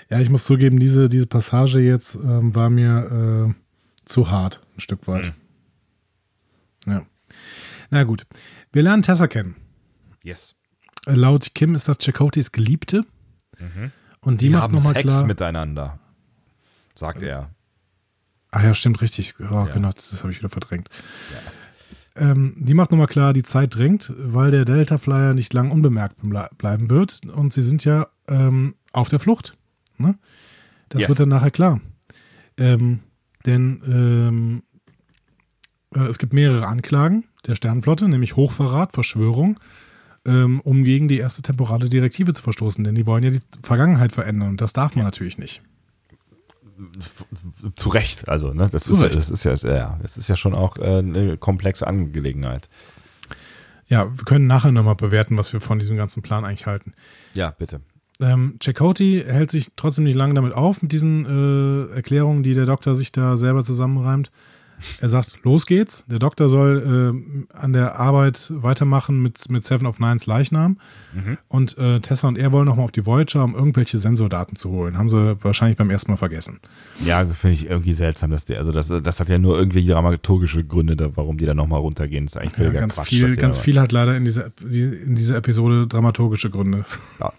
[0.09, 3.67] Ja, ich muss zugeben, diese, diese Passage jetzt ähm, war mir äh
[4.07, 5.27] zu hart, ein Stück weit.
[5.27, 5.46] Mhm.
[7.91, 8.27] Na gut.
[8.73, 9.57] Wir lernen Tessa kennen.
[10.23, 10.55] Yes.
[11.07, 13.05] Äh, laut Kim ist das Chakotis Geliebte.
[13.59, 13.93] Mhm.
[14.21, 15.19] Und die, die macht nochmal klar.
[15.19, 15.99] Sex miteinander,
[16.95, 17.51] sagt er.
[18.51, 19.35] Ach ja, stimmt, richtig.
[19.39, 19.65] Oh, ja.
[19.67, 20.89] Genau, das habe ich wieder verdrängt.
[22.17, 22.31] Ja.
[22.31, 26.17] Ähm, die macht nochmal klar, die Zeit drängt, weil der Delta Flyer nicht lang unbemerkt
[26.57, 27.21] bleiben wird.
[27.27, 29.57] Und sie sind ja ähm, auf der Flucht.
[29.99, 30.19] Ne?
[30.89, 31.09] Das yes.
[31.09, 31.81] wird dann nachher klar.
[32.57, 33.01] Ähm,
[33.45, 34.63] denn ähm,
[35.95, 39.59] äh, es gibt mehrere Anklagen der Sternenflotte, nämlich Hochverrat, Verschwörung,
[40.25, 42.83] ähm, um gegen die erste temporale Direktive zu verstoßen.
[42.85, 45.05] Denn die wollen ja die Vergangenheit verändern und das darf man ja.
[45.07, 45.63] natürlich nicht.
[47.75, 48.69] Zu Recht, also, ne?
[48.71, 52.69] Das, ist, das ist, ja, ja, das ist ja schon auch äh, eine komplexe Angelegenheit.
[53.89, 56.93] Ja, wir können nachher nochmal bewerten, was wir von diesem ganzen Plan eigentlich halten.
[57.35, 57.81] Ja, bitte.
[58.21, 62.67] Ähm, Chakotay hält sich trotzdem nicht lange damit auf, mit diesen äh, Erklärungen, die der
[62.67, 64.31] Doktor sich da selber zusammenreimt.
[65.01, 66.05] Er sagt, los geht's.
[66.07, 70.79] Der Doktor soll äh, an der Arbeit weitermachen mit, mit Seven of Nines Leichnam.
[71.15, 71.39] Mhm.
[71.49, 74.99] Und äh, Tessa und er wollen nochmal auf die Voyager, um irgendwelche Sensordaten zu holen.
[74.99, 76.61] Haben sie wahrscheinlich beim ersten Mal vergessen.
[77.05, 78.31] Ja, das finde ich irgendwie seltsam.
[78.31, 81.81] Dass die, also das, das hat ja nur irgendwie dramaturgische Gründe, warum die da nochmal
[81.81, 82.27] runtergehen.
[82.27, 85.37] Das ist eigentlich ja, ganz Quatsch, viel, ganz viel hat leider in dieser, in dieser
[85.37, 86.85] Episode dramaturgische Gründe.
[87.21, 87.33] Ja.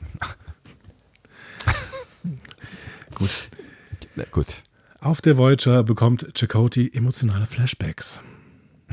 [3.15, 3.29] gut.
[4.15, 4.63] Ja, gut.
[5.07, 8.21] Auf der Voyager bekommt Chakotay emotionale Flashbacks.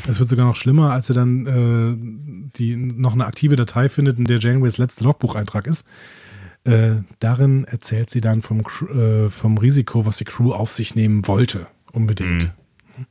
[0.09, 4.21] Es wird sogar noch schlimmer, als er dann äh, die, noch eine aktive Datei findet,
[4.21, 5.89] in der Janeways letzter Logbucheintrag ist.
[6.63, 11.27] Äh, darin erzählt sie dann vom, äh, vom Risiko, was die Crew auf sich nehmen
[11.27, 11.67] wollte.
[11.91, 12.53] Unbedingt.
[12.97, 13.07] Mhm.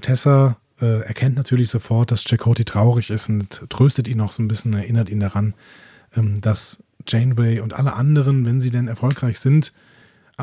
[0.00, 4.48] Tessa äh, erkennt natürlich sofort, dass Chakotay traurig ist und tröstet ihn auch so ein
[4.48, 5.52] bisschen, erinnert ihn daran,
[6.16, 9.74] ähm, dass Janeway und alle anderen, wenn sie denn erfolgreich sind,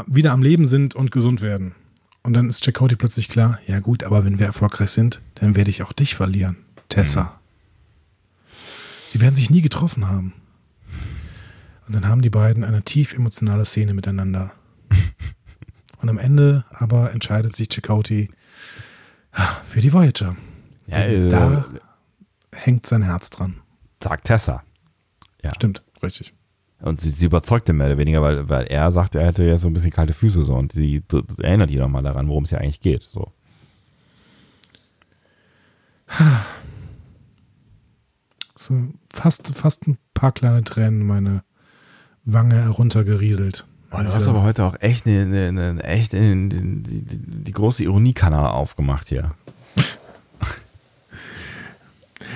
[0.08, 1.76] wieder am Leben sind und gesund werden.
[2.24, 5.70] Und dann ist Chakotay plötzlich klar, ja gut, aber wenn wir erfolgreich sind, dann werde
[5.70, 6.58] ich auch dich verlieren,
[6.90, 7.24] Tessa.
[7.24, 7.30] Mhm.
[9.08, 10.34] Sie werden sich nie getroffen haben.
[11.86, 14.52] Und dann haben die beiden eine tief emotionale Szene miteinander.
[16.02, 18.30] Und am Ende aber entscheidet sich Chakotay
[19.64, 20.36] für die Voyager.
[20.88, 21.66] Ja, äh, da
[22.52, 23.62] hängt sein Herz dran.
[24.02, 24.64] Sagt Tessa.
[25.44, 25.52] Ja.
[25.56, 26.34] Stimmt, richtig.
[26.82, 29.58] Und sie, sie überzeugt ihn mehr oder weniger, weil, weil er sagt, er hätte ja
[29.58, 31.02] so ein bisschen kalte Füße so und sie
[31.40, 33.08] erinnert ihn nochmal daran, worum es ja eigentlich geht.
[33.12, 33.32] So.
[38.56, 38.76] so.
[39.12, 41.44] fast, fast ein paar kleine Tränen meine
[42.26, 43.66] Wange heruntergerieselt.
[43.92, 47.52] Oh, du hast aber heute auch echt, eine, eine, eine echt eine, die, die, die,
[47.54, 49.32] große Ironiekanal aufgemacht hier.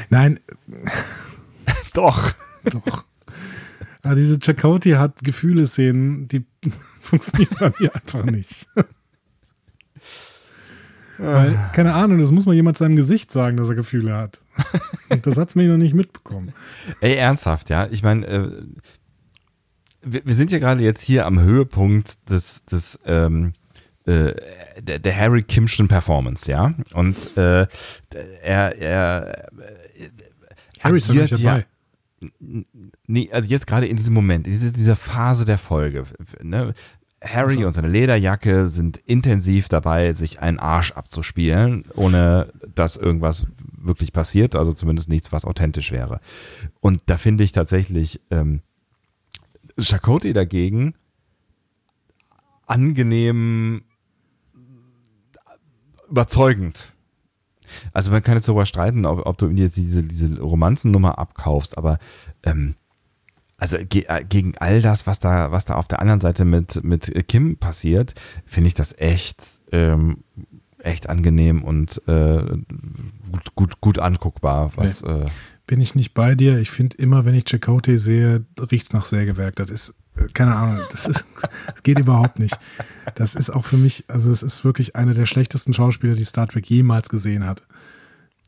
[0.10, 0.40] Nein.
[1.94, 2.34] Doch.
[2.64, 3.04] Doch.
[4.02, 6.46] Aber diese Chakotay hat Gefühle-Szenen, die
[7.00, 8.68] funktionieren bei mir einfach nicht.
[11.18, 14.40] Weil, keine Ahnung, das muss mal jemand seinem Gesicht sagen, dass er Gefühle hat.
[15.10, 16.54] Und das hat es mir noch nicht mitbekommen.
[17.02, 17.88] Ey, ernsthaft, ja.
[17.92, 18.52] Ich meine, äh,
[20.02, 23.52] wir, wir, sind ja gerade jetzt hier am Höhepunkt des, des ähm,
[24.06, 24.34] äh,
[24.82, 26.74] der, der, Harry Kimschen Performance, ja.
[26.94, 27.68] Und äh,
[28.42, 30.10] er, er äh,
[30.80, 31.44] Harry ist ja nicht dabei.
[31.60, 31.64] Ja,
[33.08, 36.06] nee, also jetzt gerade in diesem Moment, in dieser, Phase der Folge,
[36.42, 36.74] ne?
[37.22, 37.68] Harry also.
[37.68, 43.46] und seine Lederjacke sind intensiv dabei, sich einen Arsch abzuspielen, ohne dass irgendwas
[43.78, 46.22] wirklich passiert, also zumindest nichts, was authentisch wäre.
[46.80, 48.62] Und da finde ich tatsächlich ähm,
[49.78, 50.94] Chakotay dagegen
[52.66, 53.84] angenehm
[56.10, 56.94] überzeugend.
[57.94, 62.00] Also man kann jetzt darüber streiten, ob, ob du jetzt diese, diese Romanzennummer abkaufst, aber
[62.44, 62.76] ähm,
[63.60, 66.84] also ge äh, gegen all das, was da, was da auf der anderen Seite mit,
[66.84, 68.14] mit Kim passiert,
[68.46, 70.24] finde ich das echt, ähm,
[70.80, 72.42] echt angenehm und äh,
[73.32, 74.72] gut, gut, gut anguckbar.
[74.76, 75.10] Was, nee.
[75.10, 75.26] äh,
[75.68, 76.58] Bin ich nicht bei dir.
[76.60, 79.58] Ich finde immer, wenn ich Chakotay sehe, riecht es nach Sägewerk.
[79.58, 79.99] Das ist
[80.34, 81.50] keine Ahnung, das, ist, das
[81.84, 82.58] geht überhaupt nicht.
[83.16, 86.48] Das ist auch für mich, also es ist wirklich einer der schlechtesten Schauspieler, die Star
[86.48, 87.64] Trek jemals gesehen hat.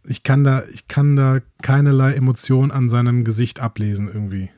[0.04, 4.50] Ich kann da, ich kann da keinerlei Emotion an seinem Gesicht ablesen irgendwie.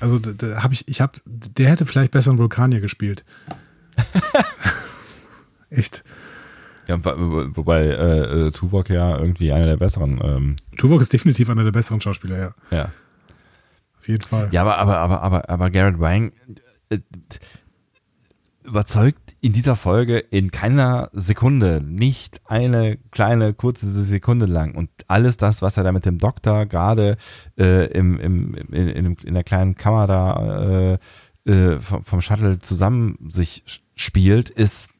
[0.00, 3.24] Also da, da habe ich, ich habe, der hätte vielleicht besser einen Vulkanier gespielt.
[5.70, 6.04] Echt.
[6.86, 10.20] Ja, wobei äh, äh, Tuvok ja irgendwie einer der besseren.
[10.22, 12.54] Ähm Tuvok ist definitiv einer der besseren Schauspieler, ja.
[12.70, 12.92] Ja.
[14.04, 14.50] Auf jeden Fall.
[14.52, 16.32] Ja, aber, aber, aber, aber, aber Garrett Wang
[16.90, 16.98] äh,
[18.62, 24.74] überzeugt in dieser Folge in keiner Sekunde, nicht eine kleine, kurze Sekunde lang.
[24.74, 27.16] Und alles das, was er da mit dem Doktor gerade
[27.56, 30.98] äh, im, im, in, in, in, der kleinen Kammer da
[31.46, 33.64] äh, äh, vom, vom Shuttle zusammen sich
[33.94, 34.90] spielt, ist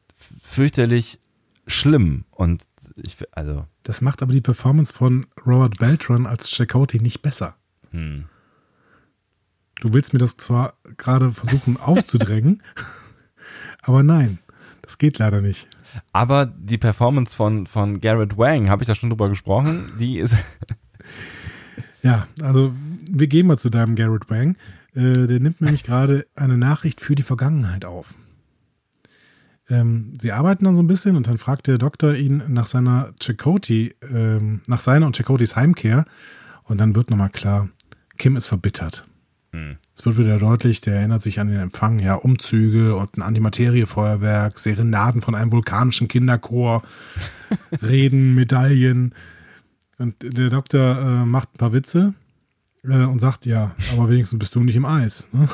[0.41, 1.19] fürchterlich
[1.67, 2.25] schlimm.
[2.31, 2.63] Und
[2.97, 3.65] ich, also.
[3.83, 7.53] Das macht aber die Performance von Robert Beltran als Chakotay nicht besser.
[7.91, 8.25] Hm.
[9.81, 12.63] Du willst mir das zwar gerade versuchen aufzudrängen,
[13.81, 14.39] aber nein,
[14.81, 15.67] das geht leider nicht.
[16.11, 20.35] Aber die Performance von, von Garrett Wang, habe ich da schon drüber gesprochen, die ist.
[22.01, 22.73] ja, also
[23.09, 24.55] wir gehen mal zu deinem Garrett Wang.
[24.93, 28.15] Äh, der nimmt nämlich gerade eine Nachricht für die Vergangenheit auf.
[29.69, 33.13] Ähm, sie arbeiten dann so ein bisschen und dann fragt der Doktor ihn nach seiner
[33.19, 36.05] Chakotay, ähm, nach seiner und Chakotays Heimkehr.
[36.63, 37.69] Und dann wird nochmal klar,
[38.17, 39.07] Kim ist verbittert.
[39.95, 44.59] Es wird wieder deutlich, der erinnert sich an den Empfang, ja, Umzüge und ein Antimateriefeuerwerk,
[44.59, 46.81] Serenaden von einem vulkanischen Kinderchor,
[47.81, 49.13] Reden, Medaillen.
[49.97, 52.13] Und der Doktor äh, macht ein paar Witze
[52.83, 55.27] äh, und sagt, ja, aber wenigstens bist du nicht im Eis.
[55.31, 55.47] Ne?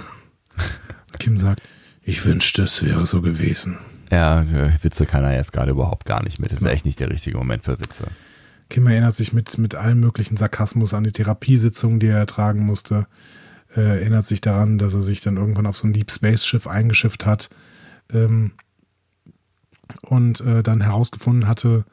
[1.19, 1.61] Kim sagt,
[2.03, 3.77] ich wünschte, es wäre so gewesen.
[4.09, 4.43] Ja,
[4.81, 6.51] Witze kann er jetzt gerade überhaupt gar nicht mit.
[6.51, 6.71] Das ist ja.
[6.71, 8.07] echt nicht der richtige Moment für Witze.
[8.69, 13.07] Kim erinnert sich mit, mit allem möglichen Sarkasmus an die Therapiesitzung, die er ertragen musste.
[13.75, 16.67] Äh, erinnert sich daran, dass er sich dann irgendwann auf so ein Deep Space Schiff
[16.67, 17.49] eingeschifft hat
[18.11, 18.51] ähm,
[20.01, 21.85] und äh, dann herausgefunden hatte,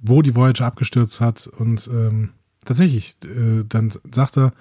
[0.00, 1.46] wo die Voyager abgestürzt hat.
[1.46, 2.30] Und ähm,
[2.64, 4.52] tatsächlich, äh, dann sagt er,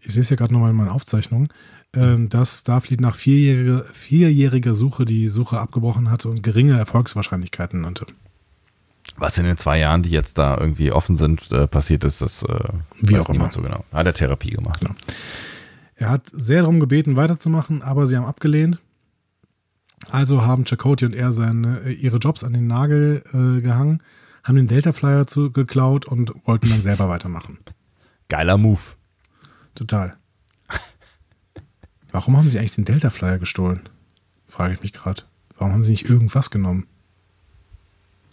[0.00, 1.48] ich sehe es ja gerade nochmal in meinen Aufzeichnungen,
[1.92, 8.06] äh, dass Starfleet nach vierjähriger, vierjähriger Suche die Suche abgebrochen hatte und geringe Erfolgswahrscheinlichkeiten nannte.
[9.16, 12.42] Was in den zwei Jahren, die jetzt da irgendwie offen sind, äh, passiert ist, das
[12.42, 12.68] äh,
[13.00, 13.62] Wie auch niemand immer.
[13.62, 13.84] so genau.
[13.92, 14.80] Hat er Therapie gemacht.
[14.80, 14.94] Genau.
[16.02, 18.80] Er hat sehr darum gebeten, weiterzumachen, aber sie haben abgelehnt.
[20.10, 24.02] Also haben Chakotay und er seine, äh, ihre Jobs an den Nagel äh, gehangen,
[24.42, 27.58] haben den Delta Flyer zu, geklaut und wollten dann selber weitermachen.
[28.28, 28.80] Geiler Move.
[29.76, 30.16] Total.
[32.10, 33.88] Warum haben sie eigentlich den Delta Flyer gestohlen?
[34.48, 35.22] Frage ich mich gerade.
[35.56, 36.88] Warum haben sie nicht irgendwas genommen?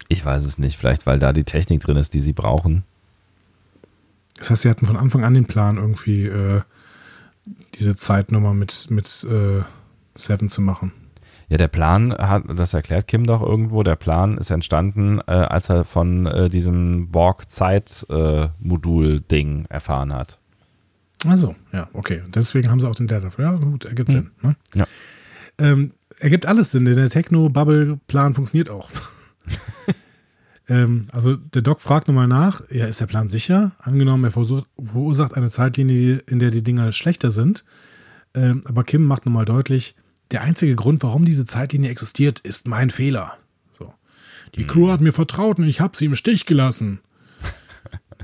[0.08, 0.76] Ich weiß es nicht.
[0.76, 2.84] Vielleicht, weil da die Technik drin ist, die sie brauchen.
[4.38, 6.62] Das heißt, sie hatten von Anfang an den Plan, irgendwie äh,
[7.76, 9.62] diese Zeitnummer mit, mit äh,
[10.16, 10.92] Seven zu machen.
[11.50, 15.68] Ja, der Plan hat, das erklärt Kim doch irgendwo, der Plan ist entstanden, äh, als
[15.70, 20.38] er von äh, diesem Borg-Zeit-Modul-Ding erfahren hat.
[21.26, 22.22] Also, ja, okay.
[22.28, 23.30] Deswegen haben sie auch den Data.
[23.42, 24.16] Ja, gut, ergibt hm.
[24.16, 24.30] Sinn.
[24.42, 24.56] Ne?
[24.76, 24.86] Ja.
[25.58, 28.92] Ähm, ergibt alles Sinn, denn der Techno-Bubble-Plan funktioniert auch.
[30.70, 33.72] ähm, also der Doc fragt nochmal nach, ja, ist der Plan sicher?
[33.80, 37.66] Angenommen, er verursacht eine Zeitlinie, in der die Dinger schlechter sind.
[38.36, 39.96] Ähm, aber Kim macht nochmal deutlich,
[40.30, 43.34] der einzige Grund, warum diese Zeitlinie existiert, ist mein Fehler.
[43.72, 43.92] So.
[44.56, 47.00] Die Crew hat mir vertraut und ich habe sie im Stich gelassen.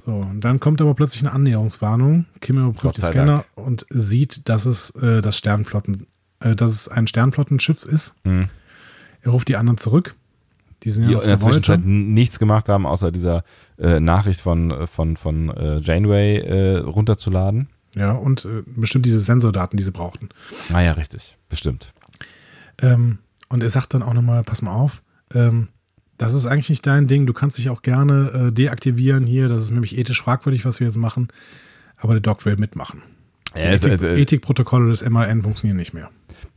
[0.05, 2.26] So, und dann kommt aber plötzlich eine Annäherungswarnung.
[2.39, 3.67] Kim überprüft die Scanner Dank.
[3.67, 6.05] und sieht, dass es äh, das Sternflotten,
[6.41, 8.23] äh, dass es ein Sternflottenschiff ist.
[8.23, 8.49] Mhm.
[9.22, 10.13] Er ruft die anderen zurück.
[10.84, 13.43] Die, sind die ja in der, der Zwischenzeit nichts gemacht haben, außer dieser
[13.77, 17.69] äh, Nachricht von, von, von äh, Janeway äh, runterzuladen.
[17.95, 20.30] Ja, und äh, bestimmt diese Sensordaten, die sie brauchten.
[20.73, 21.93] Ah ja, richtig, bestimmt.
[22.81, 25.02] Ähm, und er sagt dann auch nochmal, pass mal auf,
[25.34, 25.69] ähm,
[26.18, 29.64] das ist eigentlich nicht dein Ding, du kannst dich auch gerne äh, deaktivieren hier, das
[29.64, 31.30] ist nämlich ethisch fragwürdig, was wir jetzt machen,
[31.97, 33.02] aber der Doc will mitmachen.
[33.56, 36.10] Also, Ethik, also, Ethikprotokolle des MAN funktionieren nicht mehr.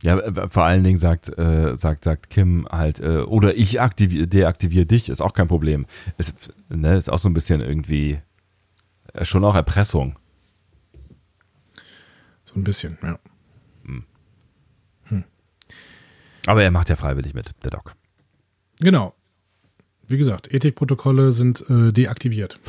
[0.03, 4.27] Ja, äh, vor allen Dingen sagt, äh, sagt, sagt Kim halt, äh, oder ich aktiviere,
[4.27, 5.85] deaktiviere dich, ist auch kein Problem.
[6.17, 6.33] Ist,
[6.69, 8.19] ne, ist auch so ein bisschen irgendwie
[9.13, 10.17] äh, schon auch Erpressung.
[12.45, 13.19] So ein bisschen, ja.
[13.85, 14.03] Hm.
[15.05, 15.23] Hm.
[16.47, 17.93] Aber er macht ja freiwillig mit, der Doc.
[18.79, 19.13] Genau.
[20.07, 22.59] Wie gesagt, Ethikprotokolle sind äh, deaktiviert.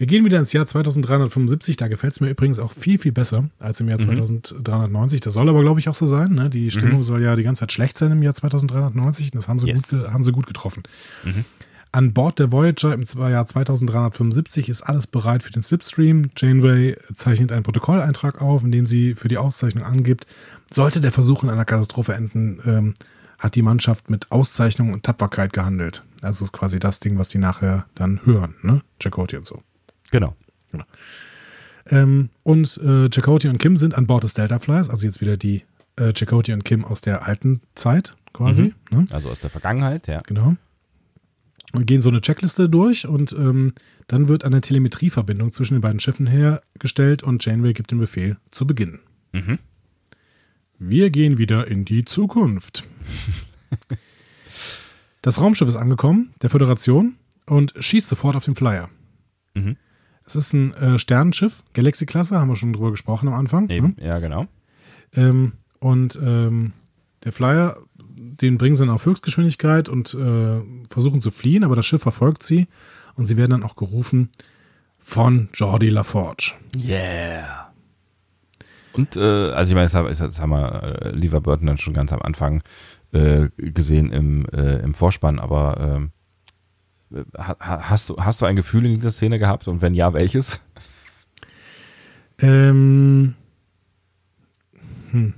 [0.00, 1.76] Wir gehen wieder ins Jahr 2375.
[1.76, 4.04] Da gefällt es mir übrigens auch viel, viel besser als im Jahr mhm.
[4.04, 5.20] 2390.
[5.20, 6.32] Das soll aber, glaube ich, auch so sein.
[6.32, 6.48] Ne?
[6.48, 7.04] Die Stimmung mhm.
[7.04, 9.32] soll ja die ganze Zeit schlecht sein im Jahr 2390.
[9.32, 9.90] Das haben sie, yes.
[9.90, 10.84] gut, haben sie gut getroffen.
[11.22, 11.44] Mhm.
[11.92, 16.30] An Bord der Voyager im Jahr 2375 ist alles bereit für den Slipstream.
[16.34, 20.26] Janeway zeichnet einen Protokolleintrag auf, in dem sie für die Auszeichnung angibt,
[20.72, 22.94] sollte der Versuch in einer Katastrophe enden, ähm,
[23.38, 26.04] hat die Mannschaft mit Auszeichnung und Tapferkeit gehandelt.
[26.22, 28.80] Also ist quasi das Ding, was die nachher dann hören, ne?
[28.98, 29.62] Chakotay und so.
[30.10, 30.36] Genau.
[30.72, 30.84] genau.
[31.86, 35.36] Ähm, und äh, Chakotay und Kim sind an Bord des Delta Flyers, also jetzt wieder
[35.36, 35.64] die
[35.96, 38.74] äh, Chakotay und Kim aus der alten Zeit quasi.
[38.90, 38.98] Mhm.
[38.98, 39.04] Ne?
[39.10, 40.18] Also aus der Vergangenheit, ja.
[40.26, 40.56] Genau.
[41.72, 43.72] Und gehen so eine Checkliste durch und ähm,
[44.08, 48.66] dann wird eine Telemetrieverbindung zwischen den beiden Schiffen hergestellt und Janeway gibt den Befehl zu
[48.66, 49.00] beginnen.
[49.32, 49.58] Mhm.
[50.78, 52.84] Wir gehen wieder in die Zukunft.
[55.22, 57.16] das Raumschiff ist angekommen, der Föderation,
[57.46, 58.88] und schießt sofort auf den Flyer.
[59.54, 59.76] Mhm.
[60.30, 63.68] Es ist ein äh, Sternenschiff, Galaxy-Klasse, haben wir schon drüber gesprochen am Anfang.
[63.68, 64.06] Eben, ne?
[64.06, 64.46] ja, genau.
[65.12, 66.72] Ähm, und ähm,
[67.24, 71.84] der Flyer, den bringen sie dann auf Höchstgeschwindigkeit und äh, versuchen zu fliehen, aber das
[71.84, 72.68] Schiff verfolgt sie
[73.16, 74.28] und sie werden dann auch gerufen
[75.00, 76.52] von Jordi LaForge.
[76.78, 77.72] Yeah.
[78.92, 82.12] Und, äh, also ich meine, das, das haben wir äh, Lever Burton dann schon ganz
[82.12, 82.62] am Anfang
[83.12, 86.10] äh, gesehen im, äh, im Vorspann, aber ähm,
[87.36, 90.60] Hast du, hast du ein Gefühl in dieser Szene gehabt und wenn ja, welches?
[92.38, 93.34] Ähm,
[95.10, 95.34] hm.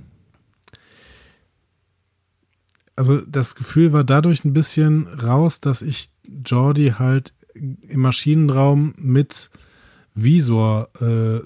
[2.95, 6.11] Also das Gefühl war dadurch ein bisschen raus, dass ich
[6.45, 9.49] Jordi halt im Maschinenraum mit
[10.13, 11.41] Visor äh,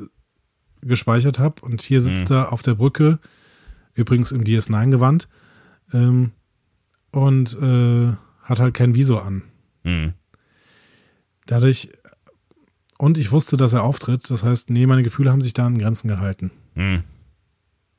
[0.82, 2.36] gespeichert habe und hier sitzt mhm.
[2.36, 3.20] er auf der Brücke,
[3.94, 5.30] übrigens im DS9-Gewand,
[5.94, 6.32] ähm,
[7.12, 8.14] und äh,
[8.44, 9.44] hat halt kein Visor an.
[9.88, 10.14] Mhm.
[11.46, 11.90] Dadurch,
[12.98, 14.30] und ich wusste, dass er auftritt.
[14.30, 16.52] Das heißt, nee, meine Gefühle haben sich da an Grenzen gehalten.
[16.76, 17.04] Mhm.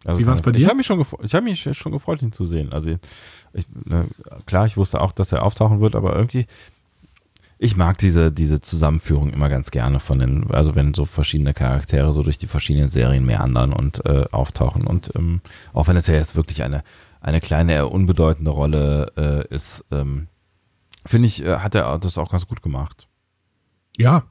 [0.05, 0.61] Also Wie war es bei dir?
[0.61, 2.73] Ich habe mich, schon ich hab mich schon gefreut, ihn zu sehen.
[2.73, 2.91] Also
[3.53, 4.07] ich, ne,
[4.47, 6.47] klar, ich wusste auch, dass er auftauchen wird, aber irgendwie,
[7.59, 12.13] ich mag diese, diese Zusammenführung immer ganz gerne von den, also wenn so verschiedene Charaktere
[12.13, 14.87] so durch die verschiedenen Serien meandern und äh, auftauchen.
[14.87, 15.41] Und ähm,
[15.73, 16.85] auch wenn es ja jetzt wirklich eine,
[17.21, 20.29] eine kleine, unbedeutende Rolle äh, ist, ähm,
[21.09, 23.09] finde ich, äh, hat er das auch ganz gut gemacht.
[23.97, 24.25] Ja,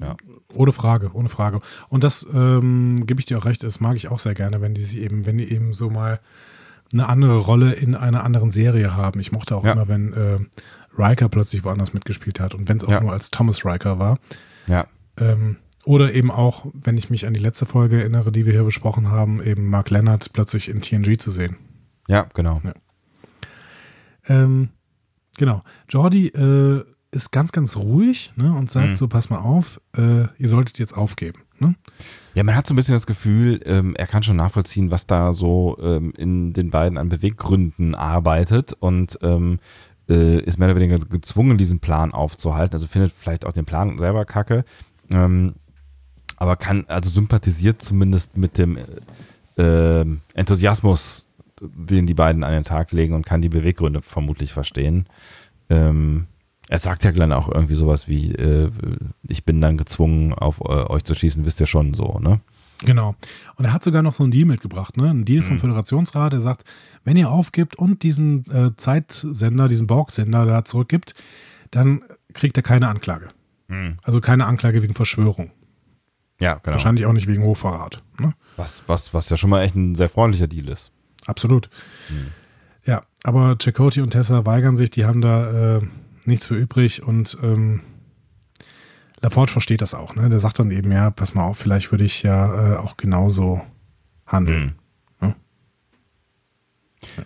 [0.00, 0.16] ja.
[0.54, 1.60] Ohne Frage, ohne Frage.
[1.88, 4.74] Und das ähm, gebe ich dir auch recht, das mag ich auch sehr gerne, wenn
[4.74, 6.20] die sie eben, wenn die eben so mal
[6.92, 9.20] eine andere Rolle in einer anderen Serie haben.
[9.20, 9.72] Ich mochte auch ja.
[9.72, 10.38] immer, wenn äh,
[10.98, 13.00] Riker plötzlich woanders mitgespielt hat und wenn es auch ja.
[13.00, 14.18] nur als Thomas Riker war.
[14.66, 14.86] Ja.
[15.16, 18.64] Ähm, oder eben auch, wenn ich mich an die letzte Folge erinnere, die wir hier
[18.64, 21.56] besprochen haben, eben Mark Leonard plötzlich in TNG zu sehen.
[22.08, 22.60] Ja, genau.
[22.62, 22.74] Ja.
[24.28, 24.70] Ähm,
[25.36, 25.62] genau.
[25.88, 28.96] Jordi äh, ist ganz, ganz ruhig ne, und sagt mhm.
[28.96, 31.42] so, pass mal auf, äh, ihr solltet jetzt aufgeben.
[31.58, 31.74] Ne?
[32.34, 35.32] Ja, man hat so ein bisschen das Gefühl, ähm, er kann schon nachvollziehen, was da
[35.32, 39.58] so ähm, in den beiden an Beweggründen arbeitet und ähm,
[40.08, 42.74] äh, ist mehr oder weniger gezwungen, diesen Plan aufzuhalten.
[42.74, 44.64] Also findet vielleicht auch den Plan selber kacke,
[45.10, 45.54] ähm,
[46.36, 48.78] aber kann, also sympathisiert zumindest mit dem
[49.58, 50.04] äh,
[50.34, 51.28] Enthusiasmus,
[51.62, 55.06] den die beiden an den Tag legen und kann die Beweggründe vermutlich verstehen.
[55.70, 56.26] Ähm,
[56.68, 58.70] er sagt ja dann auch irgendwie sowas wie, äh,
[59.28, 62.40] ich bin dann gezwungen, auf äh, euch zu schießen, wisst ihr schon so, ne?
[62.84, 63.14] Genau.
[63.56, 65.10] Und er hat sogar noch so einen Deal mitgebracht, ne?
[65.10, 65.60] Ein Deal vom mhm.
[65.60, 66.32] Föderationsrat.
[66.32, 66.64] Er sagt,
[67.04, 71.14] wenn ihr aufgibt und diesen äh, Zeitsender, diesen Borg-Sender da zurückgibt,
[71.70, 72.02] dann
[72.32, 73.30] kriegt er keine Anklage.
[73.68, 73.98] Mhm.
[74.02, 75.50] Also keine Anklage wegen Verschwörung.
[76.40, 76.74] Ja, genau.
[76.74, 78.02] Wahrscheinlich auch nicht wegen Hochverrat.
[78.18, 78.34] Ne?
[78.56, 80.91] Was, was, was ja schon mal echt ein sehr freundlicher Deal ist.
[81.26, 81.68] Absolut.
[82.08, 82.28] Mhm.
[82.84, 85.80] Ja, aber Chakoti und Tessa weigern sich, die haben da äh,
[86.24, 87.80] nichts für übrig und ähm,
[89.20, 90.16] LaForge versteht das auch.
[90.16, 90.28] Ne?
[90.28, 93.62] Der sagt dann eben, ja, pass mal auf, vielleicht würde ich ja äh, auch genauso
[94.26, 94.74] handeln.
[95.20, 95.34] Mhm.
[97.16, 97.24] Ja?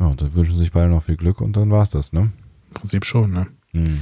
[0.00, 2.32] ja, und dann wünschen sich beide noch viel Glück und dann war es das, ne?
[2.68, 3.46] Im Prinzip schon, ne?
[3.72, 4.00] Mhm.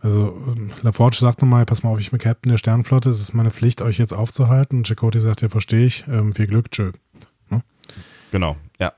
[0.00, 3.34] Also ähm, LaForge sagt nochmal, pass mal auf, ich bin Captain der Sternenflotte, es ist
[3.34, 4.78] meine Pflicht, euch jetzt aufzuhalten.
[4.78, 6.92] Und Chakotay sagt, ja, verstehe ich, ähm, viel Glück, tschö.
[8.30, 8.92] Genau, ja.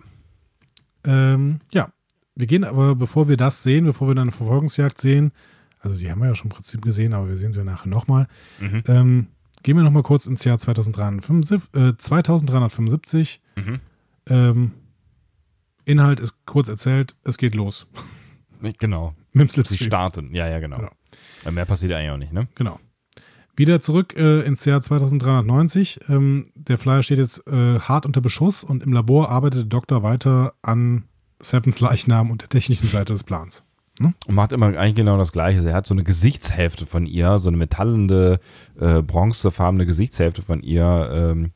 [1.05, 1.93] Ähm, ja,
[2.35, 5.33] wir gehen aber, bevor wir das sehen, bevor wir dann eine Verfolgungsjagd sehen,
[5.81, 8.29] also die haben wir ja schon im Prinzip gesehen, aber wir sehen sie nachher nochmal,
[8.61, 8.83] mhm.
[8.87, 9.27] ähm,
[9.63, 11.75] gehen wir nochmal kurz ins Jahr 2375.
[11.75, 13.41] Äh, 2375.
[13.57, 13.81] Mhm.
[14.27, 14.73] Ähm,
[15.85, 17.87] Inhalt ist kurz erzählt, es geht los.
[18.79, 19.15] Genau.
[19.33, 19.79] Mit dem Slipstream.
[19.79, 20.77] Sie starten, ja, ja, genau.
[20.77, 21.51] genau.
[21.51, 22.47] Mehr passiert eigentlich auch nicht, ne?
[22.55, 22.79] Genau.
[23.57, 26.01] Wieder zurück äh, ins Jahr 2390.
[26.09, 30.03] Ähm, der Flyer steht jetzt äh, hart unter Beschuss und im Labor arbeitet der Doktor
[30.03, 31.05] weiter an
[31.41, 33.65] Sevens Leichnam und der technischen Seite des Plans.
[33.99, 34.15] Ne?
[34.27, 35.67] Und macht immer eigentlich genau das Gleiche.
[35.69, 38.41] Er hat so eine Gesichtshälfte von ihr, so eine metallende,
[38.79, 41.53] äh, bronzefarbene Gesichtshälfte von ihr ähm,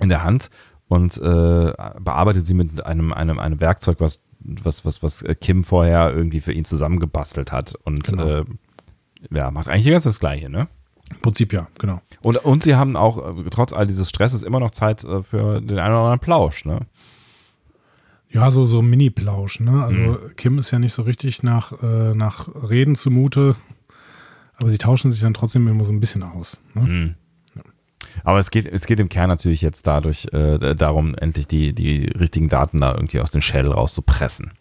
[0.00, 0.50] in der Hand
[0.88, 6.14] und äh, bearbeitet sie mit einem, einem, einem Werkzeug, was, was, was, was Kim vorher
[6.14, 7.74] irgendwie für ihn zusammengebastelt hat.
[7.84, 8.26] Und genau.
[8.26, 8.44] äh,
[9.30, 10.68] ja, macht eigentlich ganz das Gleiche, ne?
[11.10, 12.00] Im Prinzip ja, genau.
[12.22, 15.60] Und, und sie haben auch, äh, trotz all dieses Stresses, immer noch Zeit äh, für
[15.60, 16.80] den einen oder anderen Plausch, ne?
[18.28, 19.84] Ja, so, so Mini-Plausch, ne?
[19.84, 20.18] Also mhm.
[20.36, 23.54] Kim ist ja nicht so richtig nach, äh, nach Reden zumute,
[24.56, 26.60] aber sie tauschen sich dann trotzdem immer so ein bisschen aus.
[26.74, 26.82] Ne?
[26.82, 27.14] Mhm.
[27.54, 27.62] Ja.
[28.24, 32.06] Aber es geht, es geht im Kern natürlich jetzt dadurch äh, darum, endlich die, die
[32.06, 34.52] richtigen Daten da irgendwie aus dem Shell rauszupressen.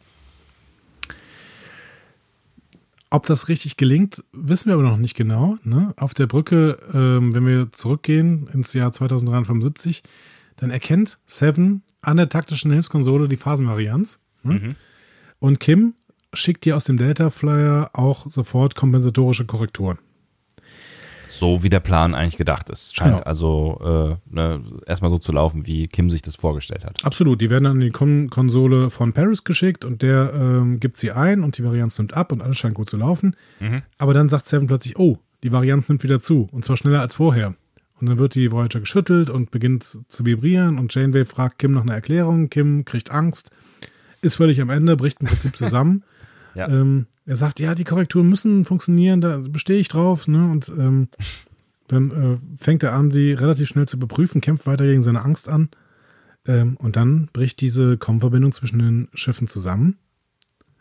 [3.16, 5.58] Ob das richtig gelingt, wissen wir aber noch nicht genau.
[5.64, 5.94] Ne?
[5.96, 10.04] Auf der Brücke, ähm, wenn wir zurückgehen ins Jahr 2375,
[10.58, 14.20] dann erkennt Seven an der taktischen Hilfskonsole die Phasenvarianz.
[14.44, 14.54] Ne?
[14.54, 14.76] Mhm.
[15.40, 15.94] Und Kim
[16.34, 19.98] schickt dir aus dem Delta Flyer auch sofort kompensatorische Korrekturen.
[21.28, 22.96] So wie der Plan eigentlich gedacht ist.
[22.96, 23.24] Scheint genau.
[23.24, 27.04] also äh, ne, erstmal so zu laufen, wie Kim sich das vorgestellt hat.
[27.04, 27.42] Absolut.
[27.42, 31.12] Die werden dann in die Kon Konsole von Paris geschickt und der ähm, gibt sie
[31.12, 33.36] ein und die Varianz nimmt ab und alles scheint gut zu laufen.
[33.60, 33.82] Mhm.
[33.98, 37.16] Aber dann sagt Seven plötzlich, oh, die Varianz nimmt wieder zu und zwar schneller als
[37.16, 37.56] vorher.
[38.00, 41.84] Und dann wird die Voyager geschüttelt und beginnt zu vibrieren und Janeway fragt Kim nach
[41.84, 42.50] einer Erklärung.
[42.50, 43.52] Kim kriegt Angst,
[44.22, 46.04] ist völlig am Ende, bricht im Prinzip zusammen.
[46.56, 46.68] ja.
[46.68, 50.28] ähm, er sagt, ja, die Korrekturen müssen funktionieren, da bestehe ich drauf.
[50.28, 50.50] Ne?
[50.50, 51.10] Und ähm,
[51.88, 55.50] dann äh, fängt er an, sie relativ schnell zu überprüfen, kämpft weiter gegen seine Angst
[55.50, 55.70] an.
[56.48, 59.98] Ähm, und dann bricht diese Com-Verbindung zwischen den Schiffen zusammen.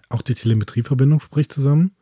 [0.08, 1.92] Auch die Telemetrieverbindung bricht zusammen.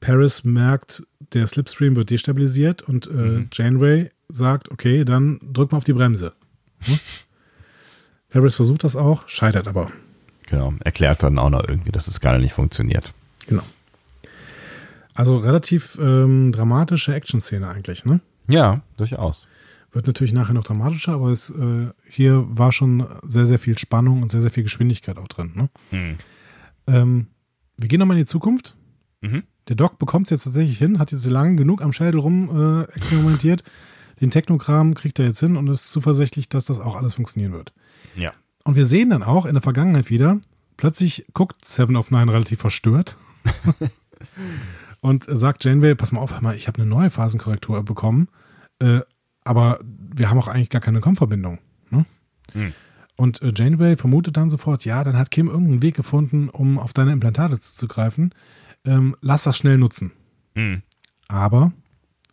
[0.00, 3.48] Paris merkt, der Slipstream wird destabilisiert und äh, mhm.
[3.52, 6.32] Janeway sagt, okay, dann drück mal auf die Bremse.
[6.80, 6.98] Hm?
[8.30, 9.92] Paris versucht das auch, scheitert aber.
[10.46, 13.12] Genau, erklärt dann auch noch irgendwie, dass es gar nicht funktioniert.
[13.48, 13.62] Genau.
[15.14, 18.20] Also relativ ähm, dramatische Action-Szene eigentlich, ne?
[18.48, 19.48] Ja, durchaus.
[19.92, 24.22] wird natürlich nachher noch dramatischer, aber es, äh, hier war schon sehr, sehr viel Spannung
[24.22, 25.52] und sehr, sehr viel Geschwindigkeit auch drin.
[25.54, 25.68] Ne?
[25.90, 26.18] Mhm.
[26.86, 27.26] Ähm,
[27.76, 28.76] wir gehen nochmal in die Zukunft.
[29.22, 29.44] Mhm.
[29.68, 32.82] Der Doc bekommt es jetzt tatsächlich hin, hat jetzt lange genug am Schädel rum äh,
[32.94, 33.64] experimentiert.
[34.20, 37.72] Den Technokram kriegt er jetzt hin und ist zuversichtlich, dass das auch alles funktionieren wird.
[38.14, 38.32] Ja.
[38.66, 40.40] Und wir sehen dann auch in der Vergangenheit wieder,
[40.76, 43.16] plötzlich guckt Seven of Nine relativ verstört
[45.00, 48.26] und sagt Janeway, pass mal auf, hör mal, ich habe eine neue Phasenkorrektur bekommen,
[48.80, 49.02] äh,
[49.44, 51.60] aber wir haben auch eigentlich gar keine Com-Verbindung.
[51.90, 52.06] Ne?
[52.54, 52.72] Hm.
[53.14, 56.92] Und äh, Janeway vermutet dann sofort, ja, dann hat Kim irgendeinen Weg gefunden, um auf
[56.92, 58.34] deine Implantate zuzugreifen.
[58.84, 60.10] Ähm, lass das schnell nutzen.
[60.56, 60.82] Hm.
[61.28, 61.72] Aber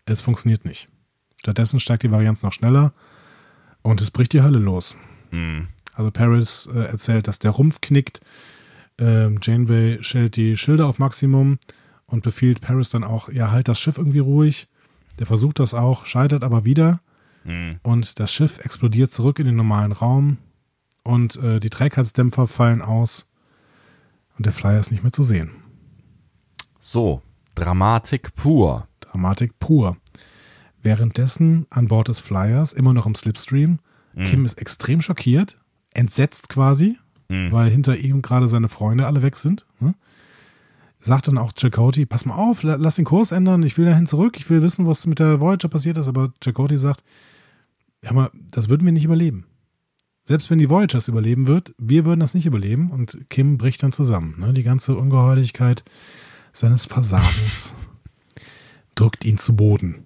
[0.05, 0.89] es funktioniert nicht.
[1.39, 2.91] Stattdessen steigt die Varianz noch schneller
[3.83, 4.97] und es bricht die Hölle los.
[5.29, 5.67] Hm.
[5.93, 8.21] Also Paris äh, erzählt, dass der Rumpf knickt.
[8.97, 11.59] Ähm, Janeway stellt die Schilder auf Maximum
[12.05, 14.67] und befiehlt Paris dann auch, ja, halt das Schiff irgendwie ruhig.
[15.19, 17.01] Der versucht das auch, scheitert aber wieder.
[17.43, 17.79] Mhm.
[17.83, 20.37] Und das Schiff explodiert zurück in den normalen Raum.
[21.03, 23.27] Und äh, die Trägheitsdämpfer fallen aus.
[24.37, 25.51] Und der Flyer ist nicht mehr zu sehen.
[26.79, 27.21] So,
[27.55, 28.87] Dramatik pur.
[28.99, 29.97] Dramatik pur.
[30.81, 33.79] Währenddessen an Bord des Flyers, immer noch im Slipstream,
[34.13, 34.23] mhm.
[34.23, 35.57] Kim ist extrem schockiert,
[35.93, 36.97] entsetzt quasi,
[37.29, 37.51] mhm.
[37.51, 39.65] weil hinter ihm gerade seine Freunde alle weg sind.
[39.79, 39.95] Ne?
[40.99, 44.37] Sagt dann auch Chakoti, pass mal auf, lass den Kurs ändern, ich will dahin zurück,
[44.37, 47.03] ich will wissen, was mit der Voyager passiert ist, aber Chakoti sagt,
[48.01, 49.45] ja mal, das würden wir nicht überleben.
[50.25, 53.83] Selbst wenn die Voyager es überleben wird, wir würden das nicht überleben und Kim bricht
[53.83, 54.35] dann zusammen.
[54.39, 54.53] Ne?
[54.53, 55.83] Die ganze Ungeheuerlichkeit
[56.53, 57.75] seines Versagens
[58.95, 60.05] drückt ihn zu Boden.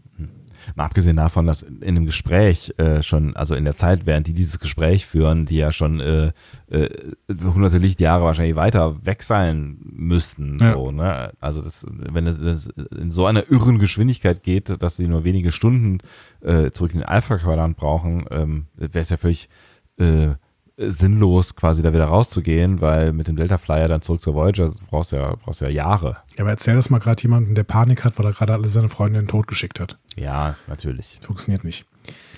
[0.76, 4.34] Mal abgesehen davon, dass in einem Gespräch äh, schon, also in der Zeit, während die
[4.34, 6.31] dieses Gespräch führen, die ja schon äh,
[6.69, 6.89] äh,
[7.30, 10.57] hunderte Lichtjahre wahrscheinlich weiter weg sein müssten.
[10.60, 10.73] Ja.
[10.73, 11.31] So, ne?
[11.39, 15.99] Also das, wenn es, in so einer irren Geschwindigkeit geht, dass sie nur wenige Stunden
[16.41, 19.49] äh, zurück in den Alpha-Quadrant brauchen, ähm, wäre es ja völlig
[19.98, 20.35] äh,
[20.78, 25.12] sinnlos, quasi da wieder rauszugehen, weil mit dem Delta Flyer dann zurück zur Voyager brauchst
[25.12, 26.18] du ja, brauchst ja Jahre.
[26.36, 28.90] Ja, aber erzähl das mal gerade jemandem, der Panik hat, weil er gerade alle seine
[28.90, 29.98] Freunde in den Tod geschickt hat.
[30.16, 31.20] Ja, natürlich.
[31.22, 31.86] Funktioniert nicht.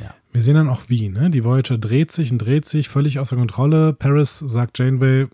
[0.01, 0.13] Ja.
[0.31, 1.29] Wir sehen dann auch wie, ne?
[1.29, 3.93] Die Voyager dreht sich und dreht sich, völlig außer Kontrolle.
[3.93, 5.27] Paris sagt Janeway,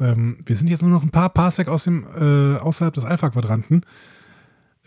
[0.00, 3.82] ähm, wir sind jetzt nur noch ein paar Parsec aus dem, äh, außerhalb des Alpha-Quadranten.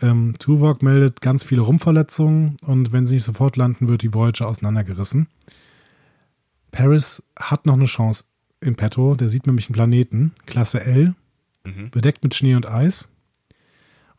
[0.00, 4.48] Ähm, Tuvok meldet ganz viele Rumpfverletzungen und wenn sie nicht sofort landen, wird die Voyager
[4.48, 5.28] auseinandergerissen.
[6.72, 8.24] Paris hat noch eine Chance
[8.60, 9.14] im Petto.
[9.14, 11.14] Der sieht nämlich einen Planeten, Klasse L,
[11.64, 11.90] mhm.
[11.90, 13.12] bedeckt mit Schnee und Eis.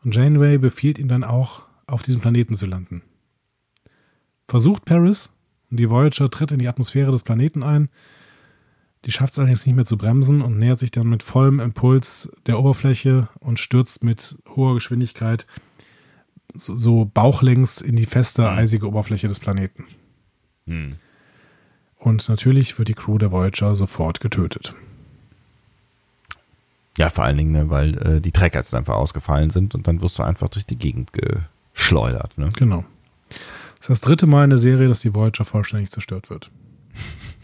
[0.02, 3.02] Und Janeway befiehlt ihm dann auch, auf diesem Planeten zu landen.
[4.48, 5.30] Versucht Paris
[5.70, 7.90] und die Voyager tritt in die Atmosphäre des Planeten ein.
[9.04, 12.30] Die schafft es allerdings nicht mehr zu bremsen und nähert sich dann mit vollem Impuls
[12.46, 15.46] der Oberfläche und stürzt mit hoher Geschwindigkeit
[16.54, 18.48] so, so bauchlängs in die feste, mhm.
[18.48, 19.86] eisige Oberfläche des Planeten.
[20.66, 20.96] Mhm.
[22.04, 24.74] Und natürlich wird die Crew der Voyager sofort getötet.
[26.98, 30.02] Ja, vor allen Dingen, ne, weil äh, die Trecker jetzt einfach ausgefallen sind und dann
[30.02, 32.36] wirst du einfach durch die Gegend geschleudert.
[32.36, 32.50] Ne?
[32.56, 32.84] Genau.
[33.30, 36.50] Das ist das dritte Mal in der Serie, dass die Voyager vollständig zerstört wird.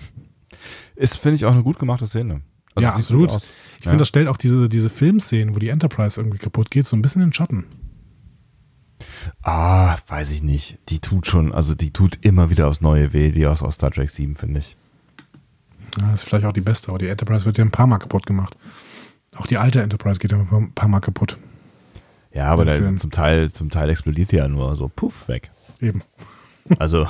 [0.94, 2.42] Ist, finde ich, auch eine gut gemachte Szene.
[2.74, 3.34] Also ja, absolut.
[3.78, 3.96] Ich finde, ja.
[3.96, 7.22] das stellt auch diese, diese Filmszenen, wo die Enterprise irgendwie kaputt geht, so ein bisschen
[7.22, 7.64] in den Schatten.
[9.42, 10.78] Ah, weiß ich nicht.
[10.88, 13.90] Die tut schon, also die tut immer wieder aufs Neue weh, die aus, aus Star
[13.90, 14.76] Trek 7, finde ich.
[15.98, 17.98] Ja, das ist vielleicht auch die beste, aber die Enterprise wird ja ein paar Mal
[17.98, 18.56] kaputt gemacht.
[19.36, 21.38] Auch die alte Enterprise geht ja ein paar Mal kaputt.
[22.32, 25.50] Ja, aber da zum Teil, zum Teil explodiert die ja nur so puff weg.
[25.80, 26.02] Eben.
[26.78, 27.06] also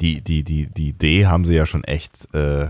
[0.00, 2.68] die, die, die, die Idee haben sie ja schon echt äh,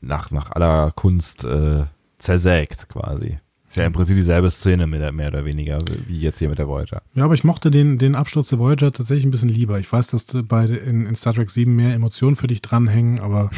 [0.00, 1.86] nach, nach aller Kunst äh,
[2.18, 3.38] zersägt quasi.
[3.68, 7.02] Ist ja im Prinzip dieselbe Szene mehr, oder weniger, wie jetzt hier mit der Voyager.
[7.14, 9.78] Ja, aber ich mochte den, den Absturz der Voyager tatsächlich ein bisschen lieber.
[9.78, 13.50] Ich weiß, dass bei in, in Star Trek 7 mehr Emotionen für dich dranhängen, aber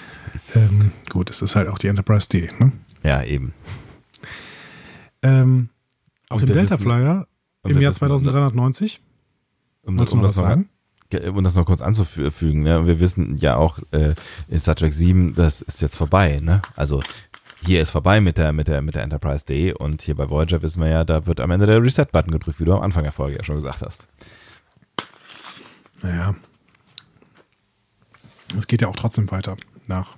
[0.54, 2.72] ähm, gut, es ist halt auch die Enterprise D, ne?
[3.02, 3.54] Ja, eben.
[5.22, 5.70] Ähm,
[6.28, 7.26] auf dem Delta Flyer
[7.66, 9.00] im Jahr 2390.
[9.82, 10.56] Um, um, das noch,
[11.34, 12.86] um das noch kurz anzufügen, ne?
[12.86, 14.14] wir wissen ja auch äh,
[14.48, 16.40] in Star Trek 7, das ist jetzt vorbei.
[16.42, 16.60] Ne?
[16.76, 17.02] Also
[17.66, 20.62] hier ist vorbei mit der, mit der, mit der Enterprise D und hier bei Voyager
[20.62, 23.12] wissen wir ja, da wird am Ende der Reset-Button gedrückt, wie du am Anfang der
[23.12, 24.06] Folge ja schon gesagt hast.
[26.02, 26.34] Naja.
[28.58, 30.16] Es geht ja auch trotzdem weiter nach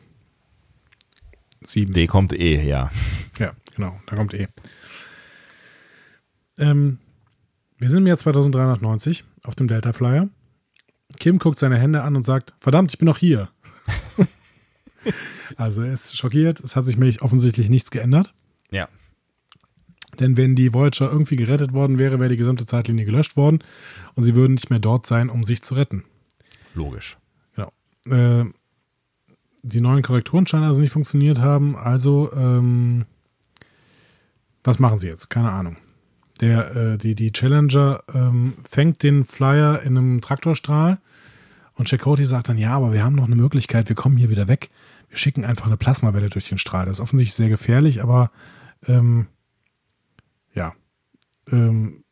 [1.64, 1.93] 7.
[1.93, 2.90] D kommt E, ja.
[3.39, 4.48] Ja, genau, da kommt E.
[6.59, 6.98] Ähm,
[7.78, 10.28] wir sind im Jahr 2390 auf dem Delta Flyer.
[11.18, 13.48] Kim guckt seine Hände an und sagt: Verdammt, ich bin noch hier.
[15.56, 16.60] Also er ist schockiert.
[16.60, 18.34] Es hat sich nämlich offensichtlich nichts geändert.
[18.70, 18.88] Ja.
[20.18, 23.62] Denn wenn die Voyager irgendwie gerettet worden wäre, wäre die gesamte Zeitlinie gelöscht worden
[24.14, 26.04] und sie würden nicht mehr dort sein, um sich zu retten.
[26.74, 27.18] Logisch.
[27.54, 27.72] Genau.
[28.10, 28.46] Äh,
[29.62, 31.76] die neuen Korrekturen scheinen also nicht funktioniert haben.
[31.76, 33.04] Also, ähm,
[34.64, 35.28] was machen sie jetzt?
[35.28, 35.76] Keine Ahnung.
[36.40, 40.98] Der, äh, die, die Challenger ähm, fängt den Flyer in einem Traktorstrahl
[41.74, 44.48] und Chakoti sagt dann, ja, aber wir haben noch eine Möglichkeit, wir kommen hier wieder
[44.48, 44.70] weg.
[45.08, 46.86] Wir schicken einfach eine Plasmawelle durch den Strahl.
[46.86, 48.30] Das ist offensichtlich sehr gefährlich, aber
[48.86, 49.28] ähm,
[50.54, 50.74] ja.
[51.50, 52.04] Ähm,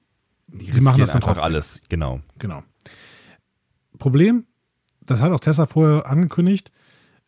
[0.46, 1.44] die sie machen das dann einfach trotzdem.
[1.44, 2.20] alles, genau.
[2.38, 2.62] Genau.
[3.98, 4.46] Problem,
[5.00, 6.72] das hat auch Tessa vorher angekündigt,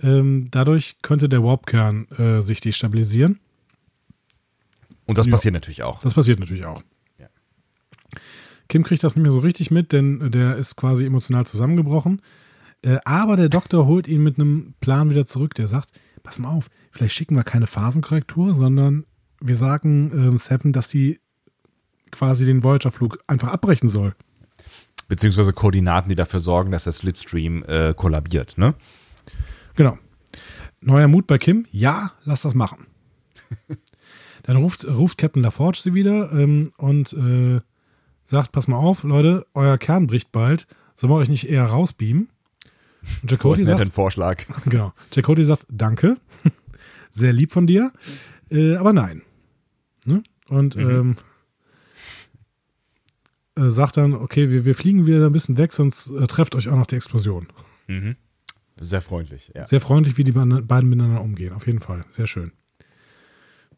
[0.00, 3.40] ähm, dadurch könnte der Warpkern äh, sich destabilisieren.
[5.06, 5.32] Und das ja.
[5.32, 6.00] passiert natürlich auch.
[6.00, 6.82] Das passiert natürlich auch.
[7.18, 7.28] Ja.
[8.68, 12.20] Kim kriegt das nicht mehr so richtig mit, denn der ist quasi emotional zusammengebrochen.
[12.82, 15.54] Äh, aber der Doktor holt ihn mit einem Plan wieder zurück.
[15.54, 15.92] Der sagt:
[16.22, 19.04] Pass mal auf, vielleicht schicken wir keine Phasenkorrektur, sondern
[19.40, 21.20] wir sagen äh, Seven, dass sie
[22.10, 24.14] quasi den Voyager-Flug einfach abbrechen soll.
[25.08, 28.74] Beziehungsweise Koordinaten, die dafür sorgen, dass der Slipstream äh, kollabiert, ne?
[29.74, 29.98] Genau.
[30.80, 31.66] Neuer Mut bei Kim.
[31.70, 32.86] Ja, lass das machen.
[34.42, 37.60] Dann ruft, ruft Captain LaForge sie wieder ähm, und äh,
[38.24, 40.66] sagt: Pass mal auf, Leute, euer Kern bricht bald.
[40.94, 42.30] Sollen wir euch nicht eher rausbeamen?
[43.22, 44.44] Und Jacoti so sagt: den Vorschlag.
[44.66, 44.92] Genau.
[45.12, 46.16] Jacoti sagt: Danke.
[47.10, 47.92] Sehr lieb von dir.
[48.50, 49.22] Äh, aber nein.
[50.04, 50.22] Ne?
[50.48, 51.16] Und mhm.
[53.56, 56.54] ähm, äh, sagt dann: Okay, wir, wir fliegen wieder ein bisschen weg, sonst äh, trefft
[56.54, 57.48] euch auch noch die Explosion.
[57.88, 58.16] Mhm.
[58.78, 59.64] Sehr freundlich, ja.
[59.64, 62.04] Sehr freundlich, wie die beiden miteinander umgehen, auf jeden Fall.
[62.10, 62.52] Sehr schön.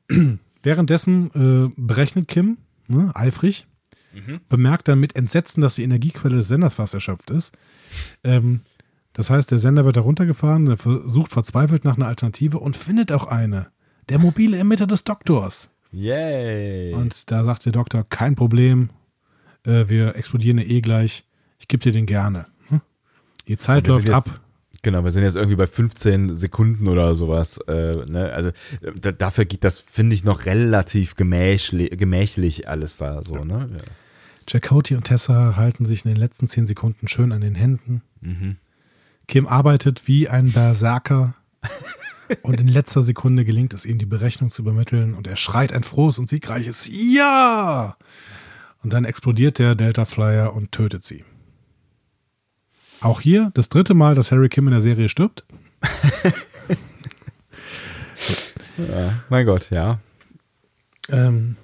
[0.62, 3.66] Währenddessen äh, berechnet Kim, ne, eifrig,
[4.12, 4.40] mhm.
[4.48, 7.56] bemerkt dann mit Entsetzen, dass die Energiequelle des Senders fast erschöpft ist.
[8.24, 8.62] Ähm,
[9.18, 13.26] das heißt, der Sender wird heruntergefahren, der versucht verzweifelt nach einer Alternative und findet auch
[13.26, 13.66] eine.
[14.08, 15.70] Der mobile Emitter des Doktors.
[15.90, 16.94] Yay.
[16.94, 18.90] Und da sagt der Doktor, kein Problem,
[19.64, 21.24] äh, wir explodieren eh gleich.
[21.58, 22.46] Ich gebe dir den gerne.
[22.68, 22.80] Hm?
[23.48, 24.40] Die Zeit läuft ab.
[24.82, 27.58] Genau, wir sind jetzt irgendwie bei 15 Sekunden oder sowas.
[27.66, 28.32] Äh, ne?
[28.32, 28.52] Also
[29.00, 33.44] da, dafür geht das, finde ich, noch relativ gemächlich, gemächlich alles da so.
[33.44, 33.68] Ne?
[33.68, 33.82] Ja.
[34.46, 38.02] Jacoti und Tessa halten sich in den letzten 10 Sekunden schön an den Händen.
[38.20, 38.58] Mhm.
[39.28, 41.34] Kim arbeitet wie ein Berserker
[42.42, 45.84] und in letzter Sekunde gelingt es ihm, die Berechnung zu übermitteln und er schreit ein
[45.84, 47.96] frohes und siegreiches Ja!
[48.82, 51.24] Und dann explodiert der Delta Flyer und tötet sie.
[53.00, 55.44] Auch hier das dritte Mal, dass Harry Kim in der Serie stirbt.
[58.78, 60.00] ja, mein Gott, ja.
[61.10, 61.56] Ähm,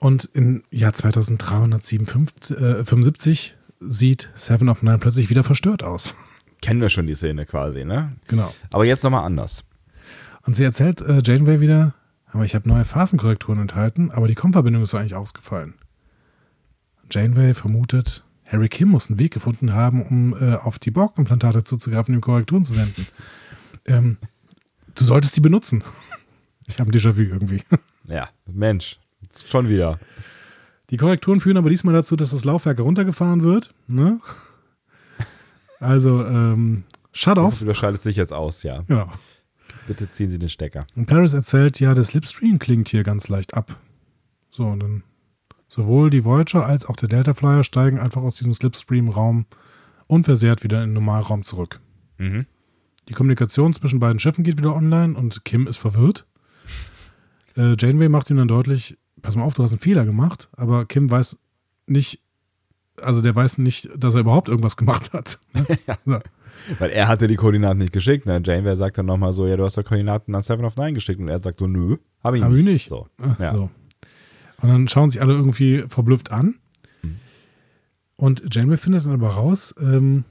[0.00, 6.14] und im Jahr 2375 äh, sieht Seven of Nine plötzlich wieder verstört aus.
[6.66, 8.16] Kennen wir schon die Szene quasi, ne?
[8.26, 8.52] Genau.
[8.72, 9.64] Aber jetzt nochmal anders.
[10.42, 11.94] Und sie erzählt äh, Janeway wieder,
[12.32, 15.74] aber ich habe neue Phasenkorrekturen enthalten, aber die Kompverbindung ist eigentlich ausgefallen.
[17.08, 22.12] Janeway vermutet, Harry Kim muss einen Weg gefunden haben, um äh, auf die Borg-Implantate zuzugreifen
[22.12, 23.06] ihm Korrekturen zu senden.
[23.84, 24.16] Ähm,
[24.96, 25.84] du solltest die benutzen.
[26.68, 27.62] Ich habe ein Déjà-vu irgendwie.
[28.08, 28.98] Ja, Mensch,
[29.48, 30.00] schon wieder.
[30.90, 33.72] Die Korrekturen führen aber diesmal dazu, dass das Laufwerk heruntergefahren wird.
[33.86, 34.20] Ne?
[35.80, 37.60] Also, ähm, shut off.
[37.60, 38.82] Du schaltest dich jetzt aus, ja.
[38.82, 39.12] Genau.
[39.86, 40.84] Bitte ziehen Sie den Stecker.
[40.96, 43.78] Und Paris erzählt, ja, der Slipstream klingt hier ganz leicht ab.
[44.50, 45.02] So, und dann
[45.68, 49.46] Sowohl die Voyager als auch der Delta Flyer steigen einfach aus diesem Slipstream-Raum
[50.06, 51.80] unversehrt wieder in den Normalraum zurück.
[52.18, 52.46] Mhm.
[53.08, 56.26] Die Kommunikation zwischen beiden Schiffen geht wieder online und Kim ist verwirrt.
[57.56, 60.86] Äh, Janeway macht ihm dann deutlich, pass mal auf, du hast einen Fehler gemacht, aber
[60.86, 61.38] Kim weiß
[61.86, 62.22] nicht,
[63.00, 65.38] also der weiß nicht, dass er überhaupt irgendwas gemacht hat.
[65.86, 65.98] ja.
[66.04, 66.18] so.
[66.78, 68.26] Weil er hatte die Koordinaten nicht geschickt.
[68.26, 68.40] Ne?
[68.44, 71.20] Janeway sagt dann nochmal so, ja, du hast doch Koordinaten an Seven of Nine geschickt.
[71.20, 72.60] Und er sagt so, nö, habe ich hab nicht.
[72.60, 72.88] Ich nicht.
[72.88, 73.06] So.
[73.38, 73.52] Ja.
[73.52, 73.70] so.
[74.62, 76.56] Und dann schauen sich alle irgendwie verblüfft an.
[77.02, 77.16] Mhm.
[78.16, 80.24] Und Janeway findet dann aber raus, ähm,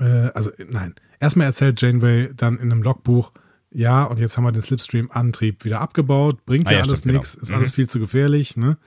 [0.00, 3.32] äh, also nein, erstmal erzählt Janeway dann in einem Logbuch,
[3.70, 7.32] ja, und jetzt haben wir den Slipstream-Antrieb wieder abgebaut, bringt ah, ja, ja alles nichts,
[7.32, 7.42] genau.
[7.42, 7.56] ist mhm.
[7.56, 8.78] alles viel zu gefährlich, ne?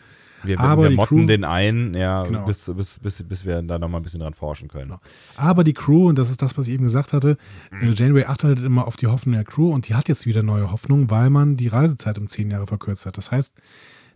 [0.43, 2.45] Wir, aber wir motten Crew, den ein, ja, genau.
[2.45, 4.89] bis, bis, bis, bis wir da nochmal ein bisschen dran forschen können.
[4.89, 5.01] Genau.
[5.35, 7.37] Aber die Crew, und das ist das, was ich eben gesagt hatte,
[7.71, 7.91] mhm.
[7.91, 10.43] Äh, Janeway achtet halt immer auf die Hoffnung der Crew und die hat jetzt wieder
[10.43, 13.17] neue Hoffnung, weil man die Reisezeit um zehn Jahre verkürzt hat.
[13.17, 13.53] Das heißt,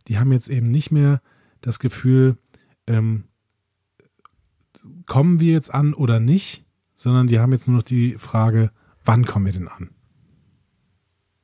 [0.08, 1.22] die haben jetzt eben nicht mehr
[1.62, 2.38] das Gefühl,
[2.88, 3.26] ähm,
[5.06, 8.72] kommen wir jetzt an oder nicht, sondern die haben jetzt nur noch die Frage,
[9.04, 9.90] wann kommen wir denn an?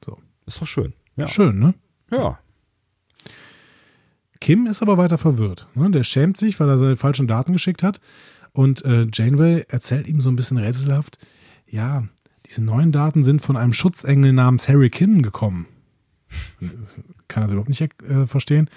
[0.04, 0.18] So.
[0.46, 0.94] Ist doch schön.
[1.16, 1.28] Ja.
[1.28, 1.74] Schön, ne?
[2.12, 2.40] Ja.
[4.42, 5.68] Kim ist aber weiter verwirrt.
[5.76, 5.92] Ne?
[5.92, 8.00] Der schämt sich, weil er seine falschen Daten geschickt hat.
[8.52, 11.18] Und äh, Janeway erzählt ihm so ein bisschen rätselhaft,
[11.68, 12.08] ja,
[12.46, 15.68] diese neuen Daten sind von einem Schutzengel namens Harry Kim gekommen.
[17.28, 18.70] Kann er überhaupt nicht äh, verstehen.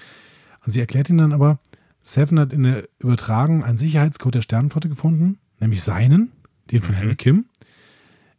[0.64, 1.58] Und sie erklärt ihm dann aber,
[2.02, 6.32] Seven hat in der Übertragung einen Sicherheitscode der Sternenflotte gefunden, nämlich seinen,
[6.70, 6.98] den von mhm.
[6.98, 7.46] Harry Kim.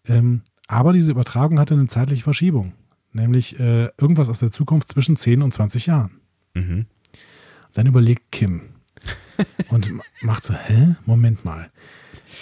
[0.05, 2.73] Ähm, aber diese Übertragung hatte eine zeitliche Verschiebung,
[3.11, 6.19] nämlich äh, irgendwas aus der Zukunft zwischen 10 und 20 Jahren.
[6.53, 6.85] Mhm.
[7.73, 8.61] Dann überlegt Kim
[9.69, 9.91] und
[10.21, 11.71] macht so, hä, Moment mal.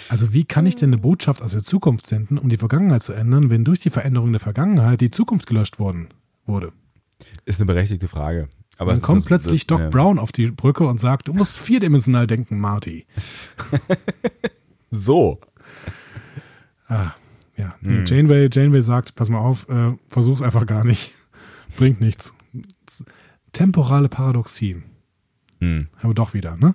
[0.08, 3.12] Also wie kann ich denn eine Botschaft aus der Zukunft senden, um die Vergangenheit zu
[3.12, 6.08] ändern, wenn durch die Veränderung der Vergangenheit die Zukunft gelöscht worden
[6.46, 6.72] wurde?
[7.44, 8.48] Ist eine berechtigte Frage.
[8.78, 9.88] Aber dann kommt plötzlich Doc ja.
[9.90, 13.06] Brown auf die Brücke und sagt, du musst vierdimensional denken, Marty.
[14.90, 15.40] so.
[16.88, 17.12] Ah,
[17.56, 17.74] ja.
[17.80, 18.06] Nee, hm.
[18.06, 21.12] Janeway, Janeway sagt, pass mal auf, äh, versuch's einfach gar nicht.
[21.76, 22.34] Bringt nichts.
[23.52, 24.84] Temporale Paradoxien.
[25.62, 25.86] Hm.
[25.98, 26.74] Haben wir doch wieder, ne?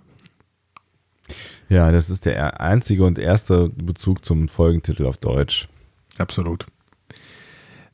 [1.68, 5.68] Ja, das ist der einzige und erste Bezug zum Folgentitel auf Deutsch.
[6.18, 6.66] Absolut.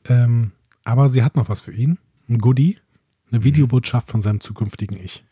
[0.04, 0.52] Ähm,
[0.84, 1.98] aber sie hat noch was für ihn.
[2.28, 2.78] Ein Goodie.
[3.28, 3.44] Eine mhm.
[3.44, 5.24] Videobotschaft von seinem zukünftigen Ich.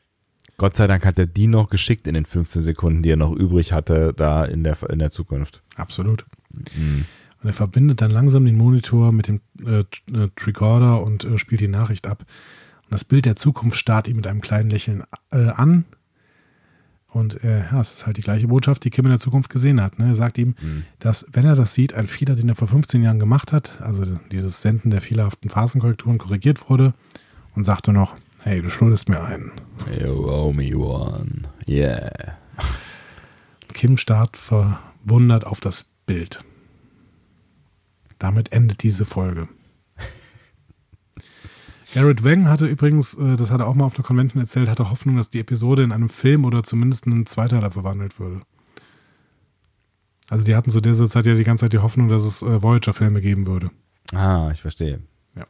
[0.58, 3.32] Gott sei Dank hat er die noch geschickt in den 15 Sekunden, die er noch
[3.32, 5.62] übrig hatte, da in der, in der Zukunft.
[5.76, 6.26] Absolut.
[6.74, 7.04] Mhm.
[7.40, 11.60] Und er verbindet dann langsam den Monitor mit dem äh, äh, Tricorder und äh, spielt
[11.60, 12.26] die Nachricht ab.
[12.92, 15.86] Und das Bild der Zukunft starrt ihn mit einem kleinen Lächeln äh, an.
[17.08, 19.80] Und äh, ja, es ist halt die gleiche Botschaft, die Kim in der Zukunft gesehen
[19.80, 19.98] hat.
[19.98, 20.08] Ne?
[20.08, 20.84] Er sagt ihm, mhm.
[20.98, 24.04] dass, wenn er das sieht, ein Fehler, den er vor 15 Jahren gemacht hat, also
[24.30, 26.92] dieses Senden der fehlerhaften Phasenkorrekturen korrigiert wurde
[27.54, 29.52] und sagte noch, hey, du schuldest mir einen.
[29.98, 31.48] You owe me one.
[31.66, 32.36] Yeah.
[33.72, 36.44] Kim starrt verwundert auf das Bild.
[38.18, 39.48] Damit endet diese Folge.
[41.94, 44.90] Garrett Wang hatte übrigens, äh, das hat er auch mal auf der Convention erzählt, hatte
[44.90, 48.42] Hoffnung, dass die Episode in einem Film oder zumindest in einen Zweiteiler verwandelt würde.
[50.30, 52.62] Also die hatten zu dieser Zeit ja die ganze Zeit die Hoffnung, dass es äh,
[52.62, 53.70] Voyager-Filme geben würde.
[54.14, 55.00] Ah, ich verstehe.
[55.36, 55.46] Ja.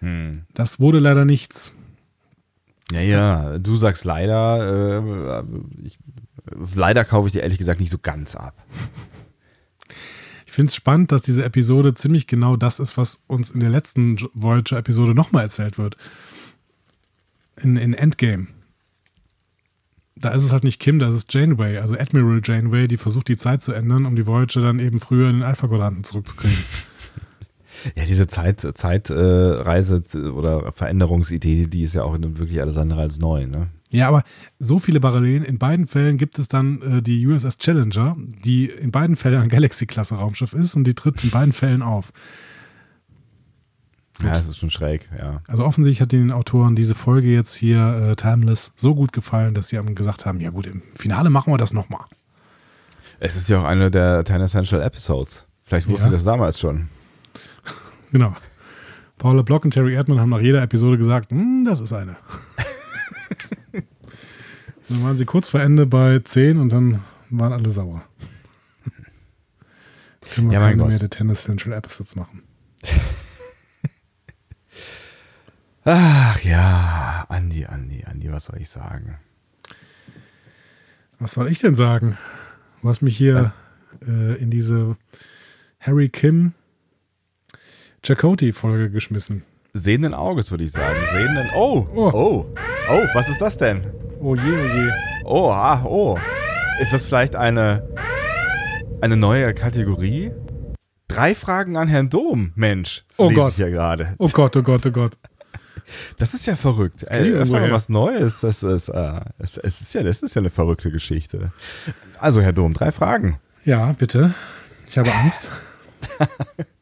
[0.00, 0.44] Hm.
[0.52, 1.74] Das wurde leider nichts.
[2.92, 5.42] Ja, ja, du sagst leider, äh,
[5.84, 5.98] ich,
[6.74, 8.54] leider kaufe ich dir ehrlich gesagt nicht so ganz ab.
[10.58, 13.70] Ich finde es spannend, dass diese Episode ziemlich genau das ist, was uns in der
[13.70, 15.96] letzten Voyager-Episode nochmal erzählt wird.
[17.62, 18.48] In, in Endgame.
[20.16, 23.28] Da ist es halt nicht Kim, da ist es Janeway, also Admiral Janeway, die versucht,
[23.28, 26.58] die Zeit zu ändern, um die Voyager dann eben früher in den Alpha-Quadranten zurückzukriegen.
[27.94, 33.20] Ja, diese Zeit, Zeitreise äh, oder Veränderungsidee, die ist ja auch wirklich alles andere als
[33.20, 33.68] neu, ne?
[33.90, 34.22] Ja, aber
[34.58, 35.44] so viele Parallelen.
[35.44, 39.48] In beiden Fällen gibt es dann äh, die USS Challenger, die in beiden Fällen ein
[39.48, 42.12] Galaxy-Klasse Raumschiff ist und die tritt in beiden Fällen auf.
[44.18, 44.26] Gut.
[44.26, 45.42] Ja, das ist schon schräg, ja.
[45.46, 49.68] Also offensichtlich hat den Autoren diese Folge jetzt hier, äh, Timeless, so gut gefallen, dass
[49.68, 52.04] sie gesagt haben, ja gut, im Finale machen wir das nochmal.
[53.20, 55.46] Es ist ja auch eine der Ten Essential Episodes.
[55.64, 56.12] Vielleicht wusste ja.
[56.12, 56.88] das damals schon.
[58.10, 58.34] Genau.
[59.18, 62.16] Paula Block und Terry Erdmann haben nach jeder Episode gesagt, hm, das ist eine.
[64.88, 68.04] dann waren sie kurz vor Ende bei 10 und dann waren alle sauer.
[70.34, 72.42] Können wir ja, keine mehr der Tennis Central Episodes machen.
[75.84, 79.18] Ach ja, Andi, Andi, Andi, was soll ich sagen?
[81.18, 82.18] Was soll ich denn sagen?
[82.82, 83.52] Du hast mich hier
[84.06, 84.96] äh, in diese
[85.80, 86.52] Harry Kim
[88.02, 89.44] Chakoti-Folge geschmissen.
[89.78, 90.98] Sehenden Auges, würde ich sagen.
[91.12, 91.50] Sehenden.
[91.54, 92.46] Oh, oh, oh,
[92.90, 93.86] oh, was ist das denn?
[94.20, 94.90] Oh je, oh je.
[95.24, 96.18] Oh, ah, oh.
[96.80, 97.88] Ist das vielleicht eine,
[99.00, 100.32] eine neue Kategorie?
[101.08, 103.04] Drei Fragen an Herrn Dom, Mensch.
[103.08, 103.52] Das oh Gott.
[103.52, 104.14] Ich ja gerade.
[104.18, 105.18] Oh Gott, oh Gott, oh Gott.
[106.18, 107.04] Das ist ja verrückt.
[107.08, 108.40] Ey, öfter mal was Neues.
[108.40, 111.52] Das ist, äh, es, es ist ja, das ist ja eine verrückte Geschichte.
[112.18, 113.38] Also, Herr Dom, drei Fragen.
[113.64, 114.34] Ja, bitte.
[114.86, 115.50] Ich habe Angst.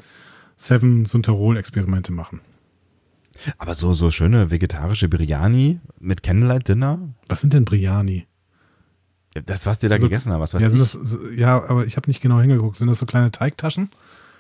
[0.65, 2.41] Seven Sunterol-Experimente machen.
[3.59, 7.01] Aber so, so schöne vegetarische Biryani mit Candlelight Dinner?
[7.29, 8.27] Was sind denn Biryani?
[9.45, 10.79] Das, was dir da also, gegessen haben, was weiß ja, ich.
[10.79, 12.79] Das, ja, aber ich habe nicht genau hingeguckt.
[12.79, 13.91] Sind das so kleine Teigtaschen?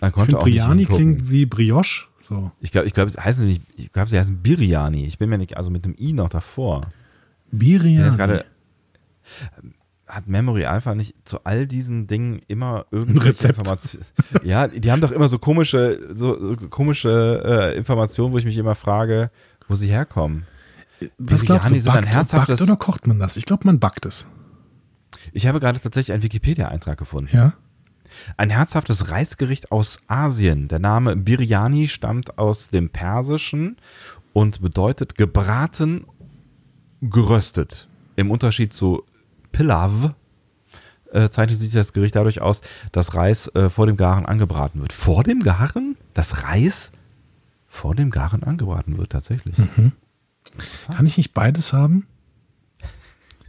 [0.00, 2.06] ich finde, Biryani klingt wie Brioche.
[2.20, 2.52] So.
[2.60, 5.04] Ich glaube, ich glaube, es heißen nicht, ich glaube, sie heißen Biryani.
[5.04, 6.88] Ich bin mir nicht, also mit dem I noch davor.
[7.50, 8.16] Biryani.
[8.16, 8.46] Grade,
[10.14, 14.04] hat Memory Alpha nicht zu all diesen Dingen immer irgendwelche Informationen?
[14.42, 18.56] Ja, die haben doch immer so komische, so, so komische äh, Informationen, wo ich mich
[18.56, 19.30] immer frage,
[19.68, 20.46] wo sie herkommen.
[21.18, 23.36] Was glaubst du, backt, herzhaftes, backt oder kocht man das?
[23.36, 24.26] Ich glaube, man backt es.
[25.32, 27.34] Ich habe gerade tatsächlich einen Wikipedia-Eintrag gefunden.
[27.34, 27.54] Ja.
[28.36, 30.68] Ein herzhaftes Reisgericht aus Asien.
[30.68, 33.76] Der Name Biryani stammt aus dem Persischen
[34.32, 36.06] und bedeutet gebraten,
[37.00, 37.88] geröstet.
[38.16, 39.04] Im Unterschied zu
[39.54, 40.14] Pilav
[41.12, 42.60] äh, zeichnet sich das Gericht dadurch aus,
[42.92, 44.92] dass Reis äh, vor dem Garen angebraten wird.
[44.92, 45.96] Vor dem Garen?
[46.12, 46.92] Das Reis
[47.68, 49.56] vor dem Garen angebraten wird, tatsächlich.
[49.58, 49.92] Mhm.
[50.88, 52.06] Kann ich nicht beides haben?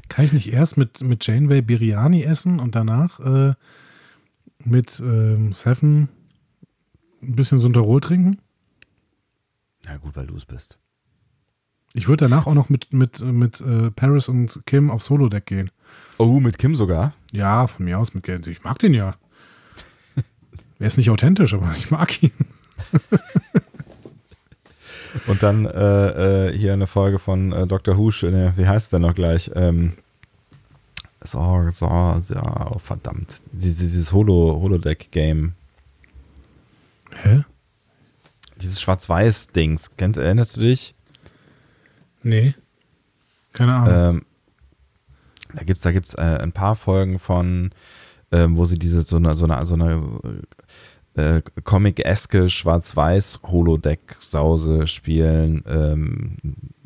[0.08, 3.54] Kann ich nicht erst mit, mit Janeway Biryani essen und danach äh,
[4.64, 6.10] mit ähm, Seven
[7.22, 8.40] ein bisschen Sunderol trinken?
[9.86, 10.78] Na gut, weil du es bist.
[11.94, 15.72] Ich würde danach auch noch mit, mit, mit äh, Paris und Kim auf Solo-Deck gehen.
[16.18, 17.14] Oh, mit Kim sogar?
[17.32, 18.42] Ja, von mir aus mit Kim.
[18.46, 19.16] Ich mag den ja.
[20.80, 22.32] er ist nicht authentisch, aber ich mag ihn.
[25.28, 27.98] und dann äh, äh, hier eine Folge von äh, Dr.
[27.98, 29.52] Husch, ne, wie heißt es denn noch gleich?
[29.56, 29.94] Ähm,
[31.22, 33.42] so, so, ja, oh, verdammt.
[33.52, 35.54] Dieses, dieses Holo, Holodeck-Game.
[37.16, 37.44] Hä?
[38.62, 39.90] Dieses Schwarz-Weiß-Dings.
[39.98, 40.94] Erinnerst du dich?
[42.24, 42.54] Nee.
[43.54, 44.18] Keine Ahnung.
[44.18, 44.26] Ähm,
[45.56, 47.70] da gibt es da gibt's, äh, ein paar Folgen von,
[48.32, 50.02] ähm, wo sie diese so eine, so eine, so eine
[51.16, 56.38] äh, Comic-eske Schwarz-Weiß-Holodeck-Sause spielen ähm,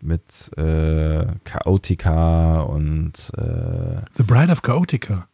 [0.02, 5.28] mit äh, Chaotica und äh, The Bride of Chaotica.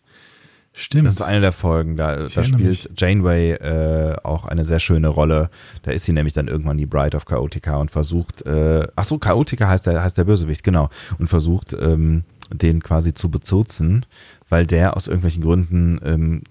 [0.78, 1.08] Stimmt.
[1.08, 1.96] Das ist eine der Folgen.
[1.96, 2.90] Da, da spielt mich.
[2.98, 5.50] Janeway äh, auch eine sehr schöne Rolle.
[5.84, 9.18] Da ist sie nämlich dann irgendwann die Bride of Chaotica und versucht, äh, ach so,
[9.18, 10.90] Chaotica heißt der, heißt der Bösewicht, genau.
[11.18, 14.06] Und versucht, ähm, den quasi zu bezurzen,
[14.50, 16.44] weil der aus irgendwelchen Gründen, ähm,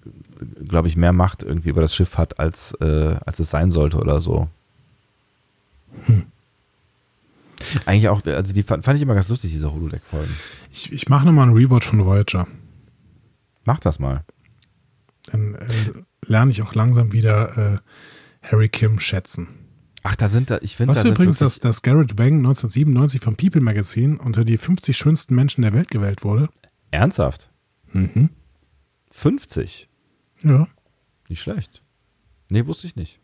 [0.67, 3.97] glaube ich, mehr Macht irgendwie über das Schiff hat, als, äh, als es sein sollte
[3.97, 4.49] oder so.
[6.05, 6.23] Hm.
[7.85, 10.35] Eigentlich auch, also die fand, fand ich immer ganz lustig, diese Holodeck-Folgen.
[10.71, 12.47] Ich, ich mache nochmal einen Reboot von Voyager.
[13.63, 14.23] Mach das mal.
[15.23, 15.67] Dann äh,
[16.27, 19.47] lerne ich auch langsam wieder äh, Harry Kim schätzen.
[20.07, 20.91] Ach, da sind da, ich finde.
[20.91, 25.33] Was da übrigens, dass, dass Garrett Wang 1997 vom People Magazine unter die 50 schönsten
[25.33, 26.47] Menschen der Welt gewählt wurde?
[26.91, 27.49] Ernsthaft?
[27.91, 28.29] Mhm.
[29.09, 29.89] 50?
[30.43, 30.67] Ja.
[31.27, 31.81] Nicht schlecht.
[32.49, 33.19] Nee, wusste ich nicht.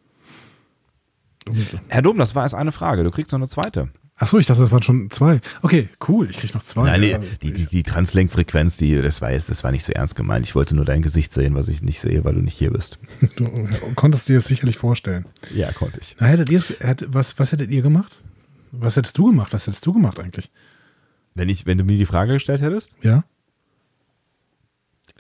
[1.87, 3.03] Herr Dom, das war erst eine Frage.
[3.03, 3.89] Du kriegst noch eine zweite.
[4.21, 5.41] Achso, ich dachte, das waren schon zwei.
[5.63, 6.83] Okay, cool, ich krieg noch zwei.
[6.83, 10.15] Nein, nee, die, die, die Translink-Frequenz, die, das war jetzt, das war nicht so ernst
[10.15, 10.45] gemeint.
[10.45, 12.99] Ich wollte nur dein Gesicht sehen, was ich nicht sehe, weil du nicht hier bist.
[13.37, 15.25] Du konntest dir das sicherlich vorstellen.
[15.55, 16.15] Ja, konnte ich.
[16.19, 16.61] Na, hättet ihr
[17.07, 18.23] was, was hättet ihr gemacht?
[18.71, 19.53] Was hättest du gemacht?
[19.53, 20.51] Was hättest du gemacht eigentlich?
[21.33, 22.95] Wenn ich, wenn du mir die Frage gestellt hättest?
[23.01, 23.23] Ja.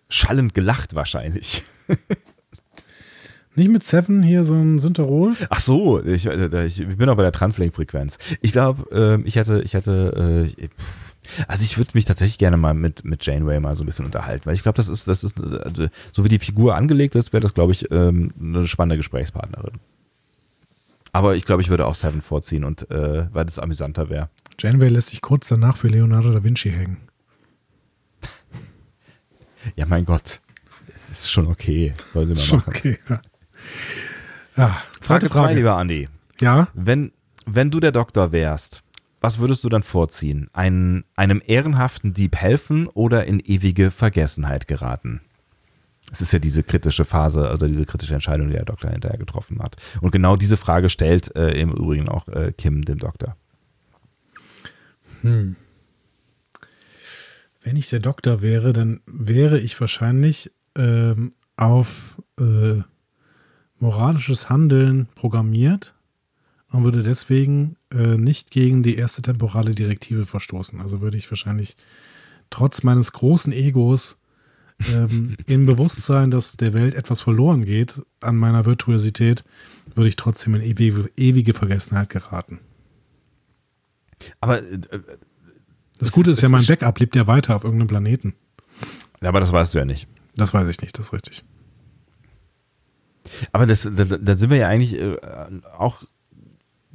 [0.09, 1.63] Schallend gelacht wahrscheinlich.
[3.55, 5.35] Nicht mit Seven hier so ein Synterol?
[5.49, 8.17] Ach so, ich, äh, ich, bin auch bei der Translink-Frequenz.
[8.41, 10.67] Ich glaube, äh, ich hätte, ich hätte, äh,
[11.47, 14.45] also ich würde mich tatsächlich gerne mal mit, mit Janeway mal so ein bisschen unterhalten,
[14.45, 17.41] weil ich glaube, das ist, das ist, also, so wie die Figur angelegt ist, wäre
[17.41, 19.79] das, glaube ich, ähm, eine spannende Gesprächspartnerin.
[21.11, 24.29] Aber ich glaube, ich würde auch Seven vorziehen und äh, weil das amüsanter wäre.
[24.59, 26.97] Janeway lässt sich kurz danach für Leonardo da Vinci hängen.
[29.75, 30.39] ja, mein Gott.
[31.11, 31.93] Ist schon okay.
[32.13, 32.73] Soll sie mal schon machen.
[32.73, 33.21] Okay, ja.
[34.57, 36.09] Ja, Frage 2, lieber Andi.
[36.39, 36.67] Ja.
[36.73, 37.11] Wenn,
[37.45, 38.83] wenn du der Doktor wärst,
[39.21, 40.49] was würdest du dann vorziehen?
[40.51, 45.21] Ein, einem ehrenhaften Dieb helfen oder in ewige Vergessenheit geraten?
[46.11, 49.61] Es ist ja diese kritische Phase oder diese kritische Entscheidung, die der Doktor hinterher getroffen
[49.61, 49.77] hat.
[50.01, 53.37] Und genau diese Frage stellt äh, im Übrigen auch äh, Kim dem Doktor.
[55.21, 55.55] Hm.
[57.63, 62.81] Wenn ich der Doktor wäre, dann wäre ich wahrscheinlich ähm, auf äh,
[63.81, 65.95] moralisches Handeln programmiert
[66.71, 70.79] und würde deswegen äh, nicht gegen die erste temporale Direktive verstoßen.
[70.79, 71.75] Also würde ich wahrscheinlich
[72.49, 74.19] trotz meines großen Egos
[74.89, 79.43] ähm, im Bewusstsein, dass der Welt etwas verloren geht an meiner Virtuosität,
[79.95, 82.59] würde ich trotzdem in ewige, ewige Vergessenheit geraten.
[84.39, 84.79] Aber äh,
[85.97, 88.33] das Gute ist, ist ja, mein Backup lebt ja weiter auf irgendeinem Planeten.
[89.21, 90.07] Ja, aber das weißt du ja nicht.
[90.35, 91.43] Das weiß ich nicht, das ist richtig.
[93.51, 95.17] Aber das, da, sind wir ja eigentlich äh,
[95.77, 96.03] auch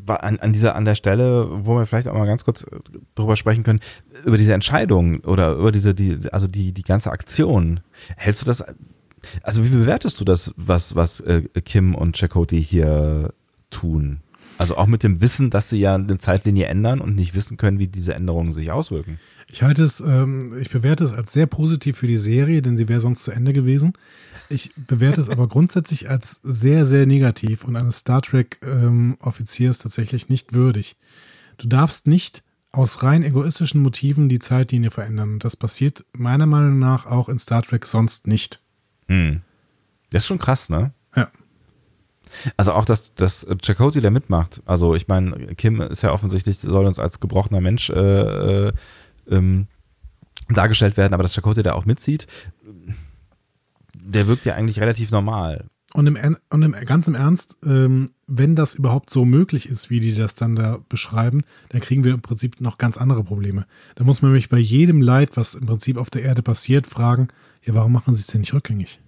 [0.06, 2.66] an, an dieser, an der Stelle, wo wir vielleicht auch mal ganz kurz
[3.14, 3.80] drüber sprechen können,
[4.24, 7.80] über diese Entscheidung oder über diese, die, also die, die ganze Aktion.
[8.16, 8.64] Hältst du das,
[9.42, 13.32] also wie bewertest du das, was, was äh, Kim und Chakoti hier
[13.70, 14.20] tun?
[14.58, 17.78] Also auch mit dem Wissen, dass sie ja eine Zeitlinie ändern und nicht wissen können,
[17.78, 19.18] wie diese Änderungen sich auswirken.
[19.56, 22.90] Ich halte es, ähm, ich bewerte es als sehr positiv für die Serie, denn sie
[22.90, 23.94] wäre sonst zu Ende gewesen.
[24.50, 30.28] Ich bewerte es aber grundsätzlich als sehr, sehr negativ und eines Star Trek-Offiziers ähm, tatsächlich
[30.28, 30.96] nicht würdig.
[31.56, 35.38] Du darfst nicht aus rein egoistischen Motiven die Zeitlinie verändern.
[35.38, 38.60] Das passiert meiner Meinung nach auch in Star Trek sonst nicht.
[39.08, 39.40] Hm.
[40.10, 40.92] Das ist schon krass, ne?
[41.16, 41.30] Ja.
[42.58, 44.60] Also auch, dass, dass Chakoti da mitmacht.
[44.66, 48.72] Also ich meine, Kim ist ja offensichtlich, soll uns als gebrochener Mensch äh, äh,
[49.30, 49.66] ähm,
[50.48, 52.26] dargestellt werden, aber dass Chakoti da auch mitzieht,
[53.94, 55.66] der wirkt ja eigentlich relativ normal.
[55.94, 60.00] Und im, und im ganz im Ernst, ähm, wenn das überhaupt so möglich ist, wie
[60.00, 63.66] die das dann da beschreiben, dann kriegen wir im Prinzip noch ganz andere Probleme.
[63.94, 67.28] Da muss man nämlich bei jedem Leid, was im Prinzip auf der Erde passiert, fragen,
[67.62, 69.00] ja, warum machen sie es denn nicht rückgängig?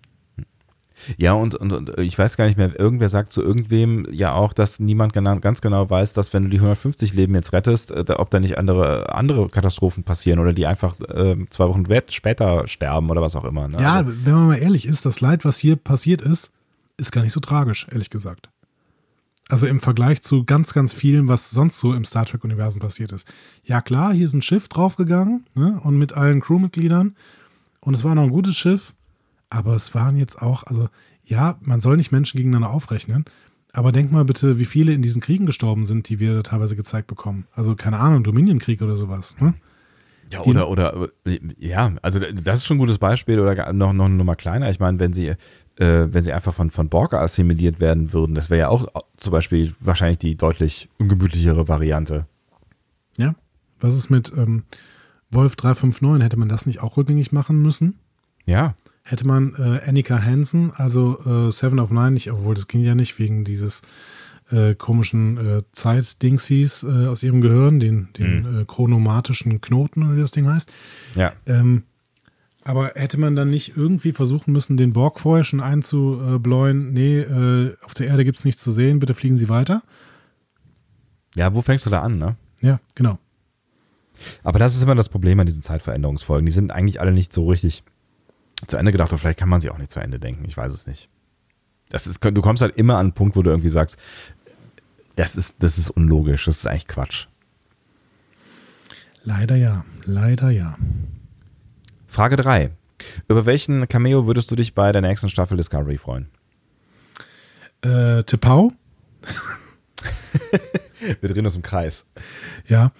[1.17, 4.53] Ja, und, und, und ich weiß gar nicht mehr, irgendwer sagt zu irgendwem ja auch,
[4.53, 8.05] dass niemand genau, ganz genau weiß, dass wenn du die 150 Leben jetzt rettest, äh,
[8.17, 13.11] ob da nicht andere, andere Katastrophen passieren oder die einfach äh, zwei Wochen später sterben
[13.11, 13.69] oder was auch immer.
[13.69, 13.81] Ne?
[13.81, 16.53] Ja, also, wenn man mal ehrlich ist, das Leid, was hier passiert ist,
[16.97, 18.49] ist gar nicht so tragisch, ehrlich gesagt.
[19.49, 23.27] Also im Vergleich zu ganz, ganz vielen, was sonst so im Star Trek-Universum passiert ist.
[23.65, 27.17] Ja, klar, hier ist ein Schiff draufgegangen ne, und mit allen Crewmitgliedern.
[27.81, 28.93] Und es war noch ein gutes Schiff,
[29.51, 30.89] aber es waren jetzt auch, also
[31.25, 33.25] ja, man soll nicht Menschen gegeneinander aufrechnen,
[33.73, 37.07] aber denk mal bitte, wie viele in diesen Kriegen gestorben sind, die wir teilweise gezeigt
[37.07, 37.47] bekommen.
[37.53, 39.37] Also keine Ahnung, Dominienkrieg oder sowas.
[39.41, 39.55] Ne?
[40.31, 41.09] Ja, oder, oder,
[41.59, 44.71] ja, also das ist schon ein gutes Beispiel oder noch, noch eine Nummer kleiner.
[44.71, 45.37] Ich meine, wenn sie, äh,
[45.77, 49.75] wenn sie einfach von, von Borka assimiliert werden würden, das wäre ja auch zum Beispiel
[49.81, 52.27] wahrscheinlich die deutlich ungemütlichere Variante.
[53.17, 53.35] Ja,
[53.81, 54.65] was ist mit ähm,
[55.31, 56.25] Wolf 359?
[56.25, 57.99] Hätte man das nicht auch rückgängig machen müssen?
[58.45, 58.75] Ja
[59.09, 62.95] hätte man äh, Annika Hansen, also äh, Seven of Nine, nicht, obwohl das ging ja
[62.95, 63.83] nicht wegen dieses
[64.51, 68.61] äh, komischen äh, Zeitdingsies äh, aus ihrem Gehirn, den, den mhm.
[68.61, 70.71] äh, chronomatischen Knoten oder wie das Ding heißt.
[71.15, 71.33] Ja.
[71.47, 71.85] Ähm,
[72.65, 77.75] aber hätte man dann nicht irgendwie versuchen müssen, den Borg vorher schon einzubläuen, nee, äh,
[77.83, 79.83] auf der Erde gibt es nichts zu sehen, bitte fliegen Sie weiter?
[81.35, 82.37] Ja, wo fängst du da an, ne?
[82.61, 83.19] Ja, genau.
[84.43, 86.45] Aber das ist immer das Problem an diesen Zeitveränderungsfolgen.
[86.45, 87.85] Die sind eigentlich alle nicht so richtig
[88.67, 90.45] zu Ende gedacht und vielleicht kann man sie auch nicht zu Ende denken.
[90.45, 91.09] Ich weiß es nicht.
[91.91, 93.97] Das ist, du kommst halt immer an einen Punkt, wo du irgendwie sagst,
[95.17, 97.27] das ist, das ist unlogisch, das ist eigentlich Quatsch.
[99.25, 100.77] Leider ja, leider ja.
[102.07, 102.71] Frage 3.
[103.29, 106.29] Über welchen Cameo würdest du dich bei der nächsten Staffel Discovery freuen?
[107.83, 108.73] Äh, Tipau.
[111.21, 112.07] Wir drehen uns im Kreis.
[112.67, 112.93] Ja,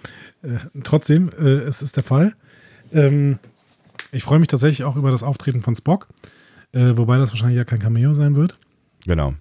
[0.43, 2.35] äh, trotzdem, äh, es ist der Fall.
[2.93, 3.39] Ähm,
[4.13, 6.09] ich freue mich tatsächlich auch über das Auftreten von Spock,
[6.73, 8.57] äh, wobei das wahrscheinlich ja kein Cameo sein wird.
[9.05, 9.35] Genau.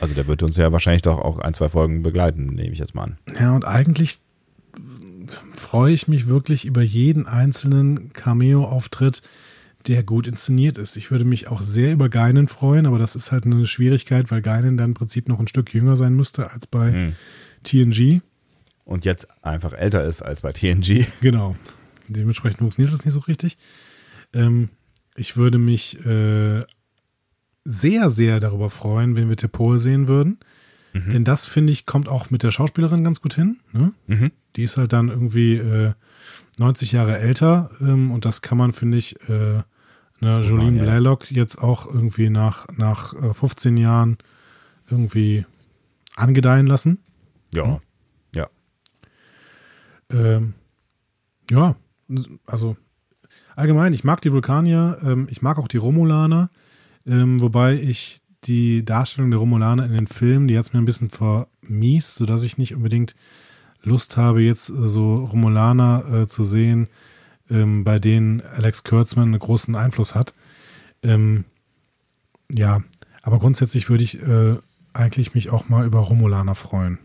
[0.00, 2.94] Also der wird uns ja wahrscheinlich doch auch ein, zwei Folgen begleiten, nehme ich jetzt
[2.94, 3.18] mal an.
[3.38, 4.20] Ja, und eigentlich
[5.52, 9.22] freue ich mich wirklich über jeden einzelnen Cameo-Auftritt,
[9.86, 10.96] der gut inszeniert ist.
[10.96, 14.42] Ich würde mich auch sehr über Geinen freuen, aber das ist halt eine Schwierigkeit, weil
[14.42, 17.12] Geinen dann im Prinzip noch ein Stück jünger sein müsste als bei hm.
[17.64, 18.20] TNG.
[18.84, 21.06] Und jetzt einfach älter ist als bei TNG.
[21.20, 21.56] Genau.
[22.08, 23.58] Dementsprechend funktioniert das nicht so richtig.
[24.32, 24.70] Ähm,
[25.16, 26.62] ich würde mich äh,
[27.64, 30.38] sehr, sehr darüber freuen, wenn wir Tepol sehen würden.
[30.92, 31.10] Mhm.
[31.10, 33.58] Denn das, finde ich, kommt auch mit der Schauspielerin ganz gut hin.
[33.72, 33.92] Ne?
[34.06, 34.30] Mhm.
[34.56, 35.92] Die ist halt dann irgendwie äh,
[36.58, 39.62] 90 Jahre älter ähm, und das kann man, finde ich, äh,
[40.20, 40.82] ne, Jolene ja.
[40.84, 44.18] Blaylock jetzt auch irgendwie nach, nach 15 äh, Jahren
[44.90, 45.44] irgendwie
[46.16, 46.98] angedeihen lassen.
[47.54, 47.64] Ja.
[47.64, 47.80] Hm?
[48.34, 48.48] Ja.
[50.10, 50.54] Ähm,
[51.50, 51.76] ja,
[52.46, 52.76] also
[53.58, 56.50] allgemein, ich mag die Vulkanier, ähm, ich mag auch die Romulaner,
[57.06, 60.84] ähm, wobei ich die Darstellung der Romulaner in den Filmen, die hat es mir ein
[60.84, 63.16] bisschen vermiest, sodass ich nicht unbedingt
[63.82, 66.88] Lust habe, jetzt äh, so Romulaner äh, zu sehen,
[67.50, 70.34] ähm, bei denen Alex Kurtzman einen großen Einfluss hat.
[71.02, 71.44] Ähm,
[72.50, 72.82] ja,
[73.22, 74.56] aber grundsätzlich würde ich äh,
[74.92, 76.98] eigentlich mich auch mal über Romulaner freuen.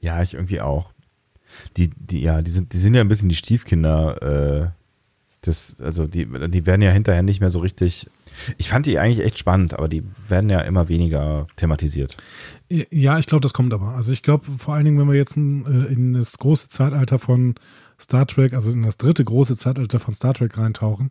[0.00, 0.92] Ja, ich irgendwie auch.
[1.76, 4.22] Die, die, ja, die sind, die sind ja ein bisschen die Stiefkinder
[4.74, 4.77] äh,
[5.48, 8.08] das, also die, die werden ja hinterher nicht mehr so richtig
[8.56, 12.16] Ich fand die eigentlich echt spannend, aber die werden ja immer weniger thematisiert.
[12.68, 13.94] Ja, ich glaube, das kommt aber.
[13.94, 17.18] Also ich glaube, vor allen Dingen, wenn wir jetzt in, äh, in das große Zeitalter
[17.18, 17.54] von
[17.98, 21.08] Star Trek, also in das dritte große Zeitalter von Star Trek reintauchen,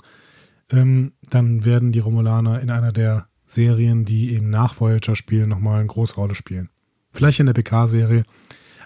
[0.70, 5.80] ähm, dann werden die Romulaner in einer der Serien, die eben nach Voyager spielen, nochmal
[5.80, 6.70] eine große Rolle spielen.
[7.12, 8.24] Vielleicht in der PK-Serie,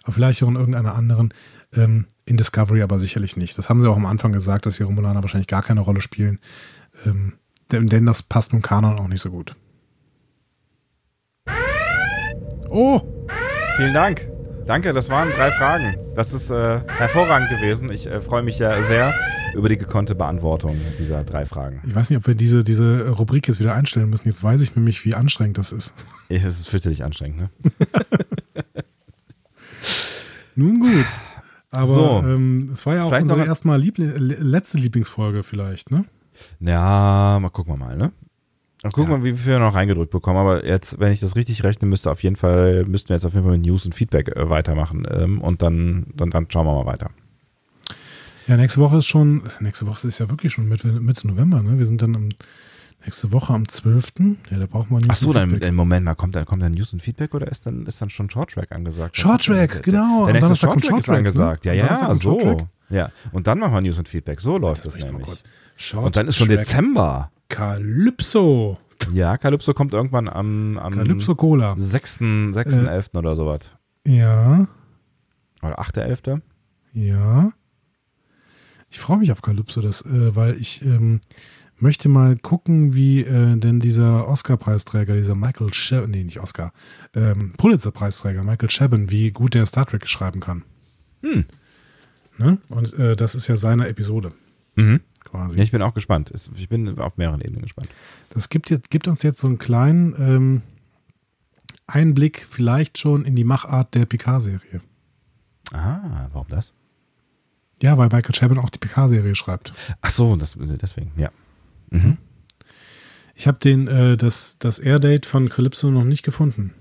[0.03, 1.33] aber vielleicht auch in irgendeiner anderen.
[1.73, 3.57] Ähm, in Discovery aber sicherlich nicht.
[3.57, 6.39] Das haben sie auch am Anfang gesagt, dass die Romulaner wahrscheinlich gar keine Rolle spielen.
[7.05, 7.33] Ähm,
[7.71, 9.55] denn, denn das passt mit Kanon auch nicht so gut.
[12.69, 13.01] Oh!
[13.77, 14.27] Vielen Dank.
[14.65, 15.97] Danke, das waren drei Fragen.
[16.15, 17.91] Das ist äh, hervorragend gewesen.
[17.91, 19.13] Ich äh, freue mich ja sehr
[19.53, 21.81] über die gekonnte Beantwortung dieser drei Fragen.
[21.85, 24.27] Ich weiß nicht, ob wir diese, diese Rubrik jetzt wieder einstellen müssen.
[24.27, 26.05] Jetzt weiß ich nämlich, wie anstrengend das ist.
[26.29, 27.49] Es ist fürchterlich anstrengend, ne?
[30.55, 31.07] Nun gut.
[31.71, 36.05] Aber so, ähm, es war ja auch unsere erstmal Liebli letzte Lieblingsfolge vielleicht, ne?
[36.59, 38.11] Ja, mal gucken wir mal, ne?
[38.83, 39.23] Mal gucken ja.
[39.23, 40.37] wir, wie viel wir noch reingedrückt bekommen.
[40.37, 43.33] Aber jetzt, wenn ich das richtig rechne, müsste auf jeden Fall, müssten wir jetzt auf
[43.33, 45.07] jeden Fall mit News und Feedback äh, weitermachen.
[45.09, 47.11] Ähm, und dann, dann, dann schauen wir mal weiter.
[48.47, 51.77] Ja, nächste Woche ist schon, nächste Woche ist ja wirklich schon Mitte, Mitte November, ne?
[51.77, 52.29] Wir sind dann am,
[53.05, 54.13] nächste Woche am 12.
[54.49, 56.71] Ja, da braucht man News Ach so, dann im Moment mal, kommt dann, kommt dann
[56.71, 59.17] News und Feedback oder ist dann, ist dann schon Short angesagt?
[59.17, 60.25] Short genau.
[60.25, 61.65] Der, der nächste Short ist angesagt.
[61.65, 61.75] Ne?
[61.75, 62.67] Ja, ja, so.
[62.89, 64.41] Ja, und dann machen wir News und Feedback.
[64.41, 65.27] So läuft es nämlich.
[65.95, 67.31] und dann ist schon Dezember.
[67.49, 68.77] Calypso.
[69.13, 71.75] Ja, Calypso kommt irgendwann am, am Calypso Cola.
[71.77, 72.19] 6.
[72.51, 72.77] 6.
[72.77, 73.09] Äh, 11.
[73.13, 73.71] oder sowas.
[74.05, 74.67] Ja.
[75.61, 76.41] Oder 8.11.
[76.93, 77.51] Ja.
[78.89, 81.21] Ich freue mich auf Calypso, das, äh, weil ich ähm,
[81.81, 86.73] möchte mal gucken, wie äh, denn dieser Oscar-Preisträger, dieser Michael Chabon, nee, nicht Oscar,
[87.13, 90.63] ähm, Pulitzer-Preisträger, Michael Chabon, wie gut der Star Trek schreiben kann.
[91.21, 91.45] Hm.
[92.37, 92.57] Ne?
[92.69, 94.31] Und äh, das ist ja seine Episode.
[94.75, 95.01] Mhm.
[95.23, 95.57] Quasi.
[95.57, 96.31] Ja, ich bin auch gespannt.
[96.55, 97.89] Ich bin auf mehreren Ebenen gespannt.
[98.31, 100.61] Das gibt, jetzt, gibt uns jetzt so einen kleinen ähm,
[101.87, 104.81] Einblick vielleicht schon in die Machart der Picard-Serie.
[105.73, 106.73] Ah, warum das?
[107.81, 109.73] Ja, weil Michael Chabon auch die PK-Serie schreibt.
[110.01, 111.31] Ach so, das, deswegen, ja.
[111.91, 112.17] Mhm.
[113.35, 116.73] Ich habe den äh, das das Airdate von Calypso noch nicht gefunden.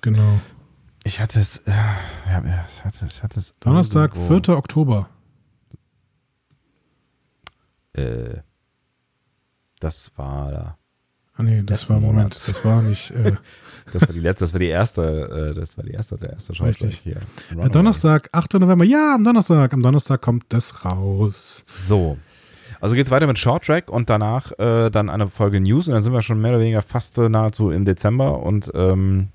[0.00, 0.40] Genau.
[1.04, 3.54] Ich hatte es, äh, ja, ich hatte, ich hatte es.
[3.60, 4.52] Donnerstag, irgendwo.
[4.52, 4.58] 4.
[4.58, 5.08] Oktober.
[7.94, 8.40] Äh,
[9.80, 10.78] das war da.
[11.34, 12.48] Ah nee, das war Moment, Monat.
[12.48, 13.10] das war nicht.
[13.12, 13.36] Äh,
[13.92, 16.54] das war die letzte, das war die erste, äh, das war die erste, der erste
[16.54, 17.20] Schauspieler hier.
[17.56, 18.54] Äh, Donnerstag, 8.
[18.54, 18.84] November.
[18.84, 21.64] Ja, am Donnerstag, am Donnerstag kommt das raus.
[21.66, 22.18] So.
[22.80, 25.94] Also geht es weiter mit Short Track und danach äh, dann eine Folge News und
[25.94, 29.28] dann sind wir schon mehr oder weniger fast äh, nahezu im Dezember und ähm,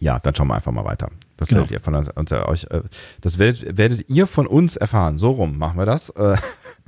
[0.00, 1.10] ja, dann schauen wir einfach mal weiter.
[1.36, 1.60] Das genau.
[1.60, 2.82] werdet ihr von uns, uns euch, äh,
[3.20, 5.18] das werdet, werdet, ihr von uns erfahren.
[5.18, 6.36] So rum machen wir das äh,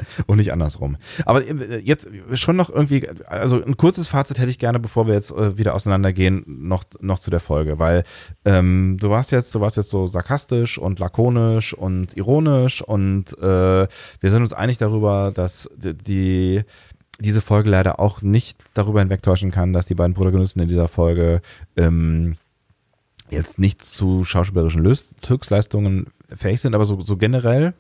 [0.27, 0.97] und nicht andersrum.
[1.25, 5.15] Aber äh, jetzt schon noch irgendwie, also ein kurzes Fazit hätte ich gerne, bevor wir
[5.15, 8.05] jetzt äh, wieder auseinandergehen, noch, noch zu der Folge, weil
[8.45, 13.43] ähm, du warst jetzt, du warst jetzt so sarkastisch und lakonisch und ironisch und äh,
[13.87, 16.63] wir sind uns einig darüber, dass die
[17.19, 21.41] diese Folge leider auch nicht darüber hinwegtäuschen kann, dass die beiden Protagonisten in dieser Folge
[21.77, 22.37] ähm,
[23.31, 27.75] jetzt nicht zu schauspielerischen Höchstleistungen fähig sind, aber so, so generell,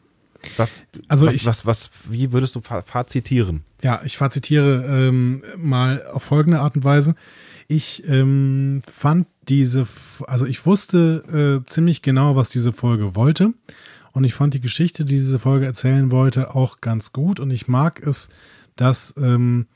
[0.56, 3.62] was, also was, ich, was, was, wie würdest du fazitieren?
[3.82, 7.14] Ja, ich fazitiere ähm, mal auf folgende Art und Weise.
[7.68, 9.86] Ich ähm, fand diese,
[10.26, 13.54] also ich wusste äh, ziemlich genau, was diese Folge wollte.
[14.12, 17.38] Und ich fand die Geschichte, die diese Folge erzählen wollte, auch ganz gut.
[17.38, 18.30] Und ich mag es,
[18.74, 19.66] dass ähm,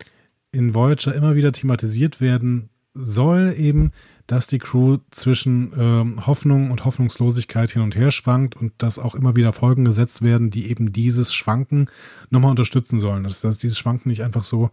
[0.53, 3.91] in Voyager immer wieder thematisiert werden soll, eben,
[4.31, 9.17] dass die Crew zwischen ähm, Hoffnung und Hoffnungslosigkeit hin und her schwankt und dass auch
[9.17, 11.91] immer wieder Folgen gesetzt werden, die eben dieses Schwanken
[12.29, 13.25] nochmal unterstützen sollen.
[13.25, 14.71] Dass, dass dieses Schwanken nicht einfach so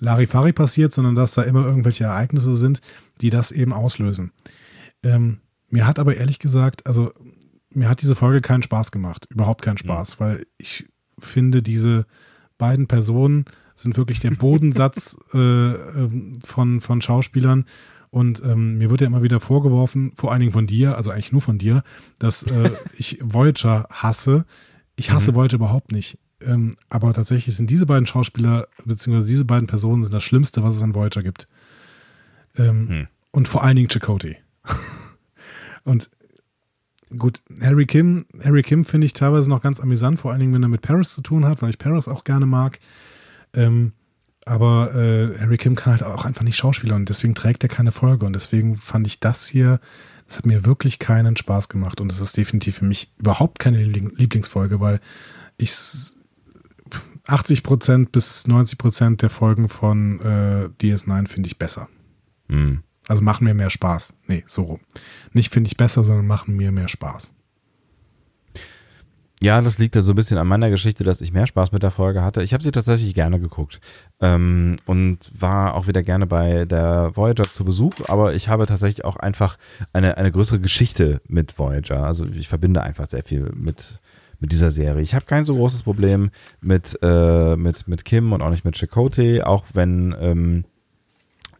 [0.00, 2.80] Larifari passiert, sondern dass da immer irgendwelche Ereignisse sind,
[3.20, 4.32] die das eben auslösen.
[5.04, 5.38] Ähm,
[5.70, 7.12] mir hat aber ehrlich gesagt, also
[7.70, 9.28] mir hat diese Folge keinen Spaß gemacht.
[9.30, 10.24] Überhaupt keinen Spaß, mhm.
[10.24, 10.84] weil ich
[11.16, 12.06] finde, diese
[12.58, 13.44] beiden Personen
[13.76, 17.66] sind wirklich der Bodensatz äh, ähm, von, von Schauspielern
[18.16, 21.32] und ähm, mir wird ja immer wieder vorgeworfen, vor allen Dingen von dir, also eigentlich
[21.32, 21.82] nur von dir,
[22.18, 24.46] dass äh, ich Voyager hasse.
[24.96, 25.36] Ich hasse mhm.
[25.36, 26.18] Voyager überhaupt nicht.
[26.40, 30.76] Ähm, aber tatsächlich sind diese beiden Schauspieler, beziehungsweise diese beiden Personen sind das Schlimmste, was
[30.76, 31.46] es an Voyager gibt.
[32.56, 33.08] Ähm, mhm.
[33.32, 34.38] Und vor allen Dingen Chakotay.
[35.84, 36.08] und
[37.18, 40.62] gut, Harry Kim, Harry Kim finde ich teilweise noch ganz amüsant, vor allen Dingen, wenn
[40.62, 42.78] er mit Paris zu tun hat, weil ich Paris auch gerne mag.
[43.52, 43.92] Ähm,
[44.46, 47.90] aber äh, Harry Kim kann halt auch einfach nicht Schauspieler und deswegen trägt er keine
[47.90, 48.24] Folge.
[48.24, 49.80] Und deswegen fand ich das hier,
[50.28, 52.00] das hat mir wirklich keinen Spaß gemacht.
[52.00, 55.00] Und es ist definitiv für mich überhaupt keine Lieblingsfolge, weil
[55.58, 55.72] ich
[57.26, 61.88] 80 Prozent bis 90 Prozent der Folgen von äh, DS9 finde ich besser.
[62.46, 62.84] Mhm.
[63.08, 64.14] Also machen mir mehr Spaß.
[64.28, 64.80] Nee, so rum.
[65.32, 67.32] Nicht finde ich besser, sondern machen mir mehr Spaß.
[69.42, 71.82] Ja, das liegt ja so ein bisschen an meiner Geschichte, dass ich mehr Spaß mit
[71.82, 72.42] der Folge hatte.
[72.42, 73.80] Ich habe sie tatsächlich gerne geguckt
[74.20, 79.04] ähm, und war auch wieder gerne bei der Voyager zu Besuch, aber ich habe tatsächlich
[79.04, 79.58] auch einfach
[79.92, 82.06] eine, eine größere Geschichte mit Voyager.
[82.06, 84.00] Also ich verbinde einfach sehr viel mit,
[84.40, 85.02] mit dieser Serie.
[85.02, 86.30] Ich habe kein so großes Problem
[86.62, 90.64] mit, äh, mit, mit Kim und auch nicht mit Chakotay, auch wenn ähm,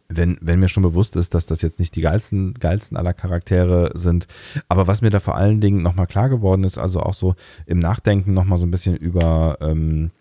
[0.09, 3.91] wenn, wenn mir schon bewusst ist, dass das jetzt nicht die geilsten, geilsten aller Charaktere
[3.95, 4.27] sind.
[4.69, 7.35] Aber was mir da vor allen Dingen nochmal klar geworden ist, also auch so
[7.65, 10.11] im Nachdenken nochmal so ein bisschen über, ähm,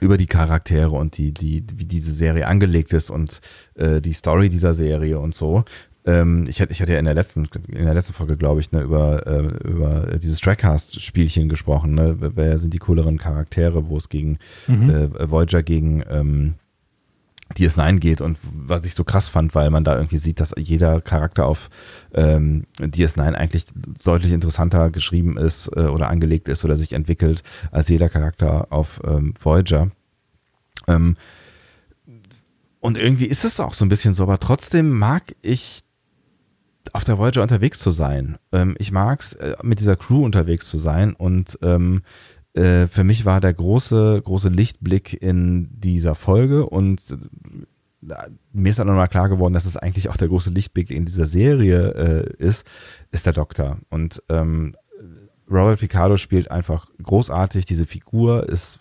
[0.00, 3.40] über die Charaktere und die, die, wie diese Serie angelegt ist und
[3.74, 5.64] äh, die Story dieser Serie und so.
[6.06, 8.72] Ähm, ich, hatte, ich hatte ja in der letzten, in der letzten Folge, glaube ich,
[8.72, 11.94] ne, über, äh, über dieses Trackcast-Spielchen gesprochen.
[11.94, 12.16] Ne?
[12.18, 14.90] Wer sind die cooleren Charaktere, wo es gegen mhm.
[14.90, 16.54] äh, Voyager gegen ähm,
[17.52, 21.00] DS9 geht und was ich so krass fand, weil man da irgendwie sieht, dass jeder
[21.00, 21.70] Charakter auf
[22.14, 23.66] ähm, DS9 eigentlich
[24.02, 29.00] deutlich interessanter geschrieben ist äh, oder angelegt ist oder sich entwickelt als jeder Charakter auf
[29.04, 29.90] ähm, Voyager.
[30.88, 31.16] Ähm,
[32.80, 35.84] und irgendwie ist es auch so ein bisschen so, aber trotzdem mag ich
[36.92, 38.36] auf der Voyager unterwegs zu sein.
[38.52, 42.02] Ähm, ich mag es, äh, mit dieser Crew unterwegs zu sein und ähm,
[42.54, 48.14] äh, für mich war der große, große Lichtblick in dieser Folge und äh,
[48.52, 51.26] mir ist dann nochmal klar geworden, dass es eigentlich auch der große Lichtblick in dieser
[51.26, 52.66] Serie äh, ist,
[53.10, 53.78] ist der Doktor.
[53.90, 54.76] Und ähm,
[55.50, 58.80] Robert Picardo spielt einfach großartig, diese Figur ist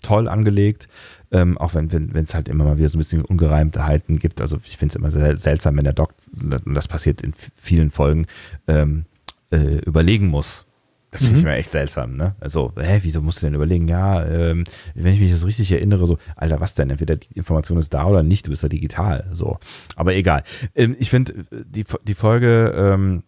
[0.00, 0.88] toll angelegt,
[1.30, 4.40] ähm, auch wenn es wenn, halt immer mal wieder so ein bisschen Ungereimtheiten gibt.
[4.40, 6.24] Also ich finde es immer sehr seltsam, wenn der Doktor,
[6.64, 8.26] und das passiert in vielen Folgen,
[8.66, 9.04] ähm,
[9.50, 10.67] äh, überlegen muss,
[11.10, 11.50] das finde ich mhm.
[11.50, 12.34] mir echt seltsam, ne?
[12.38, 13.88] Also, hä, wieso musst du denn überlegen?
[13.88, 14.64] Ja, ähm,
[14.94, 16.90] wenn ich mich das richtig erinnere, so, Alter, was denn?
[16.90, 19.58] Entweder die Information ist da oder nicht, du bist ja digital, so.
[19.96, 20.42] Aber egal.
[20.74, 23.22] Ähm, ich finde, die, die Folge ähm,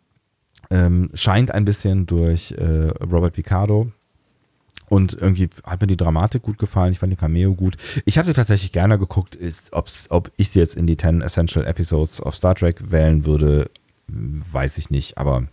[0.71, 3.91] ähm, scheint ein bisschen durch äh, Robert Picardo,
[4.91, 6.91] und irgendwie hat mir die Dramatik gut gefallen.
[6.91, 7.77] Ich fand die Cameo gut.
[8.05, 11.65] Ich hatte tatsächlich gerne geguckt, ist, ob's, ob ich sie jetzt in die 10 Essential
[11.65, 13.71] Episodes of Star Trek wählen würde,
[14.09, 15.17] weiß ich nicht.
[15.17, 15.45] Aber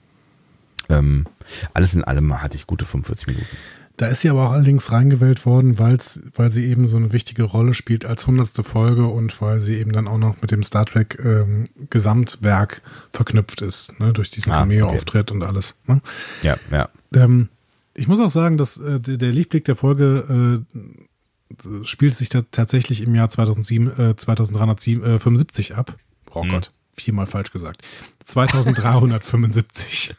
[0.89, 1.26] ähm,
[1.73, 3.57] alles in allem hatte ich gute 45 Minuten.
[3.97, 7.43] Da ist sie aber auch allerdings reingewählt worden, weil's, weil sie eben so eine wichtige
[7.43, 10.85] Rolle spielt als hundertste Folge und weil sie eben dann auch noch mit dem Star
[10.85, 15.35] Trek ähm, Gesamtwerk verknüpft ist, ne, durch diesen ah, Cameo-Auftritt okay.
[15.35, 15.77] und alles.
[15.88, 16.01] Ne?
[16.43, 16.89] Ja, ja.
[17.15, 17.49] Ähm,
[17.95, 23.01] ich muss auch sagen, dass äh, der Lichtblick der Folge äh, spielt sich da tatsächlich
[23.01, 25.97] im Jahr 2007, äh, 2375 ab.
[26.31, 26.45] Oh.
[26.47, 27.82] Gott viermal falsch gesagt.
[28.24, 30.15] 2375.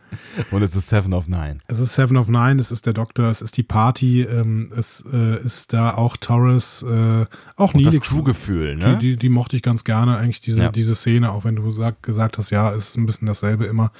[0.50, 1.58] Und es ist Seven of Nine.
[1.68, 5.04] Es ist Seven of Nine, es ist der Doktor, es ist die Party, ähm, es
[5.12, 7.26] äh, ist da auch Torres, äh,
[7.56, 8.00] auch Nilix.
[8.00, 8.98] Das Crewgefühl, ne?
[8.98, 10.70] Die, die, die, mochte ich ganz gerne, eigentlich diese, ja.
[10.70, 13.92] diese Szene, auch wenn du sag, gesagt hast, ja, es ist ein bisschen dasselbe immer.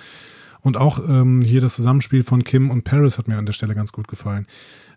[0.60, 3.74] Und auch ähm, hier das Zusammenspiel von Kim und Paris hat mir an der Stelle
[3.74, 4.46] ganz gut gefallen.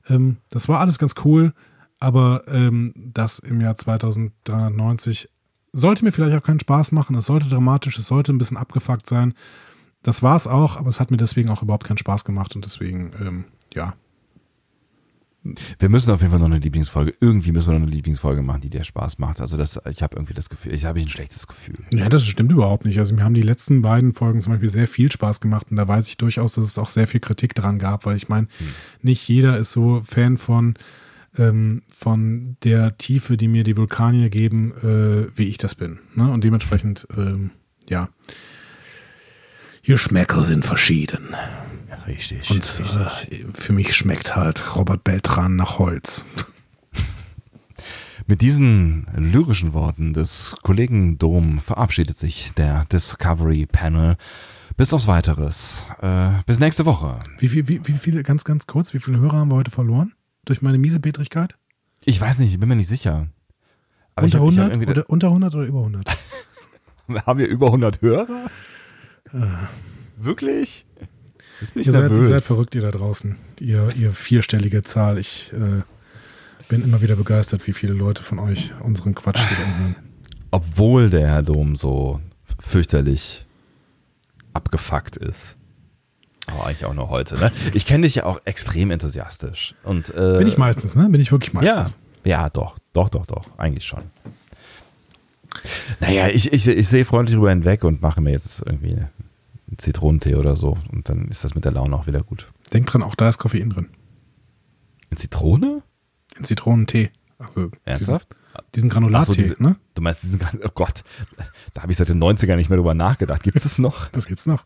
[0.07, 1.53] Ähm, das war alles ganz cool,
[1.99, 5.29] aber ähm, das im Jahr 2390
[5.75, 7.15] sollte mir vielleicht auch keinen Spaß machen.
[7.15, 9.33] Es sollte dramatisch, es sollte ein bisschen abgefuckt sein.
[10.03, 12.63] Das war es auch, aber es hat mir deswegen auch überhaupt keinen Spaß gemacht und
[12.65, 13.93] deswegen, ähm, ja.
[15.77, 17.13] Wir müssen auf jeden Fall noch eine Lieblingsfolge.
[17.19, 19.41] Irgendwie müssen wir noch eine Lieblingsfolge machen, die dir Spaß macht.
[19.41, 21.77] Also das, ich habe irgendwie das Gefühl, ich habe ein schlechtes Gefühl.
[21.93, 22.97] Ja, das stimmt überhaupt nicht.
[22.97, 25.87] Also mir haben die letzten beiden Folgen zum Beispiel sehr viel Spaß gemacht und da
[25.87, 28.67] weiß ich durchaus, dass es auch sehr viel Kritik dran gab, weil ich meine, hm.
[29.03, 30.75] nicht jeder ist so Fan von
[31.37, 35.99] ähm, von der Tiefe, die mir die Vulkanier geben, äh, wie ich das bin.
[36.15, 36.29] Ne?
[36.31, 37.51] Und dementsprechend, ähm,
[37.87, 38.09] ja.
[39.83, 41.35] Geschmäcker sind verschieden.
[41.89, 42.49] Ja, richtig.
[42.49, 42.95] Und richtig.
[42.95, 46.25] Äh, für mich schmeckt halt Robert Beltran nach Holz.
[48.27, 54.17] Mit diesen lyrischen Worten des Kollegen Dom verabschiedet sich der Discovery Panel.
[54.77, 55.87] Bis aufs Weiteres.
[56.01, 57.19] Äh, bis nächste Woche.
[57.37, 60.13] Wie, wie, wie, wie viele, ganz, ganz kurz, wie viele Hörer haben wir heute verloren?
[60.45, 61.55] Durch meine Miesepetrigkeit?
[62.03, 63.27] Ich weiß nicht, ich bin mir nicht sicher.
[64.15, 66.05] Aber unter, ich hab, 100 ich oder, unter 100 oder über 100?
[67.25, 68.49] haben wir über 100 Hörer?
[69.33, 69.67] Ah.
[70.17, 70.85] Wirklich?
[71.59, 72.11] Jetzt bin ich ihr, nervös.
[72.11, 73.35] Seid, ihr seid verrückt, ihr da draußen.
[73.59, 75.17] Ihr, ihr vierstellige Zahl.
[75.17, 75.81] Ich äh,
[76.69, 79.95] bin immer wieder begeistert, wie viele Leute von euch unseren Quatsch hier anhören.
[80.51, 82.21] Obwohl der Herr Dom so
[82.59, 83.45] fürchterlich
[84.53, 85.57] abgefuckt ist.
[86.47, 87.51] Aber eigentlich auch nur heute, ne?
[87.73, 89.75] Ich kenne dich ja auch extrem enthusiastisch.
[89.83, 91.09] Und, äh, Bin ich meistens, ne?
[91.09, 91.97] Bin ich wirklich meistens.
[92.23, 93.45] Ja, ja doch, doch, doch, doch.
[93.57, 94.03] Eigentlich schon.
[95.99, 100.35] Naja, ich, ich, ich sehe freundlich drüber hinweg und mache mir jetzt irgendwie einen Zitronentee
[100.35, 100.77] oder so.
[100.91, 102.51] Und dann ist das mit der Laune auch wieder gut.
[102.73, 103.87] Denk dran, auch da ist Koffein drin.
[105.09, 105.81] In Zitrone?
[106.37, 107.11] Den Zitronentee.
[107.37, 108.29] Also Ernsthaft?
[108.31, 109.75] Diesen, diesen Granulattee, so, diese, ne?
[109.93, 111.03] Du meinst diesen Oh Gott,
[111.73, 113.43] da habe ich seit den 90ern nicht mehr drüber nachgedacht.
[113.43, 114.07] Gibt es das noch?
[114.09, 114.65] Das gibt's noch.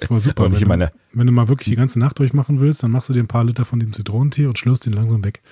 [0.00, 0.44] Das war super.
[0.44, 0.92] Wenn du, meine...
[1.12, 3.44] wenn du mal wirklich die ganze Nacht durchmachen willst, dann machst du dir ein paar
[3.44, 5.42] Liter von diesem Zitronentee und schlürfst ihn langsam weg.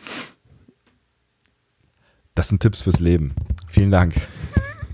[2.34, 3.34] Das sind Tipps fürs Leben.
[3.68, 4.14] Vielen Dank.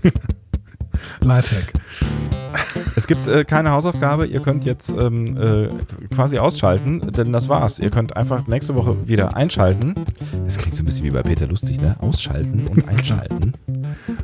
[1.19, 1.73] Lifehack.
[2.95, 4.25] Es gibt äh, keine Hausaufgabe.
[4.25, 5.69] Ihr könnt jetzt ähm, äh,
[6.13, 7.79] quasi ausschalten, denn das war's.
[7.79, 9.95] Ihr könnt einfach nächste Woche wieder einschalten.
[10.47, 11.95] Es klingt so ein bisschen wie bei Peter Lustig, ne?
[11.99, 13.53] Ausschalten und einschalten.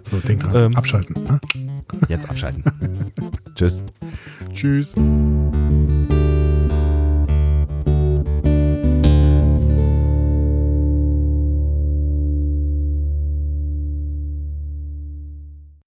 [0.09, 0.55] so, denk dran.
[0.55, 1.15] Ähm, abschalten.
[1.23, 1.39] Ne?
[2.07, 2.63] Jetzt abschalten.
[3.55, 3.83] Tschüss.
[4.53, 4.95] Tschüss.